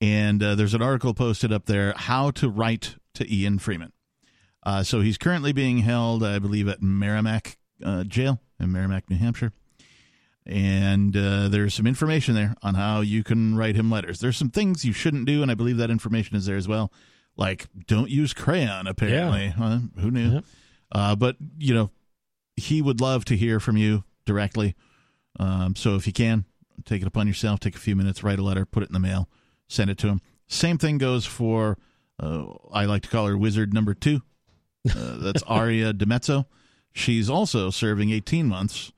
[0.00, 3.92] And uh, there's an article posted up there how to write to Ian Freeman.
[4.62, 9.16] Uh, so he's currently being held, I believe, at Merrimack uh, Jail in Merrimack, New
[9.16, 9.52] Hampshire.
[10.46, 14.20] And uh, there's some information there on how you can write him letters.
[14.20, 16.92] There's some things you shouldn't do, and I believe that information is there as well.
[17.36, 18.86] Like don't use crayon.
[18.86, 19.78] Apparently, Huh?
[19.98, 20.40] who knew?
[20.92, 21.90] Uh, but you know,
[22.56, 24.74] he would love to hear from you directly.
[25.40, 26.44] Um, so if you can,
[26.84, 27.58] take it upon yourself.
[27.60, 29.28] Take a few minutes, write a letter, put it in the mail,
[29.68, 30.20] send it to him.
[30.46, 31.76] Same thing goes for.
[32.22, 34.22] Uh, I like to call her Wizard Number Two.
[34.88, 36.46] Uh, that's Aria DiMezzo.
[36.94, 38.92] She's also serving 18 months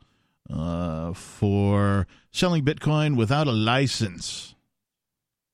[0.52, 4.54] uh, for selling Bitcoin without a license.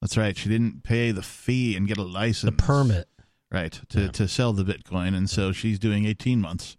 [0.01, 0.37] That's right.
[0.37, 2.51] She didn't pay the fee and get a license.
[2.51, 3.09] The permit.
[3.51, 3.79] Right.
[3.91, 5.17] To, to sell the Bitcoin.
[5.17, 6.77] And so she's doing 18 months.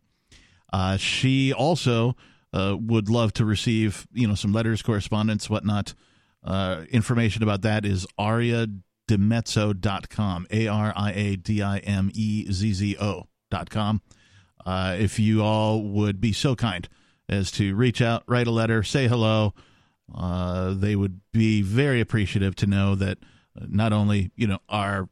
[0.72, 2.16] Uh, she also
[2.54, 5.94] uh, would love to receive, you know, some letters, correspondence, whatnot.
[6.44, 10.48] Uh, information about that is ariadimezzo.com.
[10.52, 14.02] A R I A D I M E Z Z O.com.
[14.66, 16.90] Uh, if you all would be so kind
[17.30, 19.54] as to reach out, write a letter, say hello,
[20.14, 23.18] uh, they would be very appreciative to know that
[23.60, 25.10] uh, not only, you know, our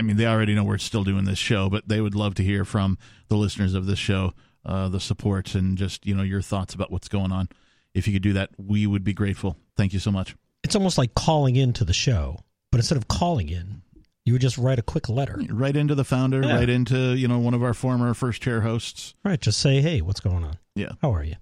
[0.00, 2.42] I mean, they already know we're still doing this show, but they would love to
[2.42, 2.98] hear from
[3.28, 4.32] the listeners of this show,
[4.66, 7.48] uh, the support, and just you know your thoughts about what's going on.
[7.94, 9.56] If you could do that, we would be grateful.
[9.76, 10.34] Thank you so much.
[10.64, 12.40] It's almost like calling into the show,
[12.72, 13.82] but instead of calling in,
[14.24, 15.40] you would just write a quick letter.
[15.50, 16.56] Right into the founder, Yeah.
[16.56, 19.14] right into you know one of our former first chair hosts.
[19.24, 19.40] Right.
[19.40, 20.58] Just say, hey, what's going on?
[20.74, 21.34] Yeah, How are you?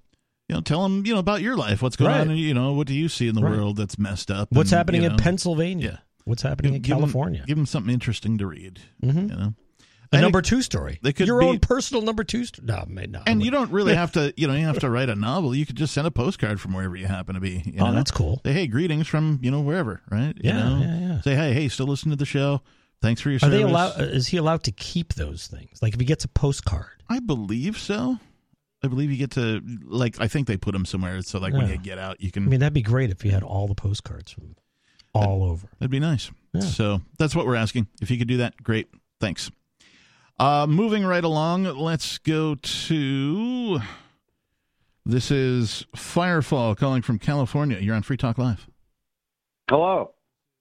[0.48, 2.20] you know, tell them you know about your life, what's going Right.
[2.23, 3.52] on, and you know what do you see in the Right.
[3.57, 4.48] world that's messed up.
[4.51, 5.90] What's and, happening you in Pennsylvania?
[5.93, 5.98] Yeah.
[6.24, 7.44] What's happening in California?
[7.47, 8.81] give them something interesting to read.
[9.02, 9.31] Mhm.
[9.31, 9.55] You know,
[10.12, 10.98] a And number it- two story.
[11.02, 12.66] they could Your be- own personal number two story.
[12.66, 13.20] No, may- no.
[13.20, 15.55] I And you don't really have to, you know, you have to write a novel.
[15.55, 17.62] You could just send a postcard from wherever you happen to be.
[17.65, 17.93] You Oh, know?
[17.94, 18.40] that's cool.
[18.44, 20.35] Say, hey, greetings from you know wherever, right?
[20.36, 20.81] You Yeah, know?
[20.81, 21.20] yeah, yeah.
[21.20, 22.61] Say, hey, hey, still listen to the show.
[23.01, 23.57] Thanks for your Are service.
[23.57, 24.01] they allowed?
[24.01, 25.78] uh, Is he allowed to keep those things?
[25.81, 28.19] Like if he gets a postcard, I believe so.
[28.82, 30.20] I believe you get to like.
[30.20, 32.44] I think they put them somewhere so like when you get out, you can.
[32.44, 34.57] I mean, that'd be great if you had all the postcards from
[35.15, 35.69] all over.
[35.78, 36.31] That'd be nice.
[36.52, 36.62] Yeah.
[36.62, 37.89] So that's what we're asking.
[38.01, 38.89] If you could do that, great.
[39.20, 39.51] Thanks.
[40.39, 43.81] Uh, moving right along, let's go to.
[45.05, 47.78] This is Firefall calling from California.
[47.78, 48.66] You're on Free Talk Live.
[49.69, 50.12] Hello.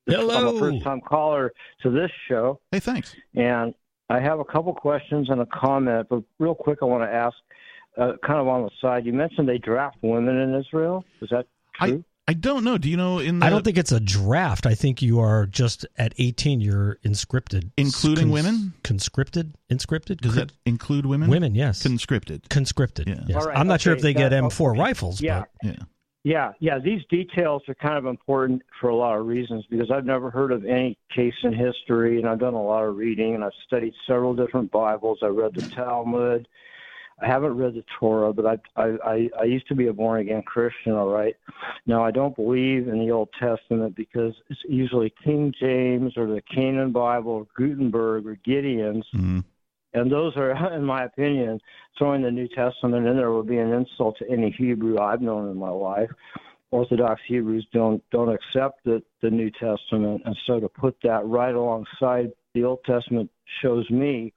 [0.08, 0.50] Hello.
[0.50, 3.16] I'm a first time caller to this show, Hey, thanks.
[3.36, 3.74] and
[4.10, 6.08] I have a couple questions and a comment.
[6.10, 7.36] But real quick, I want to ask,
[8.00, 11.04] uh, kind of on the side, you mentioned they draft women in Israel.
[11.22, 12.04] Is that true?
[12.28, 12.78] I don't know.
[12.78, 14.68] Do you know in the I don't think it's a draft.
[14.68, 16.62] I think you are just at 18.
[16.62, 18.74] You're inscripted, Including Cons- women?
[18.84, 20.22] conscripted, inscripted.
[20.22, 21.28] does that include women?
[21.28, 21.56] women?
[21.56, 22.48] Yes, conscripted.
[22.50, 23.08] conscripted.
[23.08, 23.24] Yeah.
[23.28, 23.42] Yes.
[23.42, 24.80] All right, I'm not sure if okay, they get M4 okay.
[24.80, 25.22] rifles.
[25.22, 25.46] Yeah.
[25.64, 25.84] but Yeah.
[26.24, 26.78] Yeah, yeah.
[26.78, 30.52] These details are kind of important for a lot of reasons because I've never heard
[30.52, 33.94] of any case in history, and I've done a lot of reading, and I've studied
[34.06, 35.20] several different Bibles.
[35.24, 36.48] I read the Talmud.
[37.22, 40.22] I haven't read the Torah, but I I I, I used to be a born
[40.22, 40.94] again Christian.
[40.94, 41.36] All right.
[41.86, 46.42] Now I don't believe in the Old Testament because it's usually King James or the
[46.54, 49.06] Canaan Bible or Gutenberg or Gideon's.
[49.14, 49.44] Mhm.
[49.94, 51.60] And those are, in my opinion,
[51.98, 55.50] throwing the New Testament in there would be an insult to any Hebrew I've known
[55.50, 56.10] in my life.
[56.72, 61.56] Orthodox Hebrews don't don't accept the, the New Testament, and so to put that right
[61.56, 63.30] alongside the Old Testament
[63.62, 64.34] shows me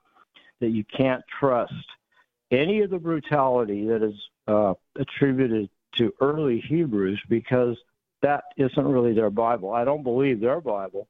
[0.61, 1.75] that you can't trust
[2.53, 4.15] any of the brutality that is
[4.47, 7.77] uh, attributed to early Hebrews because
[8.23, 9.73] that isn't really their Bible.
[9.73, 11.09] I don't believe their Bible,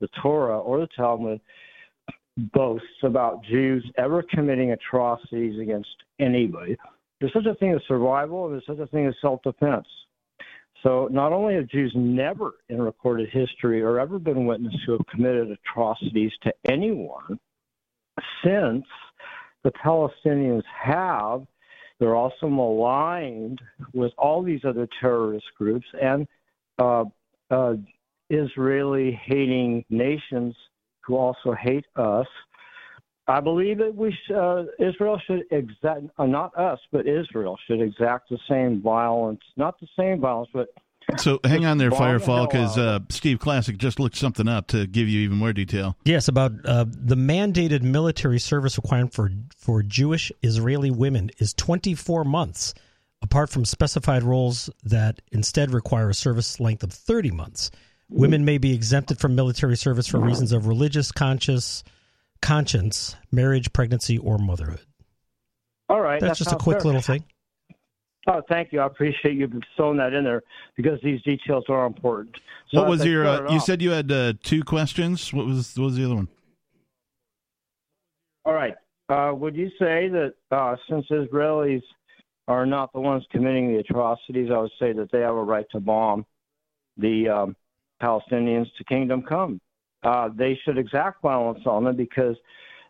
[0.00, 1.40] the Torah or the Talmud,
[2.36, 6.76] boasts about Jews ever committing atrocities against anybody.
[7.20, 9.86] There's such a thing as survival, there's such a thing as self defense.
[10.82, 15.06] So not only have Jews never in recorded history or ever been witnessed to have
[15.06, 17.38] committed atrocities to anyone,
[18.44, 18.84] since
[19.64, 21.46] the Palestinians have,
[21.98, 23.60] they're also maligned
[23.92, 26.26] with all these other terrorist groups and
[26.78, 27.04] uh,
[27.50, 27.74] uh,
[28.30, 30.54] Israeli hating nations
[31.00, 32.26] who also hate us.
[33.28, 37.80] I believe that we sh- uh, Israel should exact uh, not us, but Israel should
[37.80, 40.68] exact the same violence, not the same violence, but
[41.18, 45.08] So hang on there, Firefall, because uh, Steve Classic just looked something up to give
[45.08, 45.96] you even more detail.
[46.04, 52.24] Yes, about uh, the mandated military service requirement for for Jewish Israeli women is 24
[52.24, 52.74] months,
[53.20, 57.70] apart from specified roles that instead require a service length of 30 months.
[58.08, 61.82] Women may be exempted from military service for reasons of religious conscious
[62.42, 64.80] conscience, marriage, pregnancy, or motherhood.
[65.88, 66.20] all right.
[66.20, 66.86] That's that just a quick fair.
[66.86, 67.24] little thing.
[68.28, 68.80] Oh, thank you.
[68.80, 70.42] I appreciate you throwing that in there
[70.76, 72.36] because these details are important.
[72.72, 73.26] So what was your?
[73.26, 75.32] Uh, you off- said you had uh, two questions.
[75.32, 76.28] What was what was the other one?
[78.44, 78.74] All right.
[79.08, 81.82] Uh, would you say that uh, since Israelis
[82.48, 85.66] are not the ones committing the atrocities, I would say that they have a right
[85.72, 86.24] to bomb
[86.96, 87.56] the um,
[88.02, 89.60] Palestinians to kingdom come.
[90.02, 92.36] Uh, they should exact violence on them because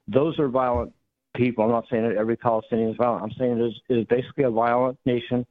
[0.08, 0.92] those are violent
[1.34, 1.64] people.
[1.64, 3.24] I'm not saying that every Palestinian is violent.
[3.24, 5.46] I'm saying it is, it is basically a violent nation.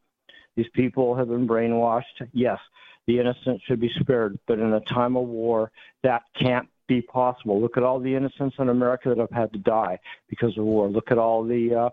[0.55, 2.27] These people have been brainwashed.
[2.33, 2.59] Yes,
[3.07, 5.71] the innocent should be spared, but in a time of war,
[6.03, 7.61] that can't be possible.
[7.61, 9.97] Look at all the innocents in America that have had to die
[10.29, 10.89] because of war.
[10.89, 11.89] Look at all the uh,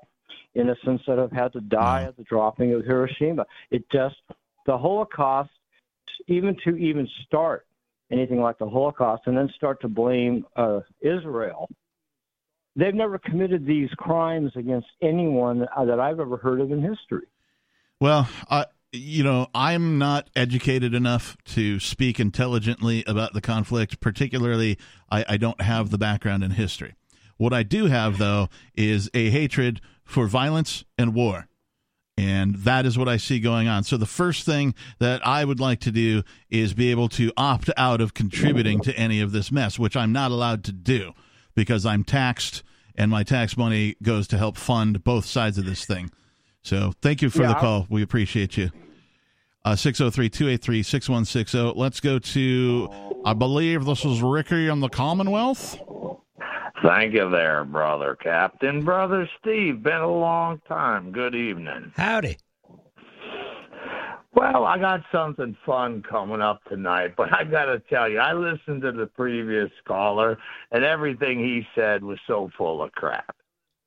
[0.54, 3.46] innocents that have had to die at the dropping of Hiroshima.
[3.70, 4.16] It just
[4.66, 5.50] the Holocaust,
[6.26, 7.66] even to even start
[8.10, 11.68] anything like the Holocaust, and then start to blame uh, Israel.
[12.78, 17.26] They've never committed these crimes against anyone uh, that I've ever heard of in history.
[18.00, 23.98] Well, I, you know, I'm not educated enough to speak intelligently about the conflict.
[23.98, 24.78] Particularly,
[25.10, 26.94] I, I don't have the background in history.
[27.36, 31.48] What I do have, though, is a hatred for violence and war.
[32.16, 33.82] And that is what I see going on.
[33.82, 37.70] So, the first thing that I would like to do is be able to opt
[37.76, 41.12] out of contributing to any of this mess, which I'm not allowed to do
[41.56, 42.62] because I'm taxed
[42.98, 46.10] and my tax money goes to help fund both sides of this thing.
[46.62, 47.86] So, thank you for Yeah, the call.
[47.88, 48.70] We appreciate you.
[49.64, 51.78] Uh, 603 283 6160.
[51.78, 52.88] Let's go to,
[53.24, 55.78] I believe this is Ricky in the Commonwealth.
[56.82, 58.84] Thank you there, brother Captain.
[58.84, 61.12] Brother Steve, been a long time.
[61.12, 61.92] Good evening.
[61.96, 62.36] Howdy.
[64.34, 68.34] Well, I got something fun coming up tonight, but I got to tell you, I
[68.34, 70.38] listened to the previous caller,
[70.70, 73.34] and everything he said was so full of crap,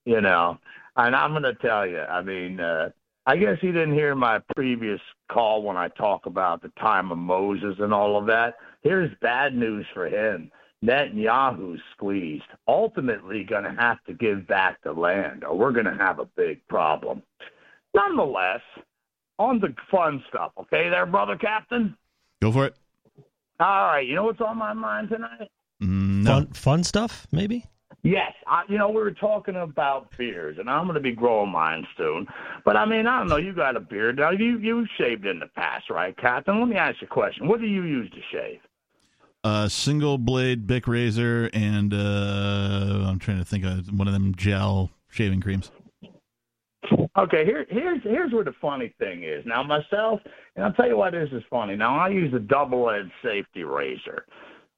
[0.05, 0.57] you know.
[0.97, 2.89] And I'm going to tell you, I mean, uh,
[3.27, 4.99] I guess he didn't hear my previous
[5.31, 8.55] call when I talk about the time of Moses and all of that.
[8.81, 10.51] Here's bad news for him.
[10.83, 12.43] Netanyahu's squeezed.
[12.67, 16.25] Ultimately, going to have to give back the land, or we're going to have a
[16.35, 17.21] big problem.
[17.93, 18.61] Nonetheless,
[19.41, 21.95] on the fun stuff, okay, there, brother Captain.
[22.41, 22.75] Go for it.
[23.59, 25.49] All right, you know what's on my mind tonight?
[25.81, 26.31] Mm, no.
[26.33, 27.65] Fun, fun stuff, maybe.
[28.03, 31.51] Yes, I, you know we were talking about beards, and I'm going to be growing
[31.51, 32.25] mine soon.
[32.65, 33.37] But I mean, I don't know.
[33.37, 34.31] You got a beard now.
[34.31, 36.59] You you shaved in the past, right, Captain?
[36.59, 37.47] Let me ask you a question.
[37.47, 38.59] What do you use to shave?
[39.43, 44.35] A single blade Bic razor and uh, I'm trying to think of one of them
[44.35, 45.71] gel shaving creams.
[47.17, 49.45] Okay, here here's here's where the funny thing is.
[49.45, 50.21] Now myself,
[50.55, 51.75] and I'll tell you why this is funny.
[51.75, 54.25] Now I use a double-edged safety razor,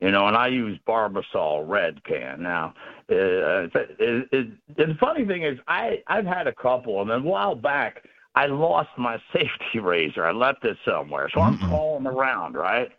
[0.01, 2.41] you know, and I use Barbasol Red Can.
[2.41, 2.73] Now,
[3.11, 7.19] uh, it, it, it, the funny thing is, I I've had a couple, and then
[7.19, 8.03] a while back
[8.33, 10.25] I lost my safety razor.
[10.25, 12.89] I left it somewhere, so I'm calling around, right?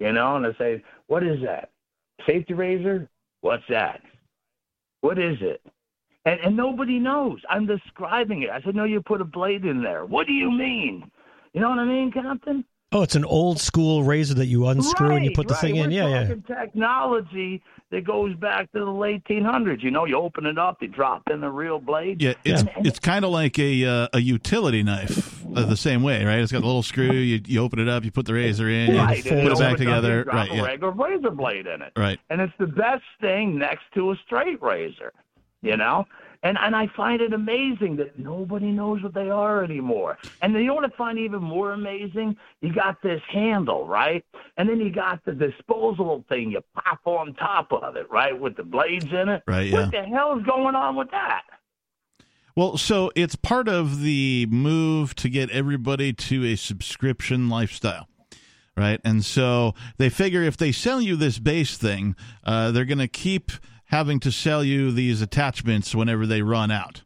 [0.00, 1.70] You know, and I say, "What is that?
[2.26, 3.08] Safety razor?
[3.40, 4.02] What's that?
[5.00, 5.62] What is it?"
[6.24, 7.40] And and nobody knows.
[7.50, 8.50] I'm describing it.
[8.50, 11.10] I said, "No, you put a blade in there." What do you mean?
[11.52, 12.64] You know what I mean, Captain?
[12.94, 15.60] Oh, it's an old school razor that you unscrew right, and you put the right.
[15.62, 15.90] thing in.
[15.90, 16.34] We're Yeah, yeah.
[16.46, 19.82] technology that goes back to the late 1800s.
[19.82, 22.20] You know, you open it up, you drop in the real blade.
[22.22, 26.24] Yeah, it's it's kind of like a uh, a utility knife, uh, the same way,
[26.24, 26.38] right?
[26.40, 27.10] It's got a little screw.
[27.12, 29.44] You you open it up, you put the razor in, you Right, put and it
[29.44, 30.58] you back open up, together, you drop right?
[30.58, 31.92] a regular razor blade in it.
[31.96, 32.18] right.
[32.30, 35.12] and it's the best thing next to a straight razor,
[35.62, 36.06] you know.
[36.44, 40.18] And and I find it amazing that nobody knows what they are anymore.
[40.42, 42.36] And then you what I find even more amazing?
[42.60, 44.24] You got this handle, right?
[44.56, 48.56] And then you got the disposable thing you pop on top of it, right, with
[48.56, 49.44] the blades in it.
[49.46, 49.82] Right, yeah.
[49.82, 51.42] What the hell is going on with that?
[52.56, 58.08] Well, so it's part of the move to get everybody to a subscription lifestyle.
[58.76, 59.00] Right.
[59.04, 63.08] And so they figure if they sell you this base thing, uh, they're going to
[63.08, 63.52] keep
[63.92, 67.02] having to sell you these attachments whenever they run out.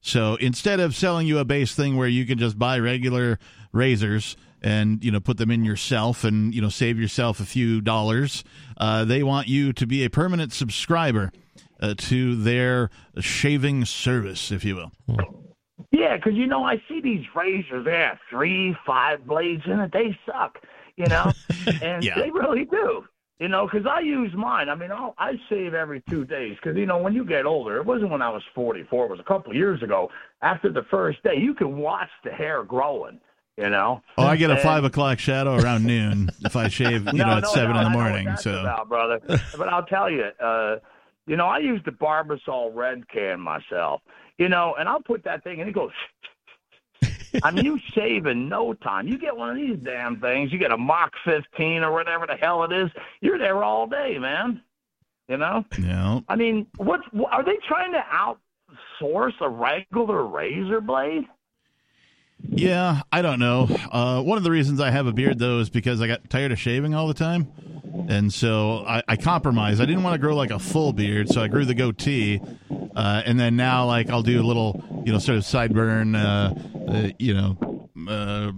[0.00, 3.38] So instead of selling you a base thing where you can just buy regular
[3.72, 7.80] razors and you know put them in yourself and you know save yourself a few
[7.80, 8.44] dollars,
[8.78, 11.30] uh, they want you to be a permanent subscriber
[11.80, 12.88] uh, to their
[13.18, 14.92] shaving service, if you will.
[15.92, 17.84] Yeah, because you know I see these razors.
[17.84, 19.92] They have three, five blades in it.
[19.92, 20.58] They suck,
[20.96, 21.32] you know,
[21.82, 22.14] and Yeah.
[22.20, 23.04] they really do.
[23.38, 24.68] You know, because I use mine.
[24.68, 27.76] I mean, I'll, I shave every two days because you know when you get older,
[27.76, 29.04] it wasn't when I was 44.
[29.06, 30.10] It was a couple of years ago.
[30.42, 33.20] After the first day, you can watch the hair growing.
[33.56, 34.02] You know.
[34.16, 37.26] Oh, I get a And- five o'clock shadow around noon if I shave, you No,
[37.26, 38.36] know, at no, seven no, in the I know what morning.
[38.36, 39.20] So about, brother.
[39.56, 40.76] but I'll tell you, uh,
[41.26, 44.00] you know, I use the Barbasol Red Can myself.
[44.38, 45.90] You know, and I'll put that thing, and it goes.
[47.42, 49.08] I mean, you shave in no time.
[49.08, 50.52] You get one of these damn things.
[50.52, 52.90] You get a Mach 15 or whatever the hell it is.
[53.20, 54.62] You're there all day, man.
[55.28, 55.64] You know.
[55.78, 58.02] no, I mean, what, what are they trying to
[59.02, 61.24] outsource a regular razor blade?
[62.40, 63.68] Yeah, I don't know.
[63.90, 66.52] Uh, one of the reasons I have a beard though is because I got tired
[66.52, 67.52] of shaving all the time,
[68.08, 69.80] and so I, I compromised.
[69.80, 72.40] I didn't want to grow like a full beard, so I grew the goatee,
[72.96, 76.90] uh, and then now like I'll do a little, you know, sort of sideburn, uh,
[76.90, 78.52] uh, you know, uh,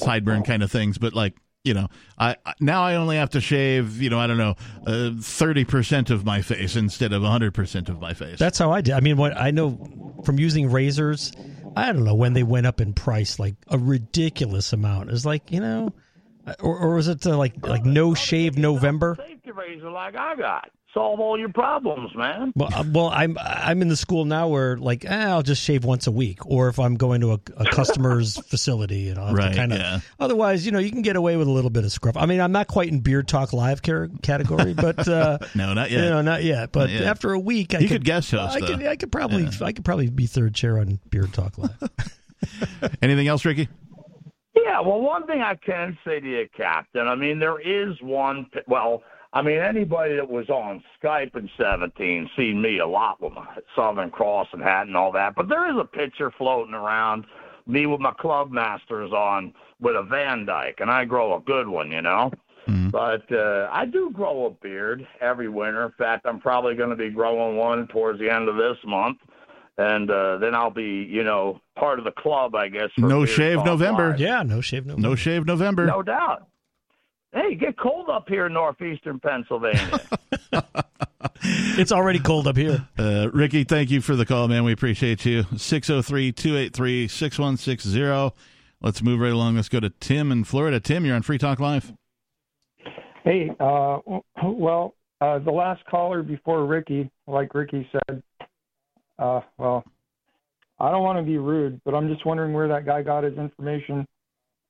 [0.00, 0.98] sideburn kind of things.
[0.98, 1.88] But like you know,
[2.18, 4.54] I now I only have to shave, you know, I don't know,
[4.86, 8.38] uh, thirty percent of my face instead of hundred percent of my face.
[8.38, 8.94] That's how I did.
[8.94, 11.32] I mean, what I know from using razors,
[11.76, 15.10] I don't know when they went up in price, like a ridiculous amount.
[15.10, 15.92] It's like you know,
[16.60, 19.16] or, or was it uh, like like no shave November?
[19.26, 20.70] Safety razor like I got.
[20.92, 22.52] Solve all your problems, man.
[22.56, 25.84] Well, uh, well, I'm I'm in the school now where like eh, I'll just shave
[25.84, 29.26] once a week, or if I'm going to a, a customer's facility, you know, I
[29.28, 29.78] have to Right, Kind of.
[29.78, 30.00] yeah.
[30.18, 32.16] Otherwise, you know, you can get away with a little bit of scruff.
[32.16, 35.92] I mean, I'm not quite in beard talk live car- category, but uh, no, not
[35.92, 36.02] yet.
[36.02, 36.72] You know, not yet.
[36.72, 37.02] But Not yet.
[37.04, 39.70] after a week, I You could, could guest host, I could, I could probably, I
[39.70, 41.78] could probably be third chair on beard talk live.
[43.02, 43.68] Anything else, Ricky?
[44.54, 48.46] Yeah, well, one thing I can say to you, Captain, I mean, there is one,
[48.66, 49.02] well,
[49.32, 53.46] I mean, anybody that was on Skype in 17 seen me a lot with my
[53.76, 57.26] Southern Cross and hat and all that, but there is a picture floating around,
[57.66, 61.68] me with my club masters on with a Van Dyke, and I grow a good
[61.68, 62.32] one, you know?
[62.90, 65.86] But uh, I do grow a beard every winter.
[65.86, 69.18] In fact, I'm probably going to be growing one towards the end of this month.
[69.78, 72.90] And uh, then I'll be, you know, part of the club, I guess.
[72.98, 74.10] No shave November.
[74.10, 74.20] Live.
[74.20, 75.08] yeah, no shave November.
[75.08, 75.86] No shave November.
[75.86, 76.46] No doubt.
[77.32, 80.00] Hey, get cold up here in northeastern Pennsylvania.
[81.42, 82.86] It's already cold up here.
[82.98, 84.64] Uh, Ricky, thank you for the call, man.
[84.64, 85.44] We appreciate you.
[85.56, 88.36] 603 283 6160.
[88.82, 89.56] Let's move right along.
[89.56, 90.80] Let's go to Tim in Florida.
[90.80, 91.92] Tim, you're on Free Talk Live.
[93.24, 93.98] Hey, uh,
[94.44, 98.22] well, uh, the last caller before Ricky, like Ricky said,
[99.18, 99.84] uh, well,
[100.80, 103.36] I don't want to be rude, but I'm just wondering where that guy got his
[103.36, 104.06] information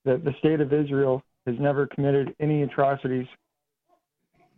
[0.05, 3.27] that the state of Israel has never committed any atrocities.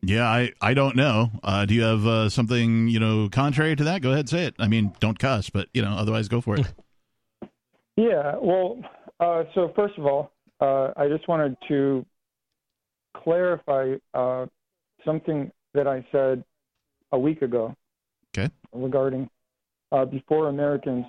[0.05, 1.31] Yeah, I, I don't know.
[1.45, 4.03] Uh, do you have uh, something, you know, contrary to that?
[4.03, 4.55] Go ahead and say it.
[4.59, 6.73] I mean, don't cuss, but, you know, otherwise go for it.
[7.95, 8.79] Yeah, well,
[9.21, 12.07] uh, so first of all, uh, I just wanted to
[13.15, 14.47] clarify uh,
[15.05, 16.43] something that I said
[17.13, 17.75] a week ago.
[18.35, 18.51] Okay.
[18.73, 19.29] Regarding
[19.93, 21.05] uh, before Americans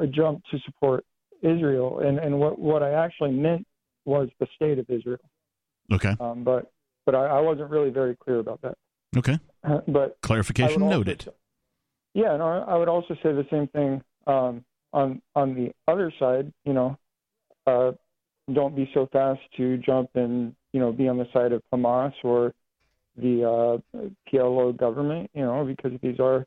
[0.00, 1.04] uh, jumped to support
[1.42, 3.66] Israel, and, and what, what I actually meant
[4.04, 5.18] was the state of Israel.
[5.92, 6.14] Okay.
[6.20, 6.70] Um, but
[7.04, 8.76] but I, I wasn't really very clear about that.
[9.16, 9.38] Okay.
[9.62, 11.22] Uh, but Clarification I would also noted.
[11.22, 11.30] say-
[12.14, 16.50] yeah, no, I would also say the same thing um, on on the other side.
[16.64, 16.98] You know,
[17.66, 17.92] uh,
[18.52, 22.14] don't be so fast to jump and you know be on the side of Hamas
[22.24, 22.54] or
[23.18, 23.98] the uh,
[24.32, 25.30] PLO government.
[25.34, 26.46] You know, because these are,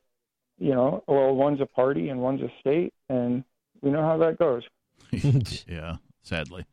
[0.60, 3.42] you know, well, one's a party and one's a state, and
[3.80, 4.62] we know how that goes.
[5.66, 6.66] yeah, sadly.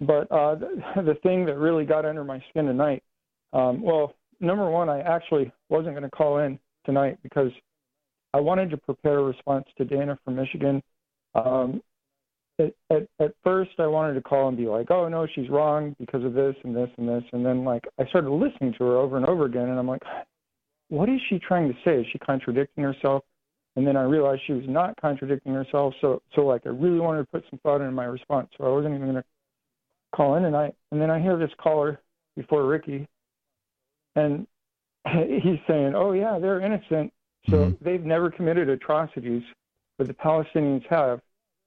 [0.00, 3.02] But uh, the, the thing that really got under my skin tonight,
[3.52, 7.50] um, well, number one, I actually wasn't going to call in tonight because
[8.34, 10.82] I wanted to prepare a response to Dana from Michigan.
[11.34, 11.82] Um,
[12.58, 15.96] at, at, at first, I wanted to call and be like, "Oh no, she's wrong
[15.98, 18.96] because of this and this and this," and then like I started listening to her
[18.96, 20.02] over and over again, and I'm like,
[20.88, 22.00] "What is she trying to say?
[22.00, 23.24] Is she contradicting herself?"
[23.76, 25.94] And then I realized she was not contradicting herself.
[26.00, 28.48] So, so like I really wanted to put some thought into my response.
[28.58, 29.24] So I wasn't even going to
[30.14, 32.00] call in, and I and then I hear this caller
[32.36, 33.06] before Ricky,
[34.16, 34.46] and
[35.06, 37.12] he's saying, "Oh yeah, they're innocent,
[37.48, 37.84] so mm-hmm.
[37.84, 39.42] they've never committed atrocities,
[39.96, 41.20] but the Palestinians have.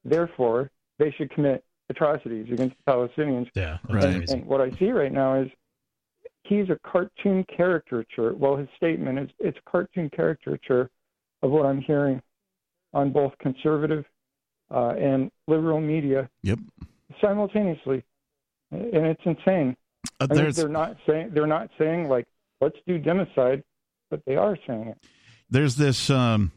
[0.03, 4.03] Therefore, they should commit atrocities against the Palestinians." Yeah, Right.
[4.03, 5.49] And, and what I see right now is
[6.51, 8.33] he's a cartoon caricature.
[8.35, 10.89] Well, his statement is it's a cartoon caricature
[11.41, 12.21] of what I'm hearing
[12.93, 14.03] on both conservative
[14.69, 16.59] uh, and liberal media Yep.
[17.21, 18.03] simultaneously,
[18.71, 19.77] and it's insane.
[20.19, 22.27] Uh, I mean, they're not saying they're not saying like
[22.59, 23.63] let's do genocide,
[24.09, 24.97] but they are saying it.
[25.49, 26.51] there's this um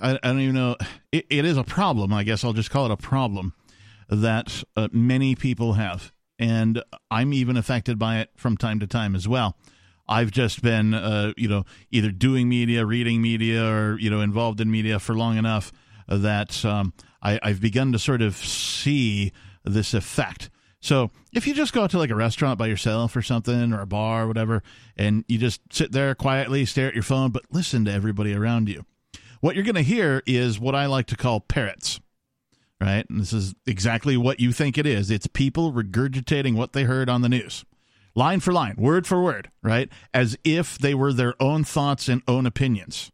[0.00, 0.76] I, I don't even know
[1.12, 3.54] it, it is a problem i guess i'll just call it a problem
[4.10, 9.14] that uh, many people have and i'm even affected by it from time to time
[9.14, 9.56] as well
[10.08, 14.60] i've just been uh, you know either doing media reading media or you know involved
[14.60, 15.72] in media for long enough
[16.08, 16.92] that um,
[17.22, 19.30] I, i've begun to sort of see
[19.64, 20.50] this effect
[20.80, 23.82] so if you just go out to like a restaurant by yourself or something or
[23.82, 24.62] a bar or whatever,
[24.96, 28.68] and you just sit there quietly, stare at your phone, but listen to everybody around
[28.68, 28.84] you,
[29.40, 32.00] what you're going to hear is what I like to call parrots.
[32.80, 33.04] Right?
[33.10, 35.10] And this is exactly what you think it is.
[35.10, 37.64] It's people regurgitating what they heard on the news.
[38.14, 39.88] Line for line, word for word, right?
[40.12, 43.12] As if they were their own thoughts and own opinions,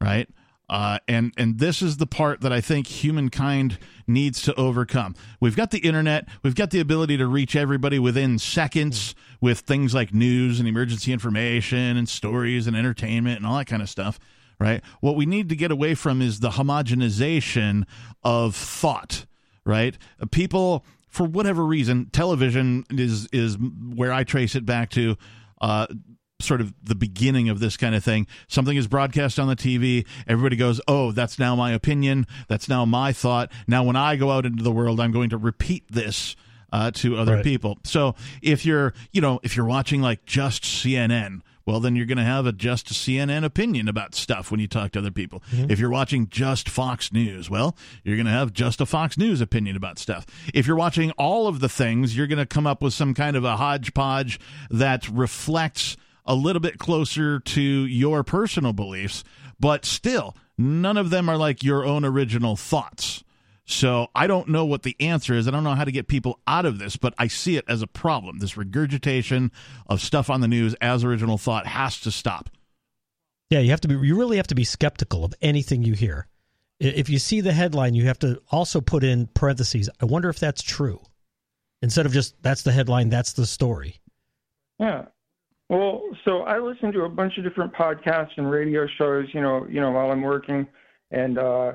[0.00, 0.28] right?
[0.70, 5.14] Uh, and and this is the part that I think humankind needs to overcome.
[5.40, 6.28] We've got the internet.
[6.42, 11.12] We've got the ability to reach everybody within seconds with things like news and emergency
[11.12, 14.18] information and stories and entertainment and all that kind of stuff.
[14.60, 14.82] Right.
[15.00, 17.84] What we need to get away from is the homogenization
[18.24, 19.26] of thought.
[19.64, 19.96] Right.
[20.30, 23.56] People, for whatever reason, television is is
[23.94, 25.16] where I trace it back to.
[25.60, 25.86] Uh,
[26.40, 28.24] sort of the beginning of this kind of thing.
[28.46, 30.06] Something is broadcast on the TV.
[30.28, 32.28] Everybody goes, "Oh, that's now my opinion.
[32.46, 35.36] That's now my thought." Now, when I go out into the world, I'm going to
[35.36, 36.36] repeat this
[36.72, 37.44] uh, to other Right.
[37.44, 37.78] people.
[37.82, 41.40] So, if you're, you know, if you're watching like just CNN.
[41.68, 44.92] Well, then you're going to have a just CNN opinion about stuff when you talk
[44.92, 45.42] to other people.
[45.52, 45.70] Mm-hmm.
[45.70, 49.42] If you're watching just Fox News, well, you're going to have just a Fox News
[49.42, 50.24] opinion about stuff.
[50.54, 53.36] If you're watching all of the things, you're going to come up with some kind
[53.36, 54.40] of a hodgepodge
[54.70, 59.22] that reflects a little bit closer to your personal beliefs,
[59.60, 63.22] but still, none of them are like your own original thoughts.
[63.70, 65.46] So I don't know what the answer is.
[65.46, 67.82] I don't know how to get people out of this, but I see it as
[67.82, 68.38] a problem.
[68.38, 69.52] This regurgitation
[69.86, 72.48] of stuff on the news as original thought has to stop.
[73.50, 73.94] Yeah, you have to be.
[73.94, 76.26] You really have to be skeptical of anything you hear.
[76.80, 79.90] If you see the headline, you have to also put in parentheses.
[80.00, 81.02] I wonder if that's true,
[81.82, 84.00] instead of just that's the headline, that's the story.
[84.78, 85.06] Yeah.
[85.68, 89.66] Well, so I listen to a bunch of different podcasts and radio shows, you know,
[89.68, 90.66] you know, while I'm working,
[91.10, 91.72] and uh,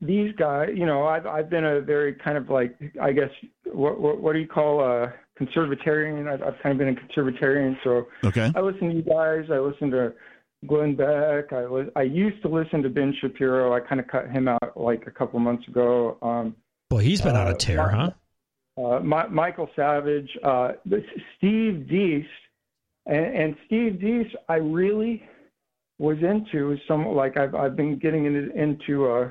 [0.00, 3.30] these guys, you know, I've I've been a very kind of like, I guess,
[3.72, 6.28] what what, what do you call a conservatarian?
[6.32, 8.50] I've, I've kind of been a conservatarian, so Okay.
[8.54, 9.44] I listen to you guys.
[9.50, 10.12] I listen to
[10.66, 11.52] Glenn Beck.
[11.52, 13.74] I was I used to listen to Ben Shapiro.
[13.74, 16.16] I kind of cut him out like a couple months ago.
[16.22, 16.56] Um,
[16.88, 18.10] Boy, he's been on Uh, a tear, huh?
[18.78, 20.72] uh, Mi- Michael Savage, uh,
[21.36, 22.24] Steve Deace,
[23.06, 25.22] and, and Steve Deace, I really
[25.98, 29.30] was into some like I've I've been getting into, into uh,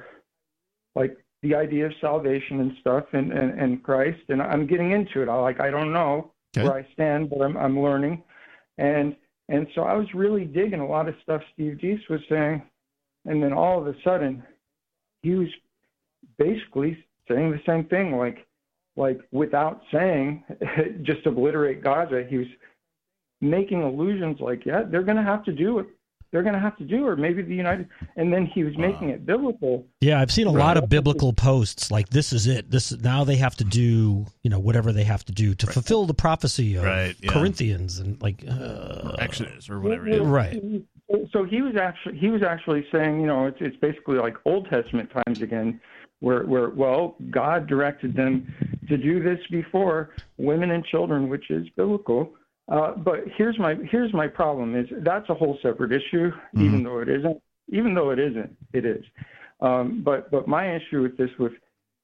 [0.95, 5.22] like the idea of salvation and stuff and, and, and Christ, and I'm getting into
[5.22, 5.30] it.
[5.30, 6.66] I like I don't know Okay.
[6.66, 8.24] where I stand, but I'm I'm learning,
[8.78, 9.16] and
[9.49, 12.61] and so I was really digging a lot of stuff Steve Deace was saying,
[13.26, 14.44] and then all of a sudden,
[15.22, 15.48] he was
[16.38, 18.45] basically saying the same thing, like
[18.95, 20.44] like without saying,
[21.03, 22.26] just obliterate Gaza.
[22.28, 22.48] He was
[23.41, 25.88] making allusions like, yeah, they're going to have to do it.
[26.31, 27.89] They're going to have to do, or maybe the United.
[28.15, 29.88] And then he was making it biblical.
[29.99, 32.69] Yeah, I've seen a lot of biblical posts like this is it.
[32.69, 36.06] This now they have to do, you know, whatever they have to do to fulfill
[36.06, 37.31] the prophecy of Right, yeah.
[37.31, 40.22] Corinthians and like uh, Exodus or whatever it is.
[40.22, 40.61] Right.
[41.31, 44.69] So he was actually he was actually saying, you know, it's it's basically like Old
[44.69, 45.81] Testament times again,
[46.19, 48.53] where where well God directed them
[48.88, 52.34] to do this before women and children, which is biblical.
[52.72, 57.00] Uh, but here's my here's my problem is that's a whole separate issue, even though
[57.00, 57.41] it isn't.
[57.72, 59.04] Even though it isn't, it is.
[59.62, 61.54] Um, but but my issue with this with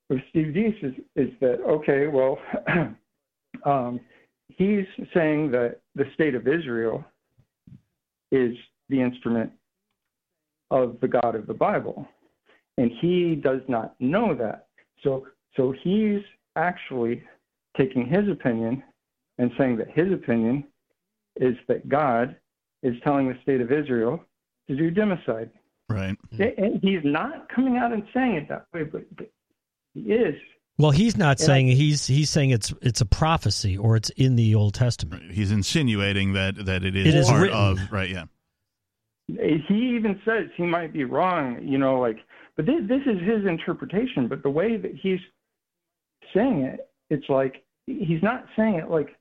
[0.09, 2.39] with Steve Deace is is that okay, well,
[3.65, 3.99] um,
[4.49, 7.03] he's saying that the state of Israel
[8.31, 8.55] is
[8.89, 9.51] the instrument
[10.71, 12.07] of the God of the Bible.
[12.77, 14.67] And he does not know that.
[15.03, 16.21] So so he's
[16.55, 17.23] actually
[17.77, 18.83] taking his opinion
[19.37, 20.63] and saying that his opinion
[21.37, 22.35] is that God
[22.83, 24.23] is telling the state of Israel
[24.69, 25.49] to do democide.
[25.89, 26.15] Right.
[26.39, 29.29] And he's not coming out and saying it that way, but, but
[29.93, 30.35] he is.
[30.77, 31.45] Well, he's not Yeah.
[31.45, 35.31] saying he's he's saying it's it's a prophecy or it's in the Old Testament.
[35.31, 37.57] He's insinuating that that it is, It is part written.
[37.57, 38.09] of right.
[38.09, 38.25] Yeah.
[39.27, 42.17] he even says he might be wrong, you know, like,
[42.55, 44.27] but this, this is his interpretation.
[44.27, 45.19] But the way that he's
[46.33, 49.15] saying it, it's like he's not saying it like,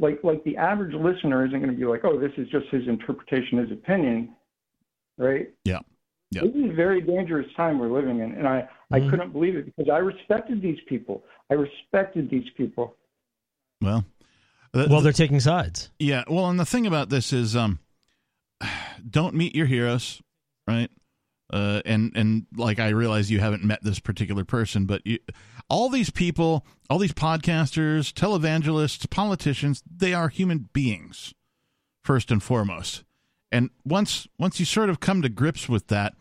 [0.00, 2.82] like, like the average listener isn't going to be like, oh, this is just his
[2.88, 4.34] interpretation, his opinion,
[5.18, 5.48] right?
[5.64, 5.80] Yeah.
[6.32, 6.42] Yeah.
[6.42, 9.10] This is a very dangerous time we're living in, and I, I Mhm.
[9.10, 11.24] couldn't believe it because I respected these people.
[11.50, 12.96] I respected these people.
[13.80, 14.04] Well.
[14.72, 15.90] the- Well, they're taking sides.
[15.98, 16.22] Yeah.
[16.28, 17.80] Well, and the thing about this is, um,
[19.10, 20.22] don't meet your heroes,
[20.68, 20.90] right?
[21.52, 25.18] Uh, and and like I realize you haven't met this particular person, but you,
[25.68, 31.34] all these people, all these podcasters, televangelists, politicians, they are human beings,
[32.04, 33.04] first and foremost.
[33.52, 36.14] And once once you sort of come to grips with that,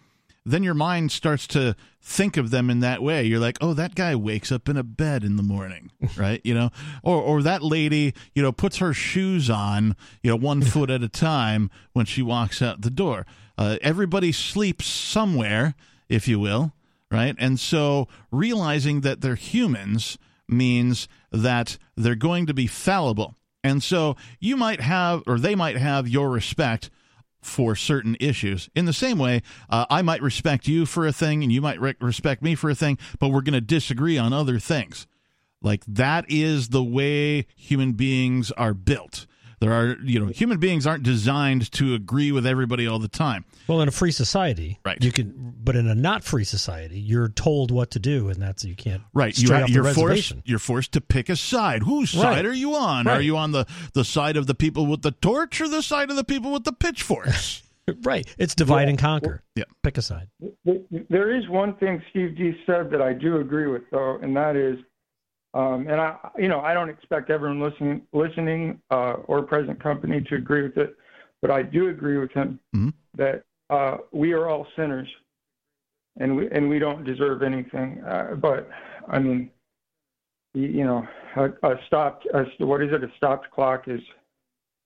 [0.46, 3.24] then your mind starts to think of them in that way.
[3.24, 6.42] You're like, oh, that guy wakes up in a bed in the morning, right?
[6.44, 6.70] You know,
[7.04, 11.04] or or that lady, you know, puts her shoes on, you know, one foot at
[11.04, 13.26] a time when she walks out the door.
[13.60, 15.76] Uh, everybody sleeps somewhere,
[16.08, 16.72] if you will,
[17.12, 17.36] right?
[17.38, 20.18] And so realizing that they're humans
[20.48, 23.36] means that they're going to be fallible.
[23.62, 26.90] And so you might have, or they might have your respect
[27.42, 28.70] for certain issues.
[28.76, 31.82] In the same way, uh, I might respect you for a thing and you might
[31.82, 35.06] re- respect me for a thing, but we're going to disagree on other things.
[35.62, 39.26] Like that is the way human beings are built.
[39.60, 43.44] There are, you know, human beings aren't designed to agree with everybody all the time.
[43.68, 45.02] Well, in a free society, right?
[45.04, 48.64] You can, but in a not free society, you're told what to do, and that's
[48.64, 49.02] you can't.
[49.14, 49.98] Right, you straight are, off the you're forced.
[49.98, 50.44] reservation.
[50.46, 51.84] You're forced to pick a side.
[51.84, 52.22] Whose Right.
[52.36, 53.08] side are you on?
[53.08, 56.10] Are you on the the side of the people with the torch or the side
[56.10, 57.64] of the people with the pitchforks?
[58.04, 58.26] right.
[58.38, 59.42] It's divide and conquer.
[59.56, 59.66] Yeah.
[59.84, 60.30] Pick a side.
[61.10, 64.56] There is one thing Steve G said that I do agree with, though, and that
[64.56, 64.78] is,
[65.54, 70.22] um, and I, you know, I don't expect everyone listening, listening, uh, or present company
[70.30, 70.96] to agree with it,
[71.42, 72.94] but I do agree with him Mhm.
[73.16, 75.08] that uh, we are all sinners,
[76.20, 78.02] and we and we don't deserve anything.
[78.04, 78.70] Uh, but
[79.08, 79.50] I mean,
[80.54, 83.04] you, you know, a, a stopped, a, what is it?
[83.04, 84.02] A stopped clock is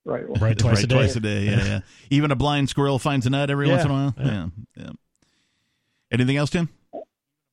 [0.06, 0.24] right.
[0.42, 0.96] Right twice right, a day.
[0.96, 1.44] Twice a day.
[1.46, 1.80] Yeah, yeah.
[2.10, 4.16] Even a blind squirrel finds a nut every once in a while.
[4.18, 4.48] Yeah.
[4.76, 4.90] yeah.
[6.12, 6.70] Anything else, Tim?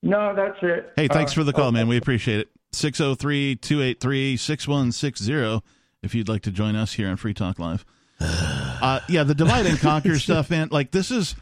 [0.03, 0.93] No, that's it.
[0.97, 1.87] Hey, thanks Uh, for the call, man.
[1.89, 2.49] We appreciate it.
[2.73, 5.63] 603 283 6160
[6.03, 7.85] if you'd like to join us here on Free Talk Live.
[8.83, 10.69] Uh, yeah, the divide and conquer stuff, man.
[10.71, 11.35] Like, this is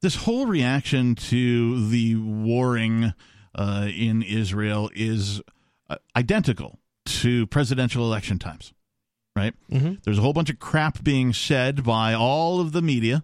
[0.00, 3.12] this whole reaction to the warring
[3.54, 5.42] uh, in Israel is
[5.90, 8.72] uh, identical to presidential election times,
[9.36, 9.54] right?
[9.70, 9.96] Mm-hmm.
[10.02, 13.22] There's a whole bunch of crap being said by all of the media,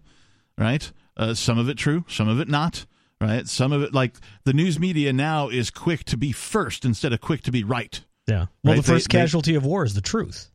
[0.58, 0.92] right?
[1.16, 2.84] Uh, some of it true, some of it not,
[3.20, 3.46] right?
[3.48, 4.14] Some of it, like
[4.44, 8.00] the news media now is quick to be first instead of quick to be right.
[8.26, 8.46] Yeah.
[8.62, 8.76] Well, Right?
[8.76, 10.50] the first They- they- casualty of war is the truth.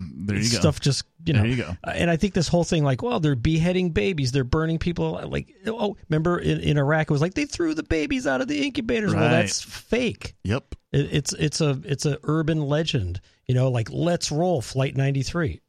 [0.00, 0.58] There you go.
[0.58, 1.40] Stuff just you know.
[1.40, 1.76] There you go.
[1.82, 5.20] Uh, And I think this whole thing, like, well, they're beheading babies, they're burning people.
[5.28, 8.46] Like, oh, remember in, in Iraq, it was like they threw the babies out of
[8.46, 9.12] the incubators.
[9.12, 10.36] Well, that's fake.
[10.44, 10.76] Yep.
[10.92, 13.20] It, it's it's a it's a urban legend.
[13.48, 15.60] You know, like let's roll Flight ninety three.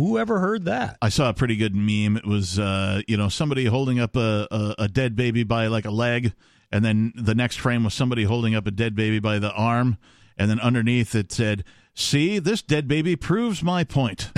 [0.00, 0.96] Who ever heard that?
[1.02, 2.16] I saw a pretty good meme.
[2.16, 5.84] It was, uh, you know, somebody holding up a, a, a dead baby by like
[5.84, 6.32] a leg,
[6.72, 9.98] and then the next frame was somebody holding up a dead baby by the arm,
[10.38, 14.30] and then underneath it said, "See, this dead baby proves my point."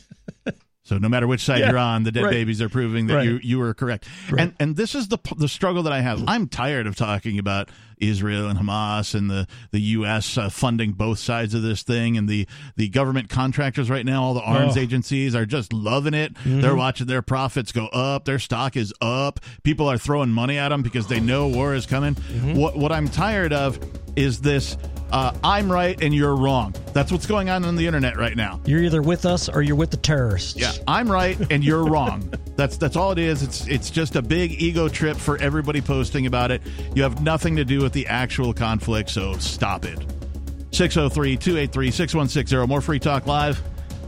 [0.84, 2.30] so no matter which side Yeah, you're on, the dead right.
[2.30, 3.24] babies are proving that Right.
[3.26, 4.06] you you were correct.
[4.38, 6.22] And and this is the the struggle that I have.
[6.28, 10.36] I'm tired of talking about Israel and Hamas and the the U.S.
[10.38, 12.46] Uh, funding both sides of this thing, and the
[12.76, 14.80] the government contractors right now, all the arms Oh.
[14.80, 16.34] agencies are just loving it.
[16.44, 16.62] Mhm.
[16.62, 18.24] They're watching their profits go up.
[18.24, 19.40] Their stock is up.
[19.62, 22.14] People are throwing money at them because they know war is coming.
[22.14, 22.54] Mm-hmm.
[22.54, 23.78] What what I'm tired of
[24.16, 24.76] is this.
[25.12, 26.74] Uh, I'm right and you're wrong.
[26.92, 28.60] That's what's going on on the internet right now.
[28.66, 30.56] You're either with us or you're with the terrorists.
[30.58, 32.32] Yeah, I'm right and you're wrong.
[32.56, 33.42] That's that's all it is.
[33.42, 36.62] It's it's just a big ego trip for everybody posting about it.
[36.94, 39.96] You have nothing to do with the actual conflict, so stop it.
[40.72, 43.62] 603-283-6160 more free talk live.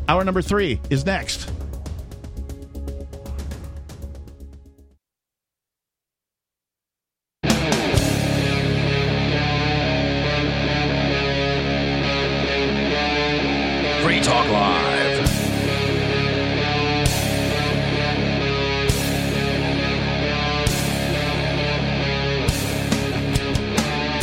[0.08, 1.52] Hour number 3 is next.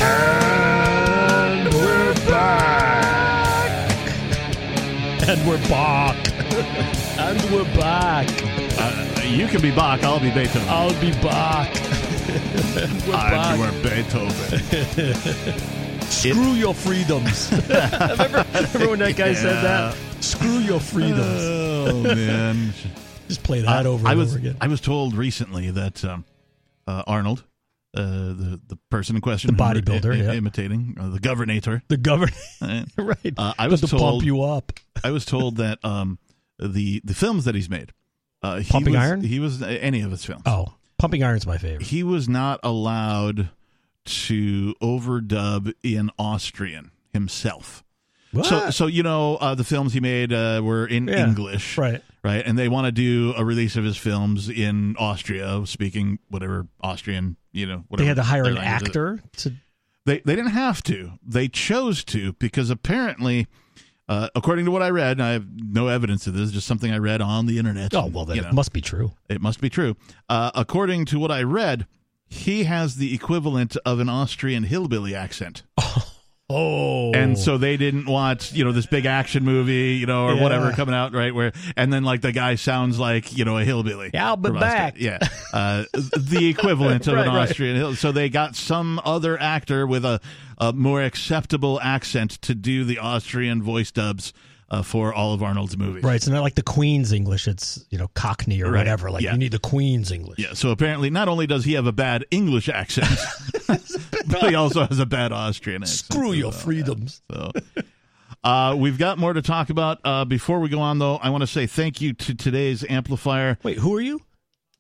[0.05, 3.91] And we're back.
[5.27, 6.15] and we're back.
[7.19, 8.27] and we're back.
[8.77, 10.67] Uh, you can be Bach, I'll be Beethoven.
[10.69, 11.73] I'll be back.
[13.07, 13.57] we're I'm back.
[13.57, 15.53] your Beethoven.
[16.09, 17.51] Screw your freedoms.
[17.69, 19.95] remember, remember when that guy said that?
[20.23, 21.41] Screw your freedoms.
[21.41, 22.73] Oh man.
[23.27, 24.57] Just play that I- over I and was over again.
[24.61, 26.25] I was told recently that um,
[26.87, 27.43] uh, Arnold,
[27.95, 30.33] uh, the the person in question, The bodybuilder, i- yeah.
[30.33, 32.33] imitating uh, the governator, The governor,
[32.97, 33.33] right?
[33.37, 34.71] Uh, I was to told pump you up.
[35.03, 36.19] I was told that um,
[36.59, 37.91] the the films that he's made,
[38.43, 39.21] uh, he Pumping was, Iron?
[39.21, 40.43] he was any of his films.
[40.45, 41.87] Oh, Pumping Iron's my favorite.
[41.87, 43.49] He was not allowed
[44.05, 47.83] to overdub in Austrian himself.
[48.43, 52.03] So, so you know, uh, the films he made uh, were in Yeah, English, right.
[52.25, 56.65] Right, and they want to do a release of his films in Austria, speaking whatever
[56.81, 59.53] Austrian, you know, whatever They had to hire an actor to.
[60.07, 61.11] They they didn't have to.
[61.23, 63.45] They chose to because apparently,
[64.09, 66.91] uh, according to what I read, and I have no evidence of this, just something
[66.91, 67.93] I read on the internet.
[67.93, 68.53] Oh well, then you it know.
[68.53, 69.11] must be true.
[69.29, 69.95] It must be true.
[70.27, 71.85] Uh, according to what I read,
[72.27, 75.61] he has the equivalent of an Austrian hillbilly accent.
[75.77, 76.11] Oh,
[76.49, 80.43] And so they didn't want, you know, this big action movie, you know, or Yeah.
[80.43, 81.33] whatever coming out, right?
[81.33, 84.11] Where, and then like the guy sounds like, you know, a hillbilly.
[84.13, 84.95] Yeah, I'll be back.
[84.99, 85.17] Yeah.
[85.51, 87.49] Uh, the equivalent of Right, an right.
[87.49, 87.95] Austrian hill.
[87.95, 90.19] So they got some other actor with a,
[90.59, 94.31] a more acceptable accent to do the Austrian voice dubs
[94.69, 96.03] uh, for all of Arnold's movies.
[96.03, 96.15] Right.
[96.15, 97.47] It's not like the Queen's English.
[97.47, 98.79] It's, you know, Cockney or Right.
[98.79, 99.11] whatever.
[99.11, 99.33] Like, Yeah.
[99.33, 100.39] you need the Queen's English.
[100.39, 100.53] Yeah.
[100.53, 103.07] So apparently, not only does he have a bad English accent,
[103.67, 106.11] but he also has a bad Austrian accent.
[106.13, 106.59] Screw your well.
[106.59, 107.21] freedoms.
[107.31, 107.51] So,
[108.43, 109.99] uh, we've got more to talk about.
[110.03, 113.57] Uh, before we go on, though, I want to say thank you to today's amplifier.
[113.63, 114.21] Wait, who are you?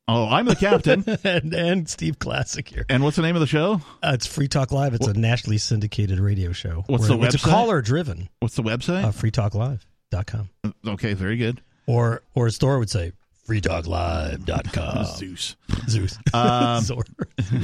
[0.07, 1.03] Oh, I'm the captain.
[1.23, 2.85] and, and Steve Classic here.
[2.89, 3.81] and what's the name of the show?
[4.03, 4.93] Uh, it's Free Talk Live.
[4.93, 6.83] It's a nationally syndicated radio show.
[6.87, 8.29] What's the It's a caller driven.
[8.39, 9.03] What's the website?
[9.03, 10.49] Uh, freetalklive.com.
[10.89, 11.61] okay, very good.
[11.87, 13.13] Or, or a store would say
[13.47, 15.05] freetalklive.com.
[15.17, 15.55] Zeus.
[15.89, 16.17] Zeus.
[16.33, 17.03] Um, Zor.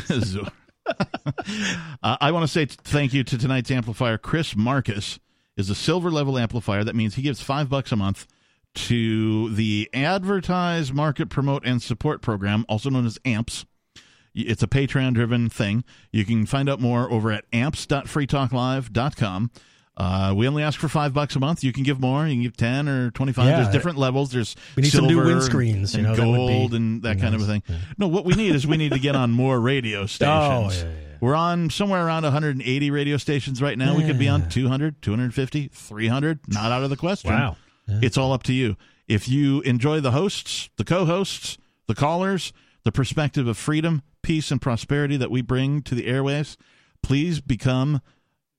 [0.07, 0.47] Zor.
[0.87, 4.17] uh, I want to say t- thank you to tonight's amplifier.
[4.17, 5.19] Chris Marcus
[5.57, 6.83] is a silver level amplifier.
[6.83, 8.25] That means he gives five bucks a month
[8.73, 13.65] to the Advertise, Market, Promote, and Support program, also known as AMPS.
[14.33, 15.83] It's a Patreon driven thing.
[16.11, 19.51] You can find out more over at amps.freetalklive.com.
[19.97, 21.65] Uh, we only ask for five bucks a month.
[21.65, 22.25] You can give more.
[22.25, 23.45] You can give ten or twenty-five.
[23.45, 23.61] Yeah.
[23.61, 24.31] There's different levels.
[24.31, 27.19] There's We need some new windscreens, you and know, that would be gold and that
[27.19, 27.61] kind of a nice.
[27.61, 27.77] thing.
[27.97, 30.33] No, what we need is we need to get on more radio stations.
[30.33, 33.95] Oh, yeah, yeah, We're on somewhere around 180 radio stations right now.
[33.95, 36.39] We could be on 200, 250, 300.
[36.47, 37.31] Not out of the question.
[37.31, 37.57] Wow.
[37.87, 38.77] It's all up to you.
[39.07, 42.53] If you enjoy the hosts, the co hosts, the callers,
[42.83, 46.55] the perspective of freedom, peace, and prosperity that we bring to the airwaves,
[47.03, 48.01] please become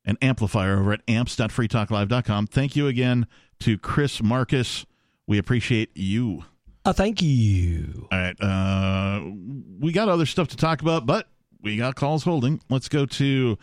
[0.05, 2.47] an amplifier over at amps.freetalklive.com.
[2.49, 3.27] Thank you again
[3.61, 4.85] to Chris Marcus.
[5.27, 6.45] We appreciate you.
[6.85, 8.09] Uh, thank you.
[8.11, 8.41] All right.
[8.41, 9.31] Uh,
[9.79, 11.29] we got other stuff to talk about, but
[11.61, 12.61] we got calls holding.
[12.69, 13.57] Let's go to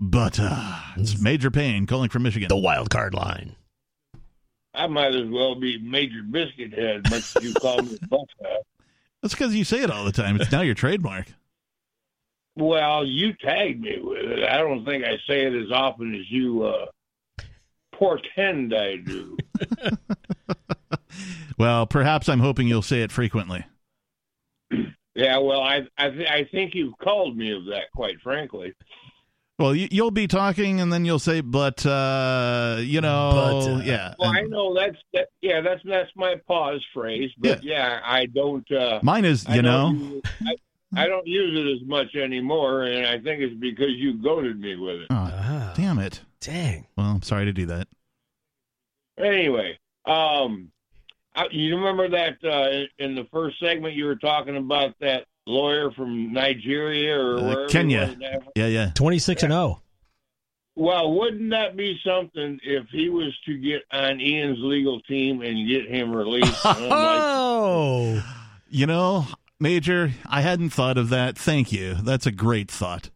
[0.00, 0.50] Butter.
[0.96, 2.48] It's Major Pain calling from Michigan.
[2.48, 3.56] The wild card line.
[4.74, 8.56] I might as well be Major Biscuit Head, much as you call me Buckeye.
[9.20, 10.40] That's because you say it all the time.
[10.40, 11.26] It's now your trademark.
[12.56, 14.44] Well, you tagged me with it.
[14.44, 16.86] I don't think I say it as often as you uh,
[17.92, 19.36] portend I do.
[21.58, 23.64] Well, perhaps I'm hoping you'll say it frequently.
[25.14, 28.72] Yeah, well, I I, th- I think you've called me of that, quite frankly.
[29.62, 33.82] Well, you, you'll be talking, and then you'll say, "But uh, you know, But, uh,
[33.84, 35.28] yeah." Well, I know that's that.
[35.40, 38.68] Yeah, that's that's my pause phrase, but yeah, I don't.
[38.72, 40.20] Uh, Mine is, you don't know.
[40.44, 40.56] I,
[41.04, 44.74] I don't use it as much anymore, and I think it's because you goaded me
[44.74, 45.06] with it.
[45.10, 46.20] Oh, Ah, damn it.
[46.40, 46.88] dang.
[46.96, 47.86] Well, I'm sorry to do that.
[49.16, 50.70] Anyway, um,
[51.36, 55.26] I, you remember that uh, in- in the first segment you were talking about that
[55.46, 58.02] lawyer from Nigeria or Uh, Kenya.
[58.02, 58.38] it was now?
[58.56, 58.90] Yeah, yeah.
[58.94, 59.56] 26 and oh.
[59.56, 59.82] 0.
[60.74, 65.68] Well, wouldn't that be something if he was to get on Ian's legal team and
[65.68, 66.52] get him released?
[66.64, 68.24] And I'm like, Oh.
[68.70, 69.26] You know,
[69.60, 71.36] Major, I hadn't thought of that.
[71.36, 71.94] Thank you.
[72.02, 73.10] That's a great thought.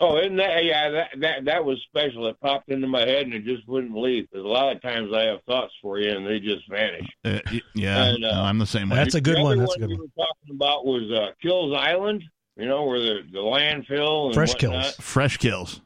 [0.00, 0.64] Oh, isn't that?
[0.64, 2.26] Yeah, that that that was special.
[2.28, 4.28] It popped into my head and it just wouldn't leave.
[4.30, 7.06] Because a lot of times I have thoughts for you and they just vanish.
[7.24, 7.40] Uh,
[7.74, 8.96] yeah, And, uh, no, I'm the same way.
[8.96, 9.52] That's a good the one.
[9.58, 10.10] other That's a good you one.
[10.16, 12.24] were talking about was uh, Kills Island.
[12.56, 14.82] You know where the the landfill and Fresh whatnot.
[14.84, 14.96] kills.
[14.96, 15.80] Fresh kills.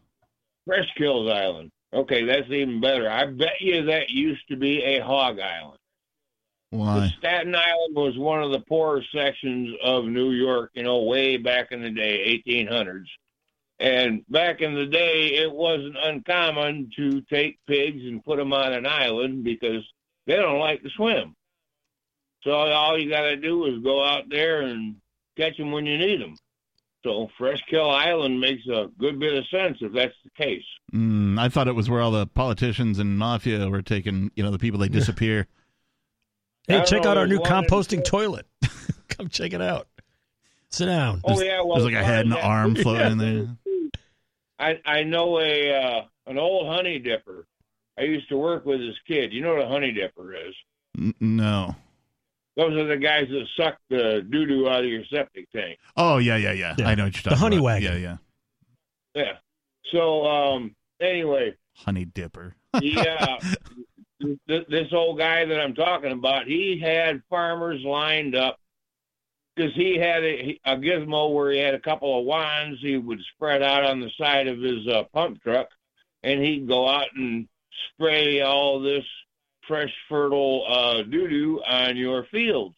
[0.66, 1.70] Fresh Kills Island.
[1.93, 3.11] Okay, that's even better.
[3.11, 5.78] I bet you that used to be a hog island.
[6.70, 7.12] Why?
[7.19, 11.73] Staten Island was one of the poorer sections of New York, you know, way back
[11.73, 13.07] in the day, 1800s.
[13.81, 18.74] And back in the day, it wasn't uncommon to take pigs and put them on
[18.74, 19.82] an island because
[20.27, 21.35] they don't like to swim.
[22.44, 24.97] So all you got to do is go out there and
[25.36, 26.36] catch them when you need them.
[27.02, 30.65] So Fresh Kill Island makes a good bit of sense if that's the case.
[30.93, 34.51] Mm, I thought it was where all the politicians and mafia were taking, you know,
[34.51, 35.47] the people they disappear.
[36.69, 38.47] Hey, don't check know, out our new one in- composting toilet.
[39.09, 39.89] Come check it out.
[40.69, 41.20] Sit down.
[41.24, 43.48] Oh yeah, well, There's like a head and an arm floating in there.
[44.61, 47.47] I I know a uh, an old honey dipper.
[47.99, 49.32] I used to work with his kid.
[49.32, 50.55] You know what a honey dipper is?
[51.20, 51.74] No.
[52.57, 55.78] Those are the guys that suck the doo doo out of your septic tank.
[55.97, 56.74] Oh, yeah, yeah, yeah.
[56.78, 56.89] Yeah.
[56.89, 57.31] I know what you're talking.
[57.31, 57.65] The talking honey about.
[57.65, 57.93] wagon.
[58.03, 58.16] Yeah,
[59.15, 59.23] yeah.
[59.24, 59.32] Yeah.
[59.93, 62.55] So um anyway, Honey dipper.
[62.81, 63.39] yeah,
[64.49, 68.59] th- this old guy that I'm talking about, he had farmers lined up
[69.61, 73.20] because he had a, a gizmo where he had a couple of wands he would
[73.35, 75.69] spread out on the side of his uh, pump truck,
[76.23, 77.47] and he'd go out and
[77.93, 79.05] spray all this
[79.69, 82.77] fresh, fertile uh, doo doo on your fields.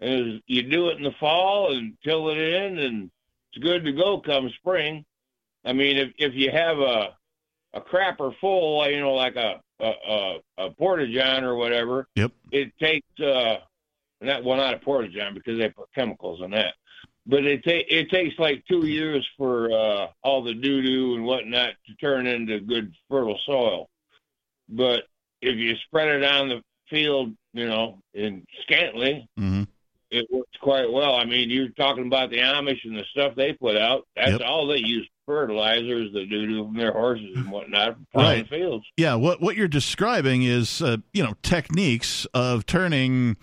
[0.00, 3.10] And you do it in the fall and till it in, and
[3.52, 5.04] it's good to go come spring.
[5.64, 7.16] I mean, if if you have a
[7.74, 12.32] a crapper full, you know, like a a, a, a porta john or whatever, Yep.
[12.50, 13.58] it takes uh
[14.20, 16.74] not well not a porta john because they put chemicals in that.
[17.28, 21.24] But it ta- it takes like two years for uh all the doo doo and
[21.24, 23.88] whatnot to turn into good fertile soil.
[24.68, 25.04] But
[25.42, 29.64] if you spread it on the field, you know, in scantily, hmm
[30.08, 31.16] it works quite well.
[31.16, 34.06] I mean, you're talking about the Amish and the stuff they put out.
[34.14, 34.42] That's Yep.
[34.46, 38.48] all they use fertilizers, the doo doo from their horses and whatnot, plowing Right.
[38.48, 38.86] fields.
[38.96, 43.36] Yeah, what what you're describing is uh, you know techniques of turning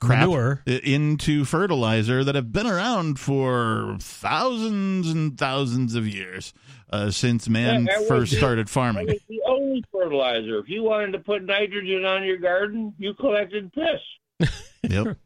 [0.00, 0.62] crap Manure.
[0.66, 6.54] into fertilizer that have been around for thousands and thousands of years
[6.90, 9.06] uh, since man Yeah, that was first the- started farming.
[9.08, 10.58] was the only fertilizer.
[10.58, 14.48] If you wanted to put nitrogen on your garden, you collected piss.
[14.88, 15.16] Yep.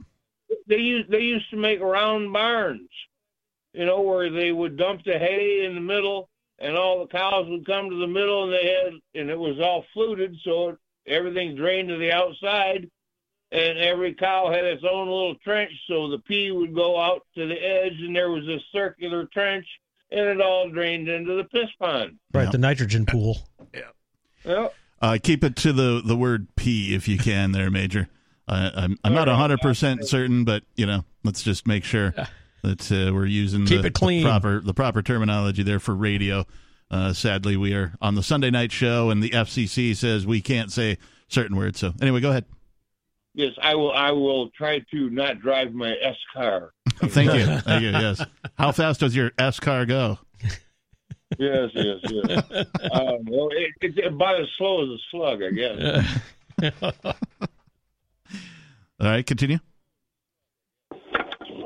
[0.68, 2.88] They used they used to make round barns,
[3.74, 7.46] you know, where they would dump the hay in the middle, and all the cows
[7.50, 11.56] would come to the middle, and they had and it was all fluted, so everything
[11.56, 12.88] drained to the outside,
[13.52, 17.46] and every cow had its own little trench, so the pee would go out to
[17.46, 19.66] the edge, and there was a circular trench,
[20.12, 22.18] and it all drained into the piss pond.
[22.32, 22.50] Right, Yeah.
[22.50, 23.38] the nitrogen pool.
[23.74, 23.80] Yeah.
[24.44, 24.72] Well,
[25.02, 28.08] Uh, keep it to the the word P if you can, there, Major.
[28.46, 32.14] Uh, I'm I'm not hundred percent certain, but you know, let's just make sure
[32.62, 34.22] that uh, we're using Keep the, it clean.
[34.22, 36.44] the proper the proper terminology there for radio.
[36.90, 40.70] Uh, sadly, we are on the Sunday night show, and the FCC says we can't
[40.72, 40.98] say
[41.28, 41.78] certain words.
[41.80, 42.44] So anyway, go ahead.
[43.34, 43.92] Yes, I will.
[43.92, 46.72] I will try to not drive my S car.
[46.96, 47.46] Thank you.
[47.60, 47.90] Thank you.
[47.90, 48.24] Yes.
[48.58, 50.18] How fast does your S car go?
[51.38, 52.42] Yes, yes, yes.
[52.90, 56.20] um, well, it, it's about as slow as a slug, I guess.
[59.00, 59.60] All right, continue.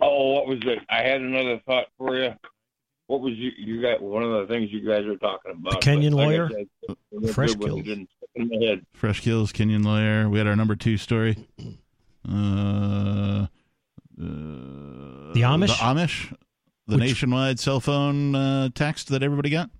[0.02, 0.80] Oh, what was it?
[0.90, 2.34] I had another thought for you.
[3.06, 3.50] What was you?
[3.58, 5.80] You got one of the things you guys are talking about.
[5.82, 6.48] The Kenyan like lawyer?
[6.50, 7.86] said, Fresh good when it kills.
[7.86, 8.86] didn't in my head.
[8.94, 10.28] Fresh Kills, Kenyan Lawyer.
[10.28, 11.36] We had our number two story.
[12.28, 13.46] Uh, uh,
[14.18, 15.66] the Amish?
[15.68, 16.36] The Amish.
[16.86, 19.70] The Which- nationwide cell phone uh, text that everybody got.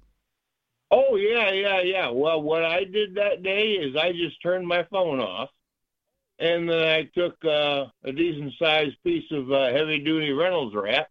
[0.91, 2.09] Oh yeah, yeah, yeah.
[2.11, 5.49] Well, what I did that day is I just turned my phone off,
[6.39, 11.09] and then I took uh, a decent sized piece of uh, heavy duty Reynolds wrap.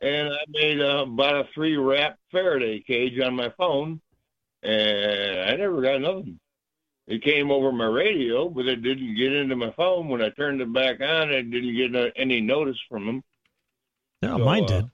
[0.00, 4.00] And I made uh, about a three wrap Faraday cage on my phone,
[4.62, 6.38] and I never got nothing.
[7.06, 10.08] It came over my radio, but it didn't get into my phone.
[10.08, 13.24] When I turned it back on, I didn't get any notice from them.
[14.22, 14.90] No, So, mine uh, did.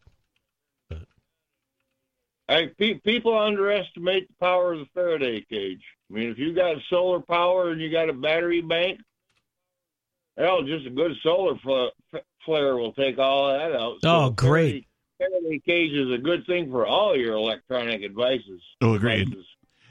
[2.49, 5.83] I pe- people underestimate the power of the Faraday cage.
[6.11, 9.01] I mean, if you got solar power and you got a battery bank,
[10.37, 13.97] hell, just a good solar fl- flare will take all that out.
[14.05, 14.87] Oh, a great.
[15.31, 18.61] Faraday, Faraday cage is a good thing for all your electronic devices.
[18.81, 19.27] Oh, agreed.
[19.31, 19.47] devices.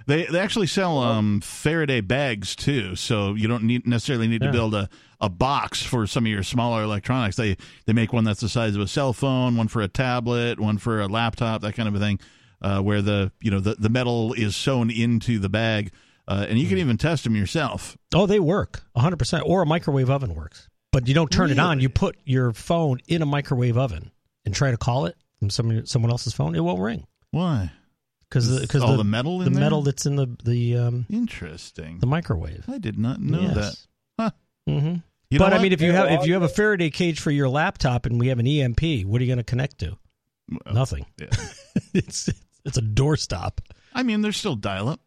[0.05, 4.47] They they actually sell um, Faraday bags too, so you don't need necessarily need Yeah.
[4.47, 4.89] to build a,
[5.21, 7.37] a box for some of your smaller electronics.
[7.37, 7.55] They
[7.85, 10.77] they make one that's the size of a cell phone, one for a tablet, one
[10.77, 12.19] for a laptop, that kind of a thing,
[12.61, 15.93] uh, where the you know the, the metal is sewn into the bag,
[16.27, 16.69] uh, and you Hmm.
[16.71, 17.97] can even test them yourself.
[18.13, 19.43] Oh, they work 100%.
[19.45, 20.67] Or a microwave oven works.
[20.91, 21.79] But you don't turn it on.
[21.79, 24.11] You put your phone in a microwave oven
[24.45, 26.55] and try to call it from some, someone else's phone.
[26.55, 27.05] It won't ring.
[27.31, 27.71] Why?
[28.29, 29.59] Because because all the, the metal in the there?
[29.59, 31.99] metal that's in the the um, Interesting.
[31.99, 32.63] the microwave.
[32.67, 33.55] I did not know Yes.
[33.55, 33.77] that.
[34.23, 34.31] Huh.
[34.79, 34.95] hmm
[35.29, 37.49] You but I mean, if you have if you have a Faraday cage for your
[37.49, 39.97] laptop and we have an EMP, what are you going to connect to?
[40.65, 41.05] Well, Nothing.
[41.19, 41.27] yeah.
[41.93, 42.29] it's
[42.65, 43.57] it's a doorstop.
[43.93, 44.99] I mean, there's still dial-up.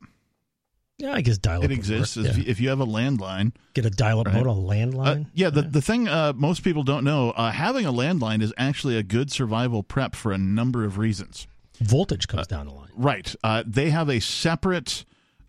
[0.98, 1.64] Yeah, I guess dial up.
[1.64, 2.16] It exists.
[2.16, 2.31] Yeah.
[2.31, 4.36] If, you, if you have a landline, Get a dial up Right.
[4.36, 5.27] mode on a landline.
[5.27, 8.52] Uh, yeah, the, the thing uh, most people don't know, uh, having a landline is
[8.56, 11.47] actually a good survival prep for a number of reasons.
[11.81, 12.89] Voltage comes down the line.
[12.97, 13.35] Right.
[13.44, 15.05] Uh, they have a separate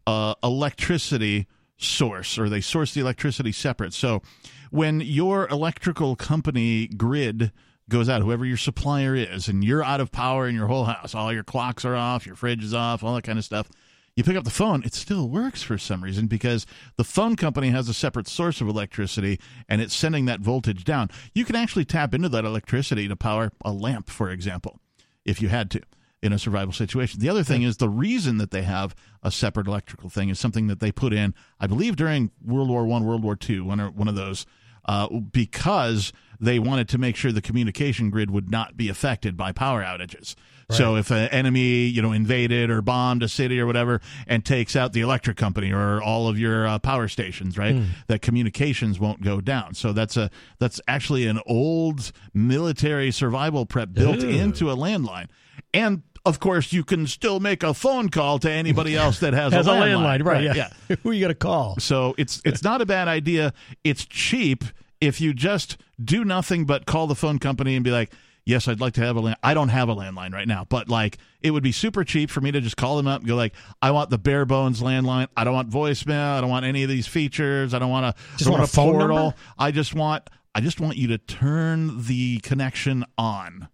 [0.05, 1.47] uh, electricity
[1.77, 3.93] source, or they source the electricity separate.
[3.93, 4.21] So
[4.69, 7.53] when your electrical company grid
[7.87, 11.15] goes out, whoever your supplier is, and you're out of power in your whole house,
[11.15, 13.69] all your clocks are off, your fridge is off, all that kind of stuff.
[14.17, 16.65] You pick up the phone, it still works for some reason because
[16.95, 19.39] the phone company has a separate source of electricity
[19.69, 21.11] and it's sending that voltage down.
[21.35, 24.79] You can actually tap into that electricity to power a lamp, for example,
[25.23, 25.81] if you had to
[26.23, 27.19] in a survival situation.
[27.19, 30.65] The other thing is the reason that they have a separate electrical thing is something
[30.65, 33.91] that they put in, I believe, during World War One, World War Two, one or
[33.91, 34.47] one of those,
[34.85, 39.51] uh, because they wanted to make sure the communication grid would not be affected by
[39.51, 40.33] power outages.
[40.69, 44.75] So if an enemy, you know, invaded or bombed a city or whatever and takes
[44.75, 49.21] out the electric company or all of your uh, power stations, right, that communications won't
[49.21, 49.75] go down.
[49.75, 50.29] So that's a
[50.59, 54.29] that's actually an old military survival prep built Ooh.
[54.29, 55.27] into a landline.
[55.73, 59.53] And of course, you can still make a phone call to anybody else that has,
[59.53, 60.43] Has a landline, landline, right?
[60.55, 60.69] Yeah.
[61.03, 61.77] Who you got to call?
[61.79, 63.53] So it's it's not a bad idea.
[63.85, 64.65] It's cheap
[64.99, 68.11] if you just do nothing but call the phone company and be like,
[68.47, 69.37] yes, I'd like to have a land.
[69.43, 72.41] I don't have a landline right now, but like it would be super cheap for
[72.41, 75.27] me to just call them up and go like, I want the bare bones landline.
[75.37, 76.37] I don't want voicemail.
[76.37, 77.73] I don't want any of these features.
[77.73, 79.15] I don't want to Just want a phone portal.
[79.17, 79.35] number?
[79.59, 83.67] I just want I just want you to turn the connection on,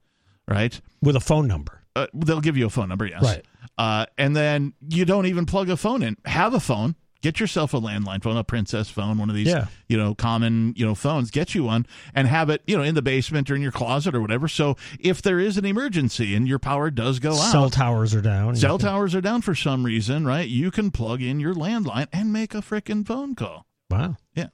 [0.48, 0.82] right?
[1.02, 1.84] With a phone number.
[1.96, 3.24] Uh, they'll give you a phone number, yes.
[3.24, 3.46] Right.
[3.78, 6.18] Uh, and then you don't even plug a phone in.
[6.26, 6.96] Have a phone.
[7.24, 9.68] Get yourself a landline phone, a princess phone, one of these, Yeah.
[9.88, 11.32] you know, common, you know, phones.
[11.32, 14.14] Get you one and have it, you know, in the basement or in your closet
[14.14, 14.50] or whatever.
[14.50, 18.22] So if there is an emergency and your power does go out, Cell towers are
[18.22, 18.58] down.
[18.58, 20.50] cell You can- towers are down for some reason, right?
[20.50, 23.66] You can plug in your landline and make a freaking phone call.
[23.90, 24.18] Wow.
[24.36, 24.48] Yeah.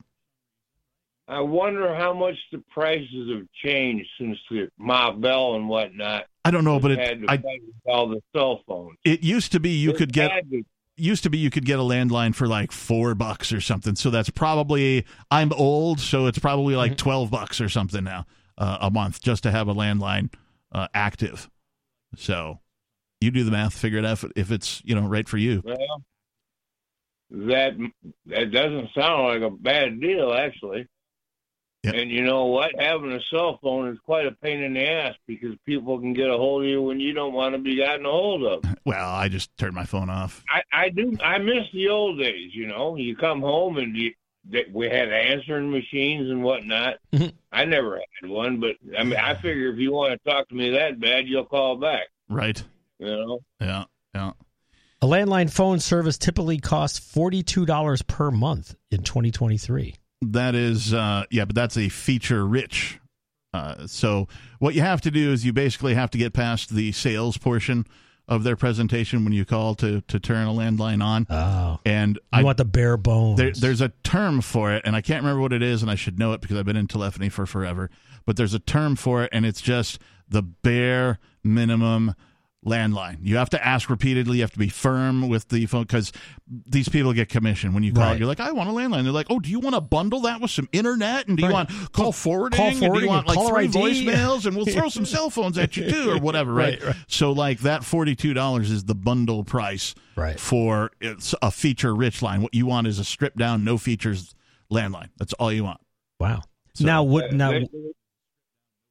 [1.28, 6.26] I wonder how much the prices have changed since the Ma Bell and whatnot.
[6.46, 7.42] I don't know, but it, had to I,
[7.88, 8.98] all the cell phones.
[9.04, 10.64] it used to be you It could get to-
[11.00, 13.96] used to be you could get a landline for like four bucks or something.
[13.96, 18.26] So that's probably I'm old, so it's probably like twelve bucks or something now
[18.58, 20.32] uh, a month just to have a landline
[20.72, 21.50] uh, active.
[22.16, 22.60] So
[23.22, 25.62] you do the math, figure it out if, if it's you know right for you.
[25.64, 26.04] Well,
[27.32, 27.74] that
[28.28, 30.88] that doesn't sound like a bad deal, actually.
[31.84, 31.94] Yep.
[31.96, 32.72] And you know what?
[32.78, 36.30] Having a cell phone is quite a pain in the ass because people can get
[36.30, 38.64] a hold of you when you don't want to be gotten a hold of.
[38.86, 40.44] Well, I just turned my phone off.
[40.50, 41.16] I, I do.
[41.24, 42.56] I miss the old days.
[42.56, 44.14] You know, you come home and you,
[44.50, 46.96] that we had answering machines and whatnot.
[47.14, 47.34] Mhm.
[47.52, 50.56] I never had one, but I mean, I figure if you want to talk to
[50.56, 52.08] me that bad, you'll call back.
[52.30, 52.64] Right.
[52.98, 53.40] You know.
[53.62, 53.84] Yeah.
[54.16, 54.32] Yeah.
[55.04, 59.94] A landline phone service typically costs $42 per month in 2023.
[60.22, 63.00] That is, uh, yeah, but that's a feature rich.
[63.54, 64.28] Uh, so
[64.60, 67.86] what you have to do is you basically have to get past the sales portion
[68.28, 71.26] of their presentation when you call to to turn a landline on.
[71.30, 71.80] Oh.
[71.84, 73.38] And I I want the bare bones.
[73.38, 75.96] there, there's a term for it, and I can't remember what it is, and I
[75.96, 77.90] should know it because I've been in telephony for forever.
[78.26, 82.14] But there's a term for it, and it's just the bare minimum
[82.66, 83.18] landline.
[83.22, 84.38] You have to ask repeatedly.
[84.38, 86.12] You have to be firm with the phone because
[86.48, 88.04] these people get commission when you call.
[88.04, 88.20] Right.
[88.20, 89.04] You're like, I want a landline.
[89.04, 91.28] They're like, Oh, do you want to bundle that with some internet?
[91.28, 92.58] And do you want call forwarding?
[92.58, 94.06] Call and do forwarding you want and like three ID?
[94.06, 94.46] voicemails?
[94.46, 96.54] And we'll throw some cell phones at you too, or whatever.
[96.54, 96.82] Right.
[96.82, 96.96] Right, right.
[97.08, 100.38] So like that forty two dollars is the bundle price Right.
[100.38, 102.42] for it's a feature rich line.
[102.42, 104.36] What you want is a stripped down, no features
[104.70, 105.10] landline.
[105.18, 105.80] That's all you want.
[106.20, 106.42] Wow.
[106.74, 107.32] So- now, what?
[107.32, 107.58] now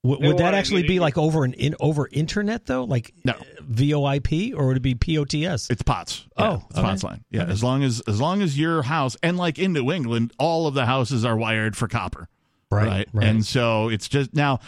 [0.04, 3.32] They- would, that actually be like over an in, over internet though, like No.
[3.32, 5.68] uh, VoIP, or would it be POTS?
[5.70, 6.26] It's POTS.
[6.38, 6.86] Yeah, Oh, it's okay.
[6.88, 7.24] POTS line.
[7.30, 10.66] Yeah, as long as as long as your house and like in New England, all
[10.66, 12.28] of the houses are wired for copper.
[12.70, 13.26] Right, right.
[13.26, 14.60] And so it's just now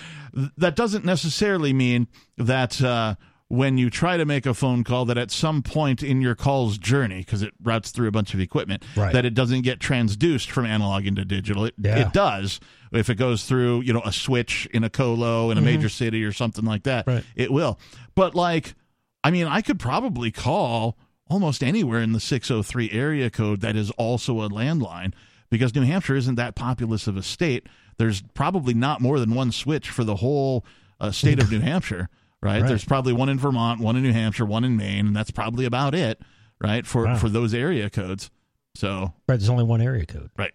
[0.57, 2.09] that doesn't necessarily mean
[2.39, 3.15] that uh,
[3.48, 6.78] when you try to make a phone call that at some point in your call's
[6.78, 9.12] journey because it routes through a bunch of equipment Right.
[9.12, 11.66] that it doesn't get transduced from analog into digital.
[11.66, 11.98] It, Yeah.
[12.07, 12.59] it does
[12.93, 16.25] if it goes through, you know, a switch in a colo in a major city
[16.25, 17.07] or something like that.
[17.07, 17.17] Mm-hmm.
[17.17, 17.25] Right.
[17.37, 17.79] It will.
[18.15, 18.75] But like
[19.23, 20.97] I mean, I could probably call
[21.29, 25.12] almost anywhere in the 603 area code that is also a landline
[25.51, 27.67] because New Hampshire isn't that populous of a state.
[27.99, 30.65] There's probably not more than one switch for the whole
[30.99, 32.09] uh, state of New Hampshire,
[32.43, 32.61] right?
[32.62, 32.69] Right.
[32.69, 35.67] There's probably one in Vermont, one in New Hampshire, one in Maine, and that's probably
[35.67, 36.19] about it,
[36.61, 36.87] right?
[36.87, 37.17] For Wow.
[37.17, 38.31] for those area codes.
[38.75, 40.31] So, Right, there's only one area code.
[40.39, 40.53] right.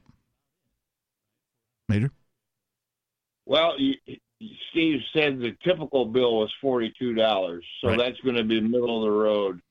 [1.87, 2.11] Major?
[3.45, 3.95] Well, you,
[4.71, 7.97] Steve said the typical bill was forty-two dollars, so Right.
[7.97, 9.61] that's going to be middle of the road.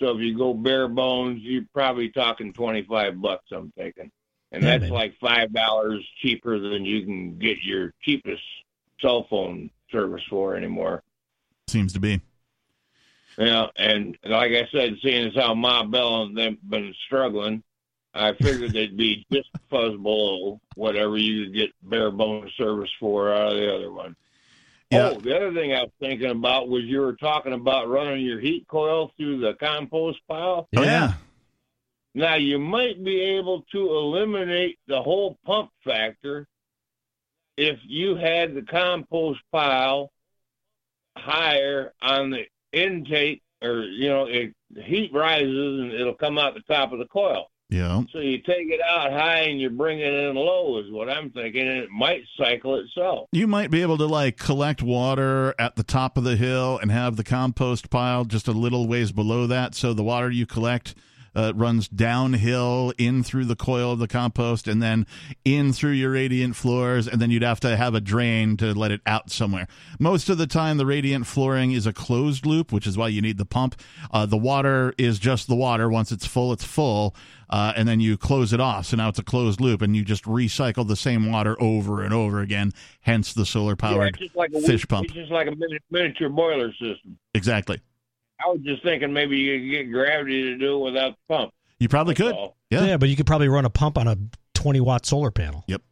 [0.00, 3.46] So if you go bare bones, you're probably talking twenty-five bucks.
[3.52, 4.10] I'm thinking,
[4.52, 4.92] and Yeah, that's maybe.
[4.94, 8.42] like five dollars cheaper than you can get your cheapest
[9.00, 11.02] cell phone service for anymore.
[11.68, 12.20] Seems to be.
[13.38, 17.62] Yeah, and like I said, seeing as how Ma Bell and them been struggling,
[18.14, 23.32] I figured they'd be just fuzz below whatever you could get bare bones service for
[23.32, 24.16] out of the other one.
[24.90, 25.10] Yeah.
[25.10, 28.40] Oh, the other thing I was thinking about was you were talking about running your
[28.40, 30.68] heat coil through the compost pile.
[30.76, 31.14] Oh, yeah.
[32.14, 36.46] Now you might be able to eliminate the whole pump factor
[37.56, 40.12] if you had the compost pile
[41.16, 46.60] higher on the intake, or you know, it, heat rises and it'll come out the
[46.60, 47.46] top of the coil.
[47.72, 48.02] Yeah.
[48.12, 51.30] So you take it out high and you bring it in low, is what I'm
[51.30, 53.28] thinking, and it might cycle itself.
[53.32, 56.92] You might be able to like collect water at the top of the hill and
[56.92, 59.74] have the compost pile just a little ways below that.
[59.74, 60.94] So the water you collect
[61.34, 65.06] uh, runs downhill in through the coil of the compost and then
[65.44, 68.90] in through your radiant floors, and then you'd have to have a drain to let
[68.90, 69.66] it out somewhere.
[69.98, 73.20] Most of the time, the radiant flooring is a closed loop, which is why you
[73.20, 73.80] need the pump.
[74.10, 75.88] Uh, the water is just the water.
[75.88, 77.14] Once it's full, it's full.
[77.50, 78.86] Uh, and then you close it off.
[78.86, 82.14] So now it's a closed loop, and you just recycle the same water over and
[82.14, 82.72] over again.
[83.02, 85.04] Hence the solar powered just like fish pump.
[85.06, 85.54] It's just like a
[85.90, 87.18] miniature boiler system.
[87.34, 87.78] Exactly.
[88.44, 91.52] I was just thinking maybe you could get gravity to do it without the pump.
[91.78, 92.36] You probably That's could.
[92.36, 92.56] all.
[92.70, 92.96] Yeah.
[92.96, 94.16] but you could probably run a pump on a
[94.54, 95.64] 20 watt solar panel.
[95.66, 95.82] Yep.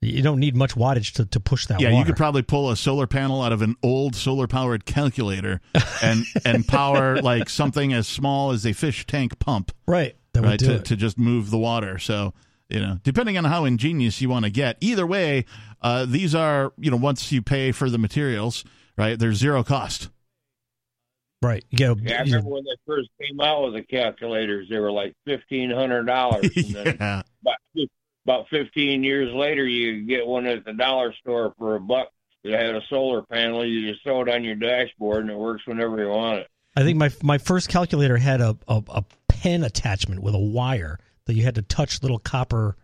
[0.00, 1.98] You don't need much wattage to, to push that yeah, water.
[2.00, 5.62] you could probably pull a solar panel out of an old solar powered calculator
[6.02, 9.72] and and power like something as small as a fish tank pump.
[9.86, 10.14] Right.
[10.34, 10.84] That would right do to, it.
[10.86, 11.98] to just move the water.
[11.98, 12.34] So
[12.68, 14.76] you know, depending on how ingenious you want to get.
[14.80, 15.44] Either way,
[15.80, 18.64] uh, these are you know once you pay for the materials,
[18.98, 19.18] right?
[19.18, 20.10] There's zero cost.
[21.44, 21.64] Right.
[21.70, 24.92] You get Yeah, I remember when they first came out with the calculators, they were
[24.92, 26.50] like fifteen hundred dollars.
[26.56, 27.22] yeah.
[27.42, 27.88] About,
[28.24, 32.08] about fifteen years later, you could get one at the dollar store for a buck
[32.44, 33.64] that had a solar panel.
[33.64, 36.48] You just throw it on your dashboard, and it works whenever you want it.
[36.76, 40.98] I think my my first calculator had a, a, a pen attachment with a wire
[41.26, 42.76] that you had to touch little copper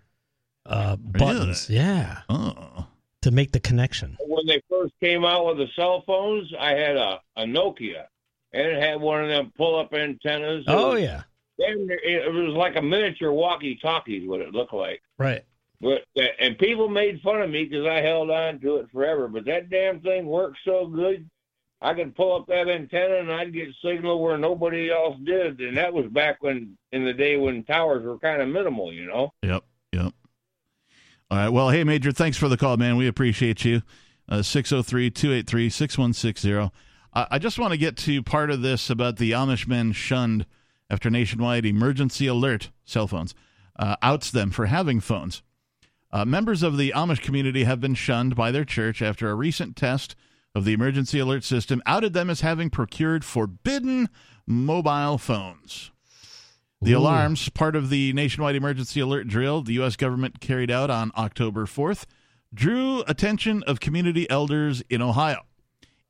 [0.67, 1.69] uh, buttons.
[1.69, 2.21] Yeah.
[2.29, 2.87] Oh.
[3.23, 4.17] To make the connection.
[4.27, 8.07] When they first came out with the cell phones, I had a, a Nokia,
[8.53, 10.65] and it had one of them pull-up antennas.
[10.69, 11.23] Oh was- yeah.
[11.63, 15.03] It was like a miniature walkie-talkie, what it looked like.
[15.19, 15.45] Right.
[15.83, 16.05] But
[16.39, 19.29] and people made fun of me because I held on to it forever.
[19.29, 21.29] But that damn thing worked so good,
[21.83, 25.61] I could pull up that antenna and I'd get signal where nobody else did.
[25.61, 29.07] And that was back when in the day when towers were kind of minimal, you
[29.07, 29.33] know.
[29.43, 29.65] Yep.
[29.93, 30.13] Yep.
[31.31, 31.49] All right.
[31.49, 32.97] Well, hey, Major, thanks for the call, man.
[32.97, 33.83] We appreciate you.
[34.29, 36.71] Uh, 603 283 6160.
[37.13, 40.47] I just want to get to part of this about the Amish men shunned
[40.89, 43.35] after nationwide emergency alert cell phones
[43.77, 45.43] uh, outs them for having phones.
[46.13, 49.77] Uh, members of the Amish community have been shunned by their church after a recent
[49.77, 50.15] test
[50.55, 54.09] of the emergency alert system outed them as having procured forbidden
[54.47, 55.91] mobile phones.
[56.83, 56.99] The Ooh.
[56.99, 59.97] alarms, part of the nationwide emergency alert drill the U.S.
[59.97, 62.07] government carried out on October 4th,
[62.53, 65.43] drew attention of community elders in Ohio.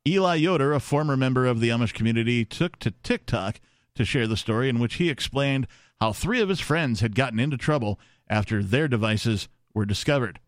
[0.07, 3.59] Eli Yoder, a former member of the Amish community, took to TikTok
[3.95, 5.67] to share the story in which he explained
[5.99, 10.39] how three of his friends had gotten into trouble after their devices were discovered.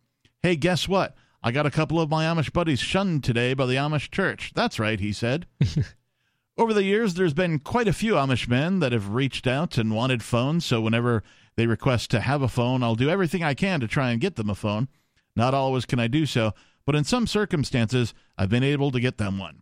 [0.42, 1.16] Hey, guess what?
[1.44, 4.54] I got a couple of my Amish buddies shunned today by the Amish church.
[4.56, 5.46] That's right, he said.
[6.58, 9.94] Over the years, there's been quite a few Amish men that have reached out and
[9.94, 11.22] wanted phones, so whenever
[11.56, 14.36] they request to have a phone, I'll do everything I can to try and get
[14.36, 14.88] them a phone.
[15.36, 16.54] Not always can I do so,
[16.86, 19.62] but in some circumstances, I've been able to get them one.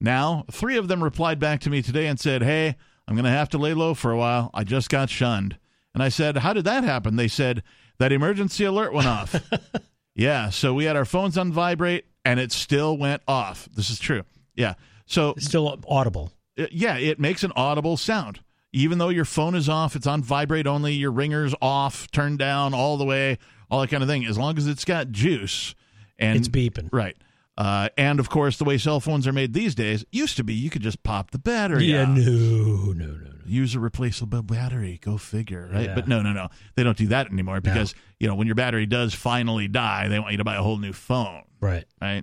[0.00, 2.76] Now, three of them replied back to me today and said, Hey,
[3.06, 4.50] I'm going to have to lay low for a while.
[4.54, 5.58] I just got shunned.
[5.94, 7.16] And I said, How did that happen?
[7.16, 7.62] They said,
[7.98, 9.34] That emergency alert went off.
[10.14, 13.68] yeah, so we had our phones on vibrate and it still went off.
[13.74, 14.22] This is true.
[14.54, 14.74] Yeah.
[15.06, 16.32] So It's still audible.
[16.58, 18.40] uh, yeah, it makes an audible sound.
[18.72, 22.74] Even though your phone is off, it's on vibrate only, your ringer's off, turned down
[22.74, 23.38] all the way,
[23.70, 24.26] all that kind of thing.
[24.26, 25.74] As long as it's got juice
[26.18, 26.88] and It's beeping.
[26.92, 27.16] Right.
[27.56, 30.54] Uh, and of course, the way cell phones are made these days, used to be
[30.54, 31.86] you could just pop the battery.
[31.86, 32.08] Yeah, out.
[32.10, 33.30] no, no, no, no.
[33.46, 35.00] Use a replaceable battery.
[35.02, 35.86] Go figure, right?
[35.86, 35.94] Yeah.
[35.94, 36.50] But no, no, no.
[36.76, 40.20] They don't do that anymore because you know when your battery does finally die, they
[40.20, 41.84] want you to buy a whole new phone, Right.
[42.00, 42.22] right?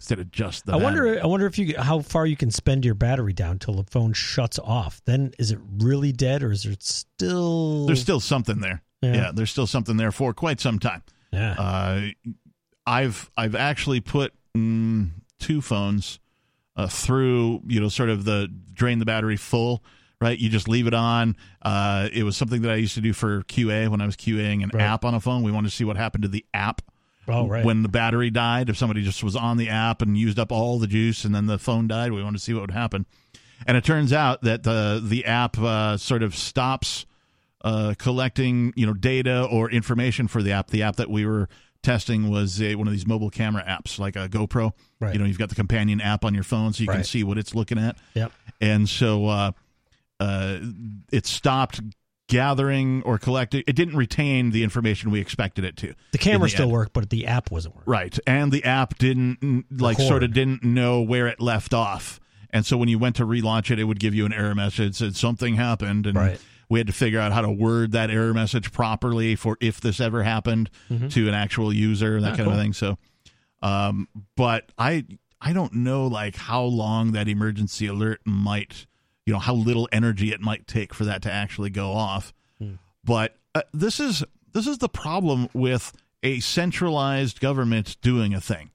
[0.00, 0.72] Instead of just the.
[0.72, 0.84] I battery.
[1.10, 1.22] wonder.
[1.22, 4.14] I wonder if you how far you can spend your battery down till the phone
[4.14, 5.00] shuts off.
[5.04, 7.86] Then is it really dead, or is there still?
[7.86, 8.82] there's still something there.
[9.00, 9.14] Yeah.
[9.14, 9.30] Yeah.
[9.32, 11.02] there's still something there for quite some time.
[11.32, 11.52] Yeah.
[11.58, 12.00] Uh,
[12.86, 16.18] I've I've actually put mm, two phones
[16.76, 19.82] uh, through you know sort of the drain the battery full.
[20.20, 21.34] Right, you just leave it on.
[21.62, 24.62] Uh, it was something that I used to do for QA when I was QAing
[24.62, 24.80] an Right.
[24.84, 25.42] app on a phone.
[25.42, 26.80] We wanted to see what happened to the app
[27.26, 27.64] Oh, right.
[27.64, 28.68] when the battery died.
[28.70, 31.46] If somebody just was on the app and used up all the juice, and then
[31.46, 33.04] the phone died, we wanted to see what would happen.
[33.66, 37.04] And it turns out that the the app uh, sort of stops
[37.64, 40.68] uh, collecting you know data or information for the app.
[40.68, 41.48] The app that we were
[41.82, 44.72] testing was a, one of these mobile camera apps, like a GoPro.
[45.00, 45.12] Right.
[45.12, 47.38] You know, you've got the companion app on your phone, so you can see what
[47.38, 47.96] it's looking at.
[48.14, 48.32] Yep.
[48.60, 49.52] And so uh,
[50.20, 50.58] uh,
[51.10, 51.80] it stopped
[52.28, 53.62] gathering or collecting.
[53.66, 55.94] It didn't retain the information we expected it to.
[56.12, 56.72] the camera in still end.
[56.72, 57.90] worked, but the app wasn't working.
[57.90, 58.18] Right.
[58.26, 60.08] And the app didn't like Record.
[60.08, 62.20] sort of didn't know where it left off.
[62.50, 64.98] And so when you went to relaunch it, it would give you an error message
[64.98, 66.40] that said something happened and Right.
[66.72, 70.00] We had to figure out how to word that error message properly for if this
[70.00, 71.12] ever happened Mhm.
[71.12, 72.54] to an actual user, and that Ah, kind cool.
[72.54, 72.72] of thing.
[72.72, 72.98] So
[73.62, 75.04] um but I
[75.40, 78.86] I don't know like how long that emergency alert might
[79.26, 82.32] you know how little energy it might take for that to actually go off.
[82.58, 82.74] Hmm.
[83.04, 85.92] But uh, this is this is the problem with
[86.22, 88.70] a centralized government doing a thing,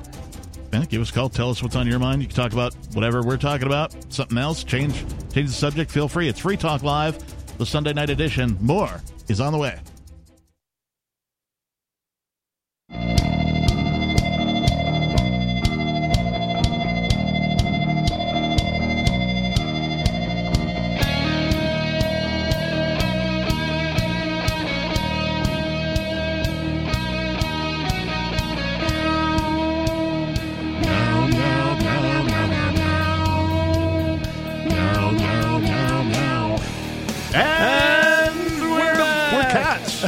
[0.73, 1.29] eh, give us a call.
[1.29, 2.21] Tell us what's on your mind.
[2.21, 3.95] You can talk about whatever we're talking about.
[4.13, 4.63] Something else.
[4.63, 4.93] Change
[5.33, 5.91] change the subject.
[5.91, 6.27] Feel free.
[6.29, 7.17] It's free talk live
[7.57, 8.57] the sunday night edition.
[8.61, 9.77] More is on the way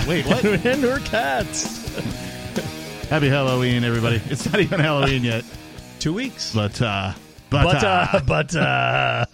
[0.10, 0.44] Wait, what?
[0.44, 1.88] and we're cats.
[3.10, 4.20] Happy Halloween, everybody.
[4.26, 5.46] It's not even Halloween yet.
[6.00, 6.52] Two weeks.
[6.52, 7.14] But, uh,
[7.52, 9.26] but, But, uh, uh, but, uh,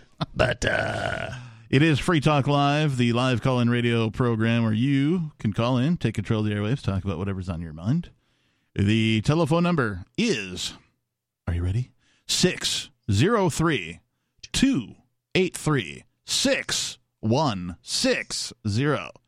[0.34, 1.28] but, uh,
[1.68, 5.76] It is Free Talk Live, the live call in radio program where you can call
[5.76, 8.08] in, take control of the airwaves, talk about whatever's on your mind.
[8.74, 10.72] The telephone number is,
[11.46, 11.90] are you ready?
[12.26, 14.00] 603
[14.50, 19.21] 283 6160.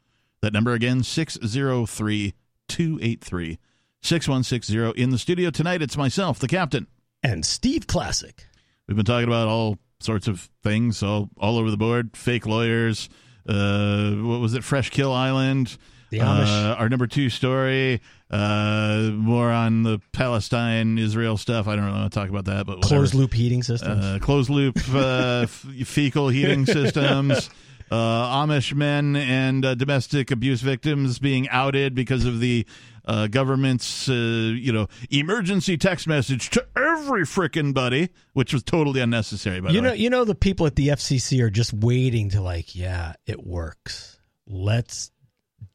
[0.45, 2.35] That number again, 603
[2.69, 3.59] 283
[4.03, 5.03] 6160.
[5.03, 6.87] In the studio tonight, it's myself, the captain.
[7.23, 8.45] and Steve Classic.
[8.87, 12.15] We've been talking about all sorts of things all, all over the board.
[12.15, 13.09] Fake lawyers.
[13.49, 14.63] Uh, what was it?
[14.65, 15.79] Fresh Kill Island.
[16.11, 16.73] The Amish.
[16.73, 18.03] Uh, our number two story.
[18.31, 21.67] Uh, more on the Palestine Israel stuff.
[21.69, 22.97] I don't really want to talk about that, but whatever.
[22.97, 24.05] Closed loop heating systems.
[24.05, 27.49] Uh, closed loop uh, f- fecal heating systems.
[27.95, 32.67] Uh, Amish men and uh, domestic abuse victims being outed because of the
[33.05, 39.01] uh, government's, uh, you know, emergency text message to every frickin' buddy, which was totally
[39.01, 39.61] unnecessary.
[39.61, 42.31] By you the know, way, you know, the people at the FCC are just waiting
[42.31, 44.19] to like, yeah, it works.
[44.45, 45.13] Let's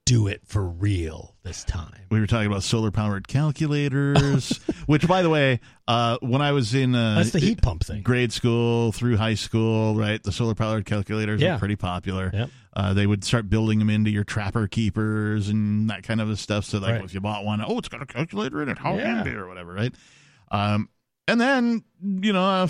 [0.10, 1.94] do it for real this time.
[2.10, 4.58] we were talking about solar powered calculators,
[4.88, 8.02] which, by the way, uh, when I was in uh, That's the heat pump thing.
[8.02, 10.22] grade school through high school, right?
[10.22, 11.54] The solar powered calculators Yeah.
[11.54, 12.32] were pretty popular.
[12.34, 12.50] Yep.
[12.76, 16.66] Uh, they would start building them into your trapper keepers and that kind of stuff.
[16.66, 17.04] So, like, Right.
[17.04, 18.78] if you bought one, oh, it's got a calculator in it.
[18.80, 19.16] How Yeah.
[19.16, 19.94] handy or whatever, right?
[20.52, 20.90] Um,
[21.28, 22.68] and then, you know,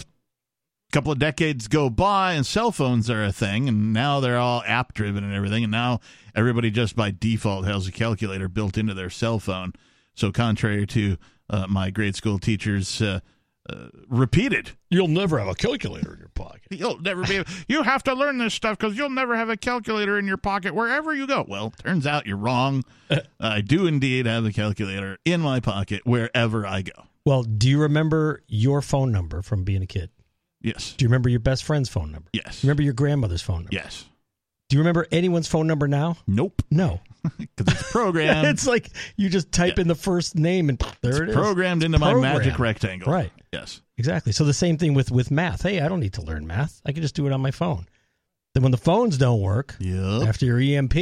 [0.91, 3.67] couple of decades go by and cell phones are a thing.
[3.69, 5.63] And now they're all app driven and everything.
[5.63, 5.99] And now
[6.35, 9.73] everybody just by default has a calculator built into their cell phone.
[10.15, 11.17] So, contrary to
[11.49, 13.19] uh, my grade school teachers, uh,
[13.69, 16.63] uh, repeated You'll never have a calculator in your pocket.
[16.71, 17.43] You'll never be.
[17.67, 20.73] You have to learn this stuff because you'll never have a calculator in your pocket
[20.73, 21.45] wherever you go.
[21.47, 22.83] Well, turns out you're wrong.
[23.39, 27.03] I do indeed have a calculator in my pocket wherever I go.
[27.25, 30.09] Well, do you remember your phone number from being a kid?
[30.61, 30.93] Yes.
[30.97, 32.29] Do you remember your best friend's phone number?
[32.33, 32.63] Yes.
[32.63, 33.69] Remember your grandmother's phone number?
[33.71, 34.05] Yes.
[34.69, 36.17] Do you remember anyone's phone number now?
[36.27, 36.61] Nope.
[36.69, 36.99] No.
[37.37, 38.47] Because it's programmed.
[38.47, 41.35] it's like you just type in the first name and there it is.
[41.35, 43.11] programmed into my magic rectangle.
[43.11, 43.31] Right.
[43.51, 43.81] Yes.
[43.97, 44.31] Exactly.
[44.31, 45.63] So the same thing with with math.
[45.63, 46.81] Hey, I don't need to learn math.
[46.85, 47.87] I can just do it on my phone.
[48.53, 50.27] Then when the phones don't work Yep.
[50.29, 50.95] after your EMP,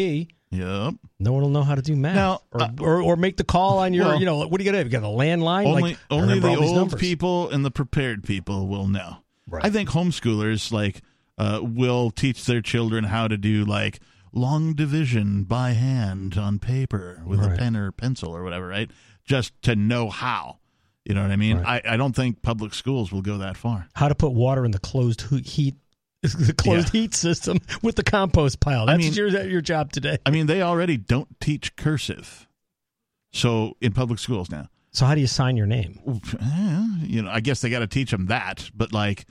[0.49, 0.95] Yep.
[1.19, 2.15] no one will know how to do math.
[2.15, 4.63] Now, or, uh, or or make the call on your, well- you know, what do
[4.63, 4.71] you got?
[4.71, 4.87] To have?
[4.87, 5.67] You got a landline?
[5.67, 6.99] Only like, only the old numbers.
[6.99, 9.17] people and the prepared people will know.
[9.49, 9.63] Right.
[9.65, 11.01] I think homeschoolers like
[11.37, 13.99] uh, will teach their children how to do like
[14.33, 17.53] long division by hand on paper with Right.
[17.53, 18.91] a pen or pencil or whatever, right?
[19.25, 20.59] Just to know how.
[21.05, 21.59] You know what I mean?
[21.59, 21.81] Right.
[21.85, 23.87] I, I don't think public schools will go that far.
[23.95, 25.75] How to put water in the closed heat
[26.23, 28.87] the closed heat system with the compost pile.
[28.87, 30.17] That's I mean- your your job today.
[30.25, 32.47] I mean, they already don't teach cursive,
[33.31, 34.67] so in public schools now.
[34.97, 35.99] So how do you sign your name?
[36.41, 39.25] Eh, you know, I guess they got to teach them that, but like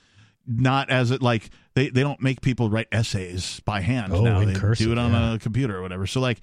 [0.46, 4.44] not as it like they they don't make people write essays by hand Oh, now.
[4.44, 5.34] They cursive, do it on yeah.
[5.34, 6.06] a computer or whatever.
[6.06, 6.38] So like,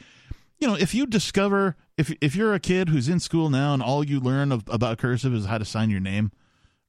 [0.59, 3.81] you know, if you discover if if you're a kid who's in school now and
[3.81, 6.33] all you learn of, about cursive is how to sign your name,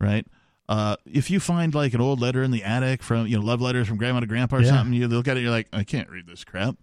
[0.01, 0.27] right?
[0.69, 3.61] Uh, if you find like an old letter in the attic from you know love
[3.61, 4.71] letters from grandma to grandpa or Yeah.
[4.71, 6.75] something, you look at it, you're like, I can't read this crap.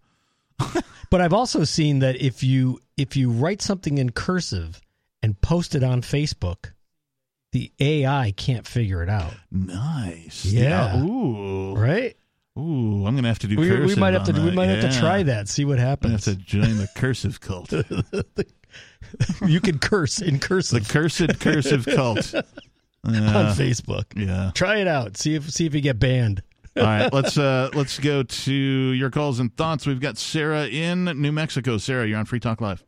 [1.10, 4.80] But I've also seen that if you if you write something in cursive
[5.22, 6.72] and post it on Facebook,
[7.52, 9.34] the AI can't figure it out.
[9.52, 10.46] Nice.
[10.46, 11.02] Yeah.
[11.02, 11.76] Ooh.
[11.76, 12.16] Right?
[12.58, 13.56] Ooh, I'm gonna have to do.
[13.56, 14.56] We, we might have to on we that.
[14.56, 15.48] might have to try that.
[15.48, 16.26] See what happens.
[16.26, 17.72] have to join the cursive cult.
[19.50, 20.86] you can curse in cursive.
[20.86, 22.34] the cursed cursive cult.
[23.04, 23.14] on
[23.56, 24.06] Facebook.
[24.16, 24.52] Yeah.
[24.54, 25.18] Try it out.
[25.18, 26.44] See if see if you get banned.
[26.78, 29.88] All right, let's uh let's go to your calls and thoughts.
[29.88, 31.78] We've got Sarah in New Mexico.
[31.78, 32.84] Sarah, you're on Free Talk Live.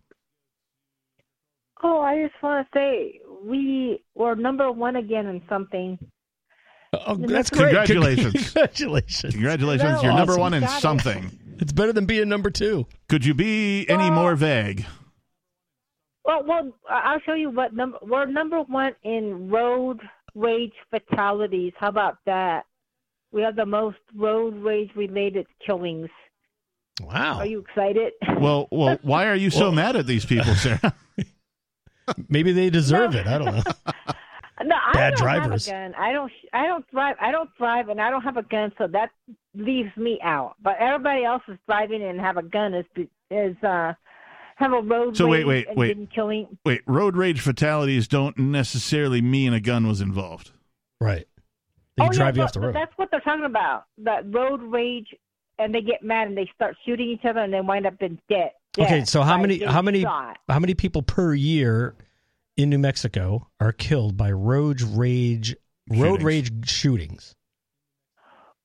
[1.84, 6.00] Oh, I just want to say we were number one again in something.
[6.94, 7.66] Oh, that's great.
[7.86, 8.34] Congratulations.
[8.54, 9.34] Congratulations.
[9.34, 10.82] Congratulations, you're number one in Got it.
[10.82, 11.40] something.
[11.60, 12.88] It's better than being number two.
[13.10, 14.86] Could you be any more vague?
[16.26, 20.00] Well, well, I'll show you what number we're number one in road
[20.36, 21.74] rage fatalities.
[21.78, 22.64] How about that?
[23.32, 26.10] We have the most road rage related killings.
[27.02, 27.40] Wow.
[27.40, 28.14] Are you excited?
[28.40, 30.94] Well, well, why are you so mad at these people, Sarah?
[32.30, 33.28] Maybe they deserve it.
[33.28, 33.64] I don't know.
[34.64, 35.66] No, I Bad don't drivers.
[35.66, 35.96] have a gun.
[36.00, 36.32] I don't.
[36.54, 37.16] I don't drive.
[37.20, 39.10] I don't drive, and I don't have a gun, so that
[39.56, 40.56] leaves me out.
[40.62, 42.86] But everybody else is driving and have a gun is
[43.30, 43.94] is uh
[44.56, 46.14] have a road So wait, rage wait, and wait.
[46.14, 46.58] killing.
[46.66, 50.52] Wait, road rage fatalities don't necessarily mean a gun was involved.
[51.02, 51.28] Right.
[51.98, 52.76] They oh, drive yeah, you but, off the road.
[52.76, 53.86] That's what they're talking about.
[54.00, 55.08] That road rage,
[55.60, 58.20] and they get mad and they start shooting each other, and they wind up in
[58.30, 58.56] debt.
[58.78, 60.38] Okay, so how many how many shot.
[60.50, 61.96] how many people per year
[62.58, 65.56] in New Mexico are killed by road rage
[65.90, 66.24] road Shootings.
[66.24, 67.36] rage shootings?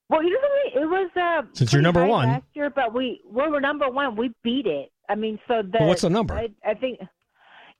[0.09, 2.29] Well, you usually it was uh Since you're number one.
[2.29, 4.17] last year, but we we were number one.
[4.17, 4.91] We beat it.
[5.09, 6.35] I mean, so the Well, what's the number?
[6.35, 7.01] I, I think.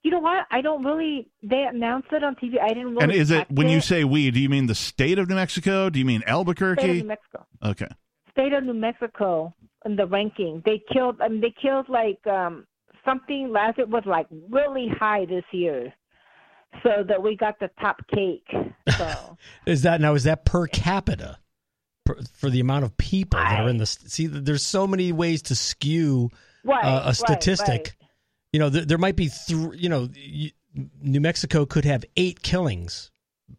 [0.05, 0.47] You know what?
[0.51, 1.29] I don't really.
[1.43, 2.61] They announced it on TV.
[2.63, 3.03] I didn't really.
[3.05, 5.35] And is it catch when you say we, do you mean the state of New
[5.35, 5.91] Mexico?
[5.91, 6.81] Do you mean Albuquerque?
[6.81, 7.03] State of Albuquerque?
[7.03, 7.47] New Mexico?
[7.65, 7.89] Okay.
[8.31, 10.63] State of New Mexico in the ranking.
[10.65, 11.21] They killed.
[11.21, 12.67] I mean, they killed like um
[13.05, 13.79] something last.
[13.79, 15.93] It was like really high this year,
[16.83, 18.47] so that we got the top cake.
[18.97, 19.37] So.
[19.67, 20.15] Is that now?
[20.15, 21.39] Is that per capita
[22.05, 23.87] per, for the amount of people that are in the?
[23.87, 26.31] See, there's so many ways to skew
[26.65, 27.69] Right, uh, a statistic.
[27.69, 27.95] right.
[28.53, 30.53] You know, there, there might be thr You know, y
[31.03, 33.11] New Mexico could have eight killings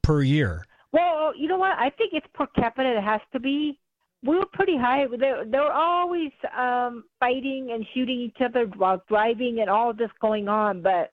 [0.01, 0.65] per year.
[0.91, 1.77] Well, you know what?
[1.77, 2.97] I think it's per capita.
[2.97, 3.79] It has to be.
[4.23, 5.05] We were pretty high.
[5.07, 10.09] They they were always um fighting and shooting each other while driving and all this
[10.21, 10.81] going on.
[10.81, 11.11] But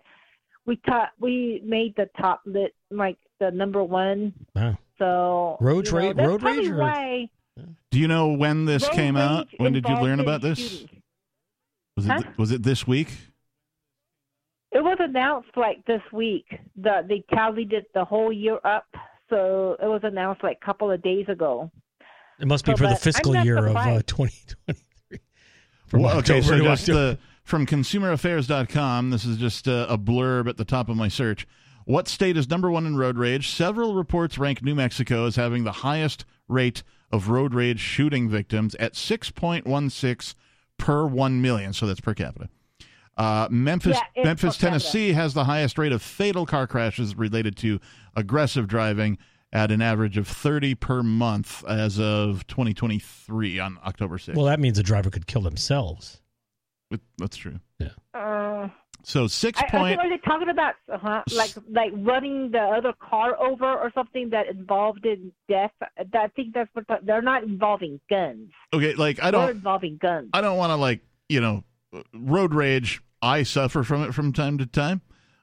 [0.66, 4.32] we taught we made the top lit like the number one.
[4.54, 4.76] Wow.
[4.98, 7.28] So Road you know, ra- road probably rage
[7.58, 9.46] or- Do you know when this road came out?
[9.58, 10.58] When did you learn about this?
[10.58, 10.90] shootings.
[11.96, 12.22] Was it Huh?
[12.36, 13.08] was it this week?
[14.72, 16.46] It was announced like this week.
[16.76, 18.86] The they tallied it the whole year up.
[19.30, 21.70] So it was announced like a couple of days ago.
[22.40, 25.18] It must be So, for the fiscal not year of uh, 2023.
[25.86, 29.96] From Well, okay, so October to just the, from consumeraffairs.com, this is just a, a
[29.96, 31.46] blurb at the top of my search.
[31.84, 33.48] What state is number one in road rage?
[33.50, 36.82] Several reports rank New Mexico as having the highest rate
[37.12, 40.34] of road rage shooting victims at 6.16
[40.76, 41.72] per 1 million.
[41.72, 42.48] So that's per capita.
[43.16, 44.56] Uh, Memphis, Yeah, Memphis.
[44.56, 47.80] Tennessee has the highest rate of fatal car crashes related to
[48.16, 49.18] aggressive driving
[49.56, 54.34] at an average of 30 per month as of 2023 on October 6th.
[54.34, 56.20] Well, that means a driver could kill themselves.
[56.90, 57.60] It- That's true.
[57.78, 57.88] Yeah.
[58.12, 58.68] Uh,
[59.02, 60.00] So six I, I point.
[60.00, 64.30] think are they talking about uh like like running the other car over or something
[64.30, 65.70] that involved in death?
[65.96, 68.50] I think that's what they're not involving guns.
[68.74, 69.50] Okay, like I They're don't.
[69.50, 70.30] involving guns.
[70.34, 71.64] I don't want to like you know,
[72.14, 73.00] road rage.
[73.22, 75.00] I suffer from it from time to time.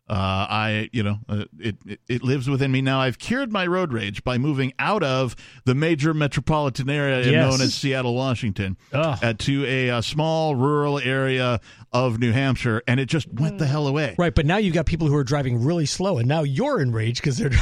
[0.09, 0.13] Uh,
[0.49, 2.99] I, you know, uh, it, it it lives within me now.
[2.99, 7.49] I've cured my road rage by moving out of the major metropolitan area Yes.
[7.51, 11.61] known as Seattle, Washington, uh, to a, uh small rural area
[11.93, 14.15] of New Hampshire, and it just went the hell away.
[14.17, 17.21] Right, but now you've got people who are driving really slow, and now you're enraged
[17.21, 17.51] because they're.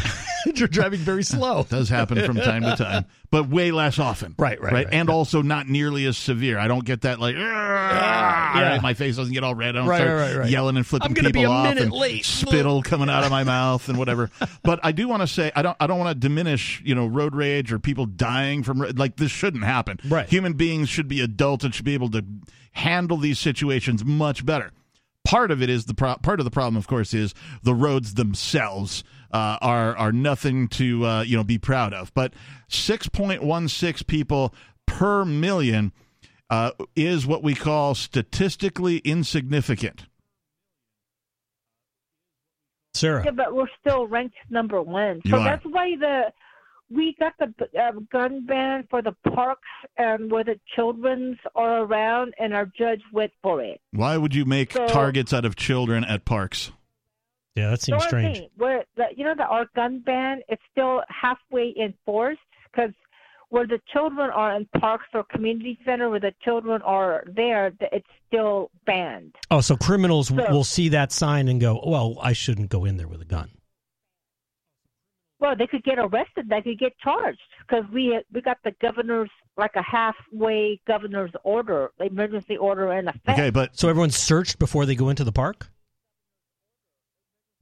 [0.55, 1.67] You're driving very slow.
[1.69, 4.33] does happen from time to time, but way less often.
[4.39, 4.87] Right, right, right, right.
[4.93, 6.57] and also not nearly as severe.
[6.57, 8.73] I don't get that like, yeah.
[8.73, 8.79] yeah.
[8.81, 9.75] my face doesn't get all red.
[9.75, 10.49] I don't Right, start right, right.
[10.49, 12.25] yelling and flipping people be a off minute and late.
[12.25, 14.31] spittle coming out of my mouth and whatever.
[14.63, 17.05] But I do want to say I don't I don't want to diminish you know
[17.07, 19.99] road rage or people dying from like this shouldn't happen.
[20.07, 20.27] Right.
[20.29, 22.23] Human beings should be adults and should be able to
[22.71, 24.71] handle these situations much better.
[25.23, 28.15] Part of it is the pro- part of the problem, of course, is the roads
[28.15, 32.11] themselves uh, are are nothing to uh, you know be proud of.
[32.13, 32.33] But
[32.67, 34.53] six point one six people
[34.87, 35.93] per million
[36.49, 40.05] uh, is what we call statistically insignificant.
[42.93, 43.23] Sarah.
[43.23, 45.21] Yeah, but we're still ranked number one.
[45.29, 46.33] So that's why the
[46.93, 52.33] we got the uh, gun ban for the parks and where the children's are around,
[52.39, 53.79] and our judge went for it.
[53.91, 56.71] Why would you make So- targets out of children at parks?
[57.55, 61.73] Yeah, that So I'm Where the, you know the our gun ban, is still halfway
[61.81, 62.39] enforced
[62.71, 62.91] because
[63.49, 68.07] where the children are in parks or community center, where the children are there, it's
[68.27, 69.35] still banned.
[69.49, 72.95] Oh, so criminals So- will see that sign and go, "Well, I shouldn't go in
[72.95, 73.49] there with a gun."
[75.41, 76.47] Well, they could get arrested.
[76.49, 81.89] They could get charged because we we got the governor's like a halfway governor's order,
[81.99, 83.27] emergency order in effect.
[83.27, 85.71] Okay, but so everyone's searched before they go into the park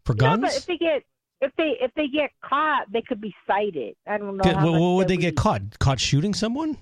[0.04, 0.42] for No, guns.
[0.42, 1.04] but if they get
[1.40, 3.96] if they if they get caught, they could be cited.
[4.06, 4.44] I don't know.
[4.44, 5.80] How what, what would they'll they get caught?
[5.80, 6.78] Caught shooting someone?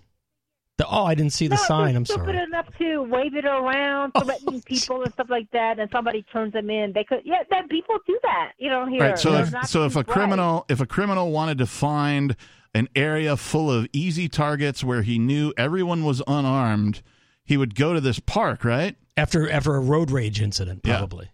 [0.78, 1.96] The, oh, I didn't see the No, sign.
[1.96, 2.38] I'm stupid sorry.
[2.44, 6.54] enough to wave it around, oh, threatening people and stuff like that, and somebody turns
[6.54, 6.94] them in.
[6.94, 8.86] They could, yeah, then people do that, you know.
[8.86, 9.18] Here, Right.
[9.20, 10.08] So They're if so if a right.
[10.08, 12.36] criminal if a criminal wanted to find
[12.76, 17.02] an area full of easy targets where he knew everyone was unarmed,
[17.44, 18.96] he would go to this park, right?
[19.16, 21.32] After after a road rage incident, probably.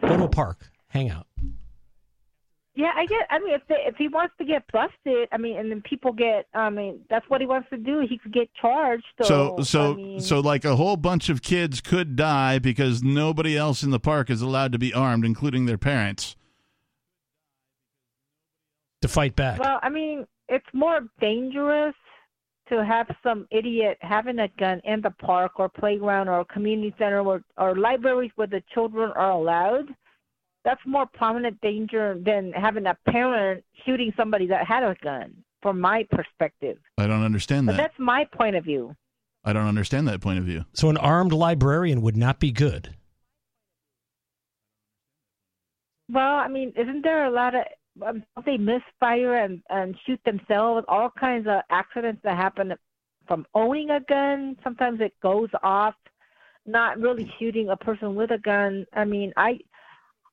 [0.00, 1.26] Go to a park, hang out.
[2.78, 3.26] Yeah, I get.
[3.28, 6.12] I mean, if they, if he wants to get busted, I mean, and then people
[6.12, 6.46] get.
[6.54, 8.06] I mean, that's what he wants to do.
[8.08, 9.04] He could get charged.
[9.20, 13.02] So So, so I mean, so like a whole bunch of kids could die because
[13.02, 16.36] nobody else in the park is allowed to be armed, including their parents.
[19.02, 19.58] To fight back.
[19.58, 21.96] Well, I mean, it's more dangerous
[22.68, 27.22] to have some idiot having a gun in the park or playground or community center
[27.22, 29.86] or, or libraries where the children are allowed.
[30.64, 35.80] That's more prominent danger than having a parent shooting somebody that had a gun, from
[35.80, 36.78] my perspective.
[36.98, 37.78] I don't understand But that.
[37.78, 38.94] that's my point of view.
[39.44, 40.64] I don't understand that point of view.
[40.74, 42.94] So an armed librarian would not be good.
[46.10, 47.62] Well, I mean, isn't there a lot of
[48.06, 50.84] um, they misfire and and shoot themselves?
[50.88, 52.74] All kinds of accidents that happen
[53.26, 54.56] from owning a gun.
[54.64, 55.94] Sometimes it goes off.
[56.66, 58.86] Not really shooting a person with a gun.
[58.92, 59.58] I mean, I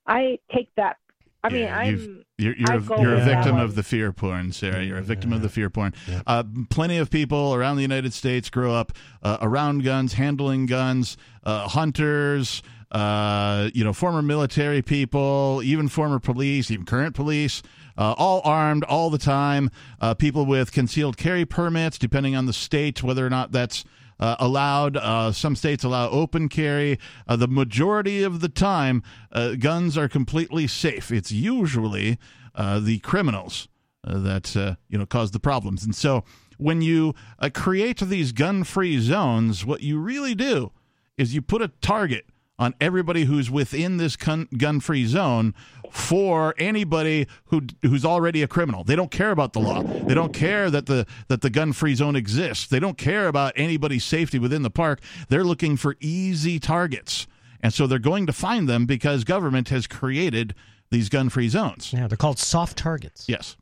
[0.08, 0.98] I take that.
[1.44, 4.12] I mean, Yeah, I'm you've- You're you're, I a, you're a victim of the fear
[4.12, 4.84] porn, Sarah.
[4.84, 5.94] You're a victim of the fear porn.
[6.28, 8.92] Uh, plenty of people around the United States grow up
[9.24, 12.62] uh, around guns, handling guns, uh, hunters,
[12.92, 17.62] uh, you know, former military people, even former police, even current police,
[17.98, 19.70] uh, all armed all the time.
[20.02, 23.86] Uh, people with concealed carry permits, depending on the state, whether or not that's
[24.20, 24.98] uh, allowed.
[24.98, 27.00] Uh, some states allow open carry.
[27.28, 31.12] Uh, the majority of the time, uh, guns are completely safe.
[31.12, 32.18] It's usually
[32.54, 33.68] uh, the criminals
[34.04, 34.56] uh, that
[34.90, 35.84] you know cause the problems.
[35.84, 36.24] And so,
[36.58, 37.14] when you
[37.54, 40.72] create these gun-free zones, what you really do
[41.18, 42.26] is you put a target
[42.58, 45.54] on everybody who's within this gun- gun-free zone
[45.92, 48.84] for anybody who who's already a criminal.
[48.84, 49.84] They don't care about the law.
[49.84, 52.68] They don't care that the that the gun-free zone exists.
[52.68, 55.02] They don't care about anybody's safety within the park.
[55.30, 57.28] They're looking for easy targets.
[57.62, 60.54] And so they're going to find them because government has created
[60.92, 61.92] these gun-free zones.
[61.94, 63.28] Yeah, they're called soft targets.
[63.28, 63.58] Yes.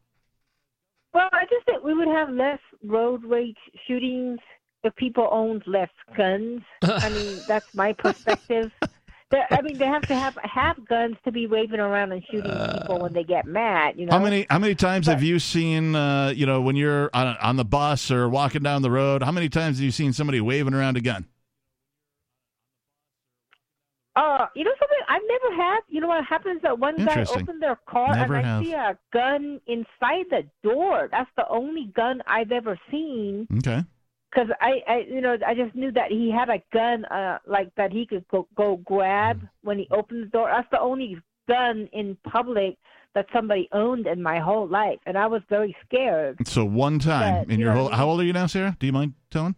[1.14, 3.56] Well, I just think we would have less road rage
[3.88, 4.40] shootings
[4.84, 6.62] if people owned less guns.
[6.82, 8.72] I mean, that's my perspective.
[9.30, 12.52] They- I mean, they have to have have guns to be waving around and shooting
[12.52, 13.96] people when they get mad.
[13.98, 14.12] You know.
[14.12, 17.56] How many how many times have you seen uh, you know when you're on, on
[17.56, 19.24] the bus or walking down the road?
[19.24, 21.26] How many times have you seen somebody waving around a gun?
[24.16, 24.98] Uh, you know something?
[25.10, 25.80] I've never had.
[25.90, 26.62] You know what happens?
[26.62, 27.42] That one guy Interesting.
[27.42, 28.64] opened their car Never and I have.
[28.64, 31.08] see a gun inside the door.
[31.12, 33.48] That's the only gun I've ever seen.
[33.58, 33.84] Okay.
[34.34, 37.74] Because I, I, you know, I just knew that he had a gun, uh, like
[37.76, 40.50] that he could go go grab when he opened the door.
[40.52, 42.78] That's the only gun in public
[43.14, 46.48] that somebody owned in my whole life, and I was very scared.
[46.48, 48.34] So one time But, in you your know whole what I how old are you
[48.34, 48.76] now, Sarah?
[48.80, 49.56] Do you mind telling?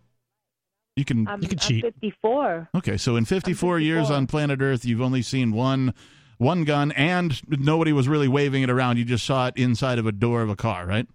[0.96, 2.70] You can I'm, I'm 54.
[2.76, 5.94] Okay, so in 54 years on planet Earth, you've only seen one
[6.38, 8.98] one gun, and nobody was really waving it around.
[8.98, 11.08] You just saw it inside of a door of a car, right?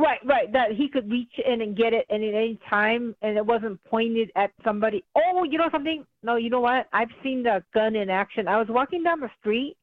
[0.00, 0.52] Right, right.
[0.52, 4.30] That he could reach in and get it at any time, and it wasn't pointed
[4.34, 5.04] at somebody.
[5.14, 6.06] Oh, you know something?
[6.22, 6.86] No, you know what?
[6.92, 8.48] I've seen the gun in action.
[8.48, 9.76] I was walking down the street.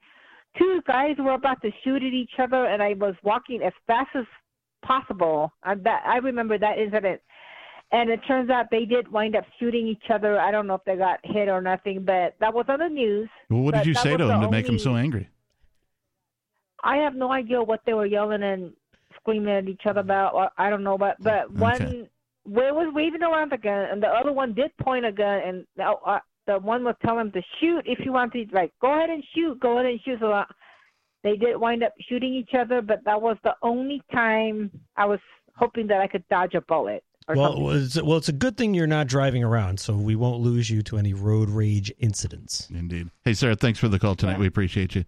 [0.57, 4.09] Two guys were about to shoot at each other, and I was walking as fast
[4.15, 4.25] as
[4.83, 5.51] possible.
[5.63, 7.21] I that I remember that incident.
[7.91, 10.39] And it turns out they did wind up shooting each other.
[10.39, 13.29] I don't know if they got hit or nothing, but that was on the news.
[13.49, 15.29] Well, what did you say to the him to make him so angry?
[16.83, 18.73] I have no idea what they were yelling and
[19.27, 20.33] screaming at each other about.
[20.33, 22.09] Or I don't know, but but one Okay.
[22.45, 25.67] Way was waving around the gun, and the other one did point a gun, and
[25.75, 28.45] the, uh, the one was telling him to shoot if you want to.
[28.53, 30.17] Like, go ahead and shoot, go ahead and shoot.
[30.21, 30.45] So uh,
[31.23, 35.19] they did wind up shooting each other, but that was the only time I was
[35.57, 37.03] hoping that I could dodge a bullet.
[37.27, 37.83] Well, something.
[37.83, 40.81] it's, well, it's a good thing you're not driving around, so we won't lose you
[40.83, 42.69] to any road rage incidents.
[42.73, 43.09] Indeed.
[43.25, 44.39] Hey, Sarah, thanks for the call tonight.
[44.39, 45.03] We appreciate you.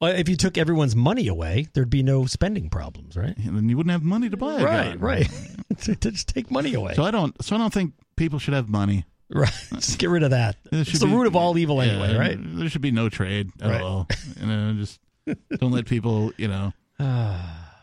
[0.00, 3.36] Well, if you took everyone's money away, there'd be no spending problems, right?
[3.38, 4.98] And then you wouldn't have money to buy Right, gun.
[4.98, 5.28] right.
[5.82, 6.94] To just take money away.
[6.94, 7.34] So I don't.
[7.42, 9.04] So I don't think people should have money.
[9.34, 9.52] Right.
[9.72, 10.56] Just get rid of that.
[10.70, 12.38] It's the be- root of all evil yeah, anyway, right?
[12.40, 13.80] There should be no trade at Right.
[13.80, 14.06] all.
[14.40, 15.00] You know, just
[15.58, 16.32] don't let people.
[16.36, 16.72] You know,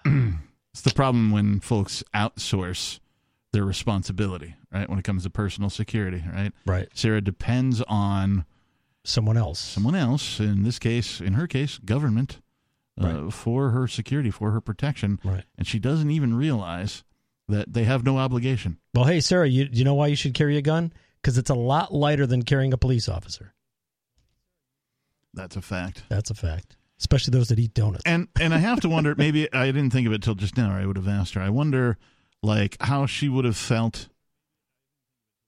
[0.06, 3.00] it's the problem when folks outsource
[3.52, 4.90] their responsibility, right?
[4.90, 6.52] When it comes to personal security, right?
[6.66, 6.88] Right.
[6.94, 8.46] Sarah depends on
[9.04, 9.60] someone else.
[9.60, 10.40] Someone else.
[10.40, 12.40] In this case, in her case, government.
[13.00, 15.44] Uh, For her security, for her protection, right.
[15.58, 17.04] and she doesn't even realize
[17.48, 18.78] that they have no obligation.
[18.94, 20.94] Well, hey, Sarah, you, you know why you should carry a gun?
[21.20, 23.54] Because it's a lot lighter than carrying a police officer.
[25.34, 26.04] That's a fact.
[26.10, 26.76] That's a fact.
[27.00, 28.04] Especially those that eat donuts.
[28.06, 29.16] And and I have to wonder.
[29.18, 30.70] Maybe I didn't think of it till just now.
[30.72, 31.42] Or I would have asked her.
[31.42, 31.98] I wonder,
[32.44, 34.10] like, how she would have felt.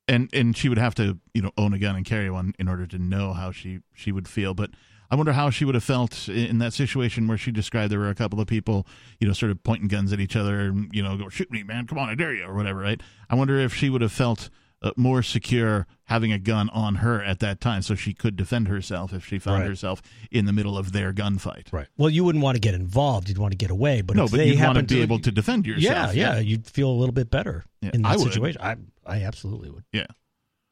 [0.07, 2.67] And and she would have to you know own a gun and carry one in
[2.67, 4.53] order to know how she she would feel.
[4.53, 4.71] But
[5.09, 8.09] I wonder how she would have felt in that situation where she described there were
[8.09, 8.85] a couple of people
[9.19, 11.63] you know sort of pointing guns at each other and you know go shoot me
[11.63, 12.99] man come on I dare you or whatever right.
[13.29, 14.49] I wonder if she would have felt.
[14.85, 18.67] Uh, more secure having a gun on her at that time so she could defend
[18.67, 19.69] herself if she found Right.
[19.69, 21.71] herself in the middle of their gunfight.
[21.71, 21.87] Right.
[21.95, 23.29] Well, you wouldn't want to get involved.
[23.29, 24.01] You'd want to get away.
[24.01, 26.33] But No, if but they you'd wanna happen be able to defend yourself, Yeah, yeah,
[26.33, 26.39] yeah.
[26.41, 28.59] You'd feel a little bit better Yeah, in that I situation.
[28.61, 28.75] I,
[29.05, 29.83] I absolutely would.
[29.91, 30.07] Yeah.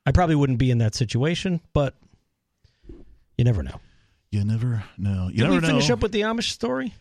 [0.05, 1.95] I probably wouldn't be in that situation, but
[3.37, 3.79] you never know.
[4.31, 5.27] You never know.
[5.27, 5.93] You Did never we finish know.
[5.93, 6.93] up with the Amish story?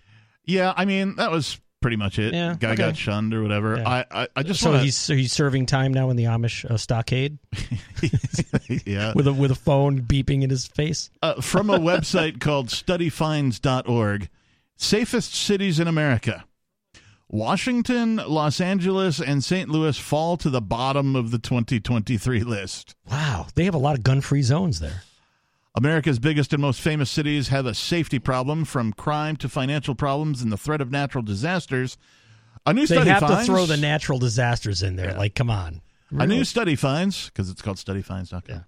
[0.44, 2.35] Yeah, I mean that was pretty much it.
[2.35, 2.77] Yeah, Guy okay.
[2.77, 3.77] got shunned or whatever.
[3.77, 3.89] Yeah.
[3.89, 6.69] I, I I just so want he's so he's serving time now in the Amish
[6.69, 7.39] uh, stockade
[8.86, 9.12] yeah.
[9.15, 11.09] with a with a phone beeping in his face.
[11.23, 14.28] uh, from a website called studyfinds.org.
[14.77, 16.44] Safest cities in America.
[17.32, 19.69] Washington, Los Angeles, and St.
[19.69, 22.97] Louis fall to the bottom of the 2023 list.
[23.09, 25.02] Wow, they have a lot of gun-free zones there.
[25.77, 30.43] America's biggest and most famous cities have a safety problem from crime to financial problems
[30.43, 31.97] and the threat of natural disasters.
[32.66, 35.15] A new They study have finds to throw the natural disasters in there.
[35.15, 35.82] Like, come on.
[36.19, 38.65] A new study finds, because it's called studyfinds.com,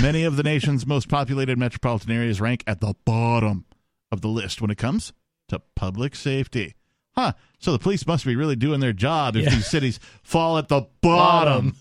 [0.00, 3.64] many of the nation's most populated metropolitan areas rank at the bottom
[4.12, 5.12] of the list when it comes
[5.48, 6.76] to public safety.
[7.16, 7.32] Huh.
[7.64, 9.48] So the police must be really doing their job if Yeah.
[9.54, 11.74] these cities fall at the bottom.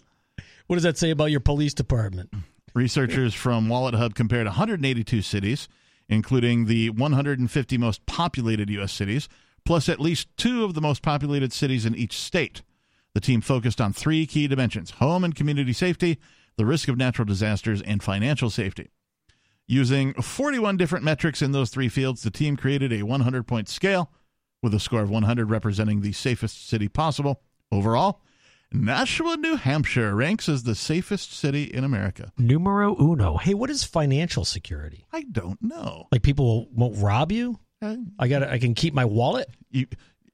[0.67, 2.33] What does that say about your police department?
[2.73, 5.67] Researchers from WalletHub compared 182 cities,
[6.07, 8.93] including the 150 most populated U.S.
[8.93, 9.27] cities,
[9.65, 12.61] plus at least two of the most populated cities in each state.
[13.13, 16.17] The team focused on three key dimensions home and community safety,
[16.55, 18.89] the risk of natural disasters, and financial safety.
[19.67, 24.09] Using 41 different metrics in those three fields, the team created a 100 point scale
[24.63, 27.41] with a score of 100 representing the safest city possible.
[27.71, 28.21] Overall,
[28.71, 32.31] Nashua, New Hampshire ranks as the safest city in America.
[32.37, 33.37] Numero uno.
[33.37, 35.05] Hey, what is financial security?
[35.13, 36.07] I don't know.
[36.11, 37.59] Like people won't rob you?
[37.81, 38.43] Uh, I got.
[38.43, 39.47] I can keep my wallet.
[39.69, 39.85] You,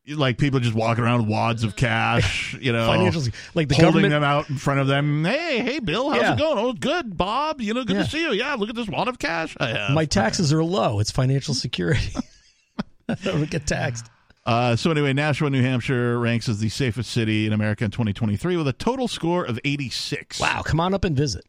[0.05, 3.21] you- like people just walking around with wads of cash, you know, Financial
[3.53, 5.23] like the holding government- them out in front of them.
[5.23, 6.33] Hey, hey, Bill, how's Yeah.
[6.33, 6.57] it going?
[6.57, 7.61] Oh, good, Bob.
[7.61, 8.03] You know, good Yeah.
[8.03, 8.31] to see you.
[8.31, 9.91] Yeah, look at this wad of cash I have.
[9.91, 10.99] My taxes are low.
[10.99, 12.11] It's financial security.
[13.09, 14.07] I don't get taxed.
[14.45, 18.57] Uh, so anyway, Nashua, New Hampshire ranks as the safest city in America in 2023
[18.57, 20.39] with a total score of 86.
[20.39, 21.45] Wow, come on up and visit.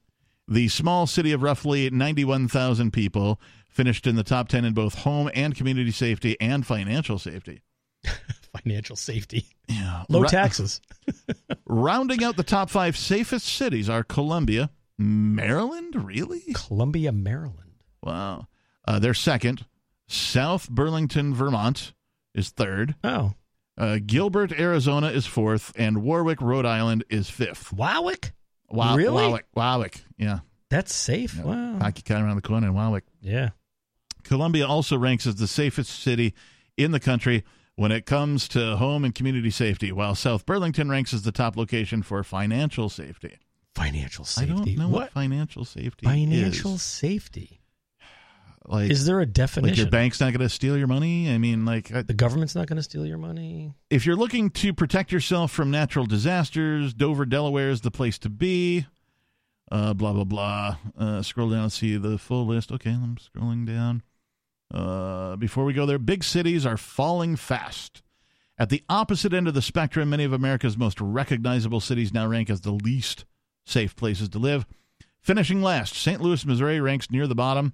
[0.49, 5.31] The small city of roughly 91,000 people finished in the top 10 in both home
[5.35, 7.63] and community safety and financial safety.
[8.65, 9.47] Financial safety.
[9.69, 10.03] Yeah.
[10.09, 10.81] Low Ra- taxes.
[11.67, 16.43] Rounding out the top five safest cities are Columbia, Maryland, really?
[16.55, 17.85] Columbia, Maryland.
[18.03, 18.49] Wow.
[18.89, 19.67] Uh, they're second.
[20.09, 21.93] South Burlington, Vermont
[22.35, 22.95] is third.
[23.05, 23.33] Oh.
[23.79, 27.73] Uh, Gilbert, Arizona is fourth, and Warwick, Rhode Island is fifth.
[27.73, 28.33] Warwick?
[28.69, 29.25] Wow, Really?
[29.27, 30.41] Warwick, Warwick, yeah.
[30.69, 31.43] That's safe.
[31.43, 31.79] Wow.
[31.79, 33.05] Hockey kind around the corner in Warwick.
[33.21, 33.51] Yeah.
[34.23, 36.35] Columbia also ranks as the safest city
[36.77, 37.43] in the country
[37.77, 41.57] when it comes to home and community safety, while South Burlington ranks as the top
[41.57, 43.39] location for financial safety.
[43.75, 44.53] Financial safety.
[44.53, 45.11] I don't know what, What?
[45.13, 46.83] financial safety Financial is.
[46.83, 47.60] safety.
[48.71, 49.77] Like, Is there a like definition?
[49.77, 51.29] your bank's not going to steal your money?
[51.29, 53.75] I mean, like I- the government's not going to steal your money.
[53.91, 58.29] if you're looking to protect yourself from natural disasters, Dover, Delaware is the place to
[58.31, 58.87] be.
[59.73, 60.77] Uh, blah blah blah.
[60.97, 62.71] Uh, scroll down and see the full list.
[62.73, 64.03] Okay, I'm scrolling down.
[64.73, 68.03] Uh, before we go there, big cities are falling fast.
[68.57, 72.51] At the opposite end of the spectrum, many of America's most recognizable cities now rank
[72.51, 73.25] as the least
[73.65, 74.65] safe places to live.
[75.21, 76.21] Finishing last, St.
[76.21, 77.73] Louis, Missouri ranks near the bottom.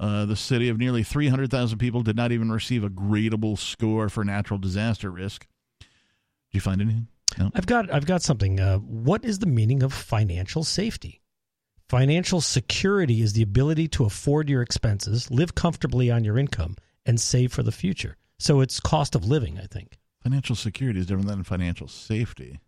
[0.00, 4.24] Uh, the city of nearly 300,000 people did not even receive a gradable score for
[4.24, 5.46] natural disaster risk.
[5.78, 5.88] Did
[6.52, 7.08] you find anything?
[7.38, 7.50] No.
[7.54, 8.58] I've got I've got something.
[8.58, 11.20] Uh, what is the meaning of financial safety?
[11.90, 17.20] Financial security is the ability to afford your expenses, live comfortably on your income, and
[17.20, 18.16] save for the future.
[18.38, 19.98] So it's cost of living, I think.
[20.22, 22.58] Financial security is different than financial safety.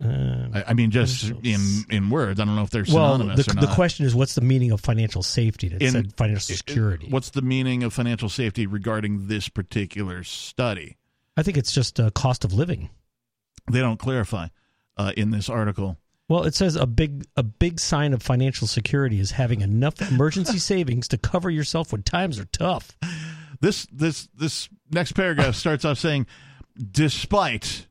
[0.00, 2.40] Um, I, I mean, just in in words.
[2.40, 4.72] I don't know if they're well, synonymous the, or the question is, what's the meaning
[4.72, 5.68] of financial safety?
[5.68, 7.06] It In- said financial security.
[7.08, 10.96] What's the meaning of financial safety regarding this particular study?
[11.36, 12.90] I think it's just uh, cost of living.
[13.70, 14.48] They don't clarify
[14.96, 15.98] uh, in this article.
[16.28, 20.58] Well, it says a big a big sign of financial security is having enough emergency
[20.58, 22.96] savings to cover yourself when times are tough.
[23.60, 26.26] This this this next paragraph starts off saying,
[26.90, 27.86] despite,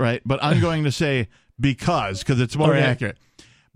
[0.00, 0.20] right?
[0.24, 2.82] But I'm going to say because because it's more Okay.
[2.82, 3.18] accurate.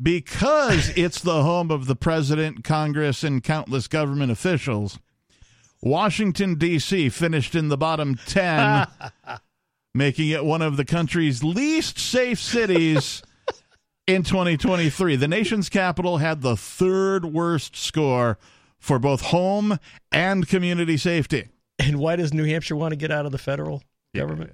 [0.01, 4.99] Because it's the home of the president, Congress, and countless government officials,
[5.83, 7.09] Washington D.C.
[7.09, 8.87] finished in the bottom ten,
[9.95, 13.23] making it one of the country's least safe cities.
[14.07, 18.39] In 2023, the nation's capital had the third worst score
[18.79, 19.79] for both home
[20.11, 21.49] and community safety.
[21.79, 23.83] And why does New Hampshire want to get out of the federal
[24.15, 24.53] government?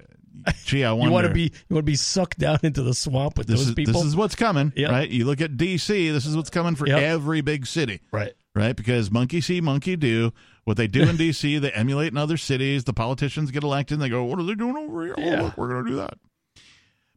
[0.65, 3.37] Gee, I You want to be you want to be sucked down into the swamp
[3.37, 3.93] with this those is people.
[3.93, 4.91] this is what's coming, Yep.
[4.91, 5.09] right?
[5.09, 6.09] You look at D.C.
[6.11, 6.99] This is what's coming for Yep.
[7.01, 8.33] every big city, right.
[8.53, 8.75] right?
[8.75, 10.31] Because monkey see, monkey do.
[10.65, 12.83] What they do in D.C., they emulate in other cities.
[12.85, 15.15] The politicians get elected, and they go, "What are they doing over here?
[15.17, 15.39] Oh, yeah.
[15.39, 16.17] Oh, look, we're going to do that."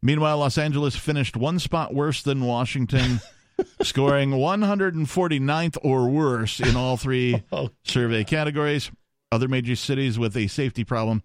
[0.03, 3.21] Meanwhile, Los Angeles finished one spot worse than Washington,
[3.83, 7.71] scoring 149th or worse in all three Oh.
[7.85, 8.91] survey categories.
[9.33, 11.23] Other major cities with a safety problem,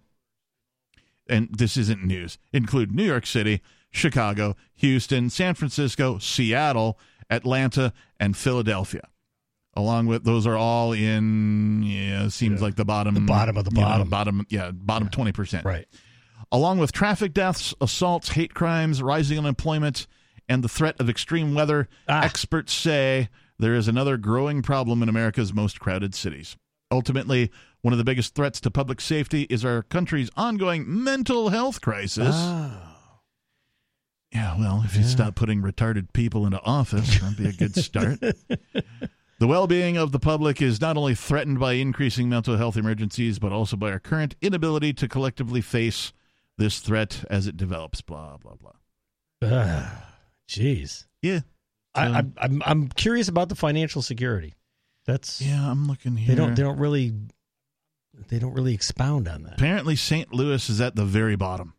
[1.28, 6.98] and this isn't news, include New York City, Chicago, Houston, San Francisco, Seattle,
[7.30, 9.08] Atlanta, and Philadelphia.
[9.76, 13.72] Along with those are all in yeah, seems like the bottom The bottom of the
[13.72, 14.08] you know, bottom.
[14.08, 15.64] bottom yeah, bottom twenty percent.
[15.64, 15.86] Right.
[16.52, 20.06] Along with traffic deaths, assaults, hate crimes, rising unemployment,
[20.48, 22.22] and the threat of extreme weather, Ah.
[22.22, 23.28] experts say
[23.58, 26.56] there is another growing problem in America's most crowded cities.
[26.92, 27.50] Ultimately,
[27.84, 32.34] one of the biggest threats to public safety is our country's ongoing mental health crisis.
[32.34, 33.10] Ah.
[34.32, 38.20] Yeah, well, if you stop putting retarded people into office, that'd be a good start.
[39.38, 43.38] the well being of the public is not only threatened by increasing mental health emergencies,
[43.38, 46.14] but also by our current inability to collectively face
[46.56, 48.00] this threat as it develops.
[48.00, 48.72] Blah, blah, blah.
[49.42, 50.06] Ah,
[50.48, 51.04] Jeez.
[51.20, 51.40] Yeah.
[51.94, 54.54] I, I'm, I'm I'm curious about the financial security.
[55.06, 56.28] That's Yeah, I'm looking here.
[56.28, 57.12] they don't they don't really
[58.28, 59.54] they don't really expound on that.
[59.54, 60.32] Apparently, St.
[60.32, 61.74] Louis is at the very bottom.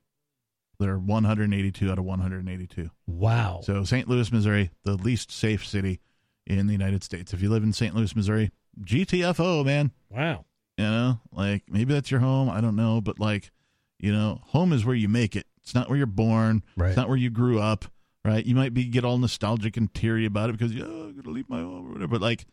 [0.80, 2.90] They're 182 out of 182.
[3.08, 3.62] Wow.
[3.64, 4.10] So, St.
[4.10, 6.02] Louis, Missouri, the least safe city
[6.46, 7.34] in the United States.
[7.34, 7.96] If you live in St.
[7.96, 8.52] Louis, Missouri,
[8.84, 9.92] GTFO, man.
[10.10, 10.46] Wow.
[10.78, 12.50] You know, like maybe that's your home.
[12.50, 13.00] I don't know.
[13.00, 13.52] But, like,
[13.98, 15.48] you know, home is where you make it.
[15.64, 16.64] It's not where you're born.
[16.76, 16.90] Right.
[16.90, 17.86] It's not where you grew up,
[18.26, 18.46] right?
[18.46, 21.32] You might be get all nostalgic and teary about it because, yeah, I'm going to
[21.32, 22.08] leave my home or whatever.
[22.10, 22.46] But, like,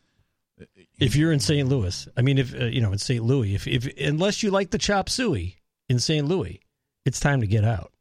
[0.99, 1.69] If you're in St.
[1.69, 3.25] Louis, I mean, if uh, you know in St.
[3.25, 5.57] Louis, if if unless you like the chop suey
[5.89, 6.27] in St.
[6.27, 6.61] Louis,
[7.05, 7.93] it's time to get out.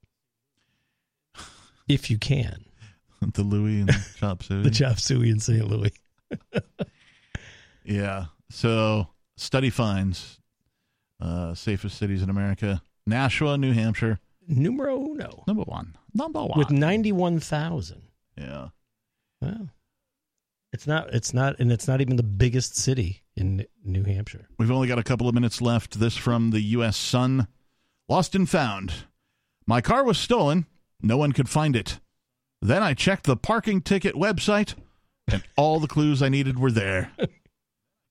[1.88, 2.66] If you can,
[3.34, 4.64] the Louis and the chop suey.
[4.64, 5.68] the chop suey in St.
[5.68, 5.92] Louis.
[7.84, 8.26] Yeah.
[8.52, 9.08] So
[9.38, 10.40] study finds
[11.20, 16.60] uh, safest cities in America: Nashua, New Hampshire, Numero uno number one, number one.
[16.60, 18.04] with ninety one thousand.
[18.38, 18.68] yeah.
[19.42, 19.70] Wow.
[20.74, 21.14] It's not.
[21.14, 24.48] It's not, and it's not even the biggest city in New Hampshire.
[24.58, 26.00] We've only got a couple of minutes left.
[26.00, 26.96] This from the U.S.
[26.96, 27.48] Sun:
[28.08, 28.94] Lost and found.
[29.68, 30.66] My car was stolen.
[31.02, 32.00] No one could find it.
[32.62, 34.76] Then I checked the parking ticket website,
[35.28, 37.12] and all the clues I needed were there.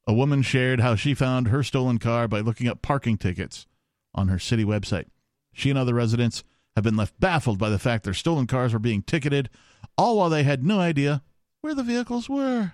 [0.06, 3.66] A woman shared how she found her stolen car by looking up parking tickets
[4.14, 5.06] on her city website.
[5.52, 6.42] She and other residents
[6.74, 9.48] have been left baffled by the fact their stolen cars were being ticketed,
[9.96, 11.22] all while they had no idea
[11.62, 12.72] where the vehicles were.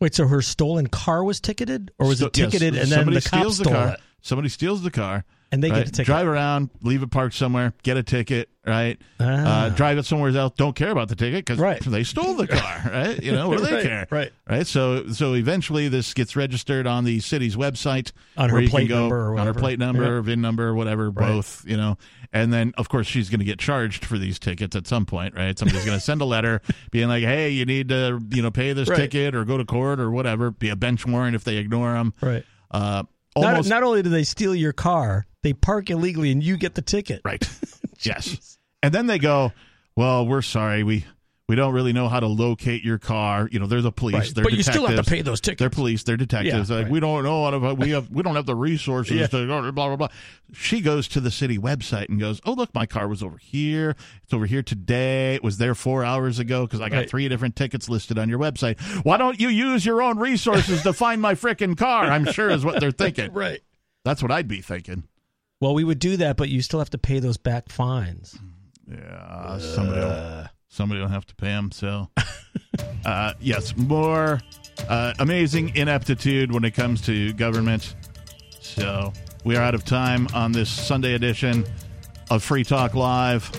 [0.00, 2.98] Wait, so her stolen car was ticketed, or was So- it ticketed yes, and then
[3.00, 3.88] somebody the cop steals stole the car.
[3.94, 4.00] it?
[4.20, 5.84] Somebody steals the car, And they get right?
[5.86, 6.06] the ticket.
[6.06, 8.98] Drive around, leave it parked somewhere, get a ticket, right?
[9.20, 9.64] Ah.
[9.66, 10.54] Uh, drive it somewhere else.
[10.56, 11.78] Don't care about the ticket because Right.
[11.84, 13.22] they stole the car, right?
[13.22, 14.06] You know, what do they Right, care?
[14.10, 14.32] right.
[14.48, 14.66] right.
[14.66, 19.28] So, so eventually, this gets registered on the city's website On her plate go number
[19.32, 20.20] or on her plate number, Yeah.
[20.22, 21.28] VIN number, whatever, Right.
[21.28, 21.64] both.
[21.66, 21.98] You know,
[22.32, 25.34] and then of course she's going to get charged for these tickets at some point,
[25.34, 25.58] right?
[25.58, 28.72] Somebody's going to send a letter being like, "Hey, you need to, you know, pay
[28.72, 31.92] this ticket or go to court or whatever." Be a bench warrant if they ignore
[31.92, 32.14] them.
[32.22, 32.44] Right.
[32.70, 33.02] Uh,
[33.34, 36.82] almost not only do they steal your car, they park illegally and you get the
[36.82, 37.20] ticket.
[37.24, 37.46] Right.
[38.00, 38.58] yes.
[38.82, 39.52] And then they go,
[39.96, 40.82] "Well, we're sorry.
[40.82, 41.04] We
[41.48, 43.48] we don't really know how to locate your car.
[43.50, 44.14] You know, they're the police.
[44.14, 44.34] Right.
[44.34, 45.58] They're But you still have to pay those tickets.
[45.58, 46.04] They're police.
[46.04, 46.70] They're detectives.
[46.70, 46.92] Yeah, like, right.
[46.92, 47.74] We don't know how to.
[47.74, 48.08] We have.
[48.10, 49.26] We don't have the resources Yeah.
[49.26, 50.08] to blah blah blah.
[50.52, 53.96] She goes to the city website and goes, "Oh, look, my car was over here.
[54.22, 55.34] It's over here today.
[55.34, 57.10] It was there four hours ago because I got Right.
[57.10, 58.80] three different tickets listed on your website.
[59.04, 62.04] Why don't you use your own resources to find my frickin' car?
[62.04, 63.32] I'm sure is what they're thinking.
[63.42, 63.60] Right.
[64.04, 65.04] That's what I'd be thinking.
[65.60, 68.36] Well, we would do that, but you still have to pay those back fines.
[68.90, 71.70] Yeah, somebody will, uh, somebody will have to pay him.
[71.70, 72.08] So,
[73.04, 74.40] uh, yes, more
[74.88, 77.94] uh, amazing ineptitude when it comes to government.
[78.60, 79.12] So
[79.44, 81.64] we are out of time on this Sunday edition
[82.30, 83.50] of Free Talk Live.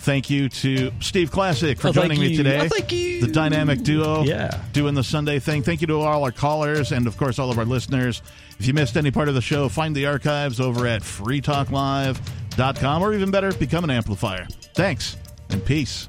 [0.00, 2.60] Thank you to Steve Classic for Oh, joining me today.
[2.60, 3.20] Oh, thank you.
[3.20, 4.22] The dynamic duo.
[4.22, 4.62] Yeah.
[4.72, 5.62] Doing the Sunday thing.
[5.62, 8.22] Thank you to all our callers and, of course, all of our listeners.
[8.58, 13.12] If you missed any part of the show, find the archives over at freetalklive.com or
[13.12, 14.46] even better, become an amplifier.
[14.74, 15.16] Thanks
[15.50, 16.08] and peace.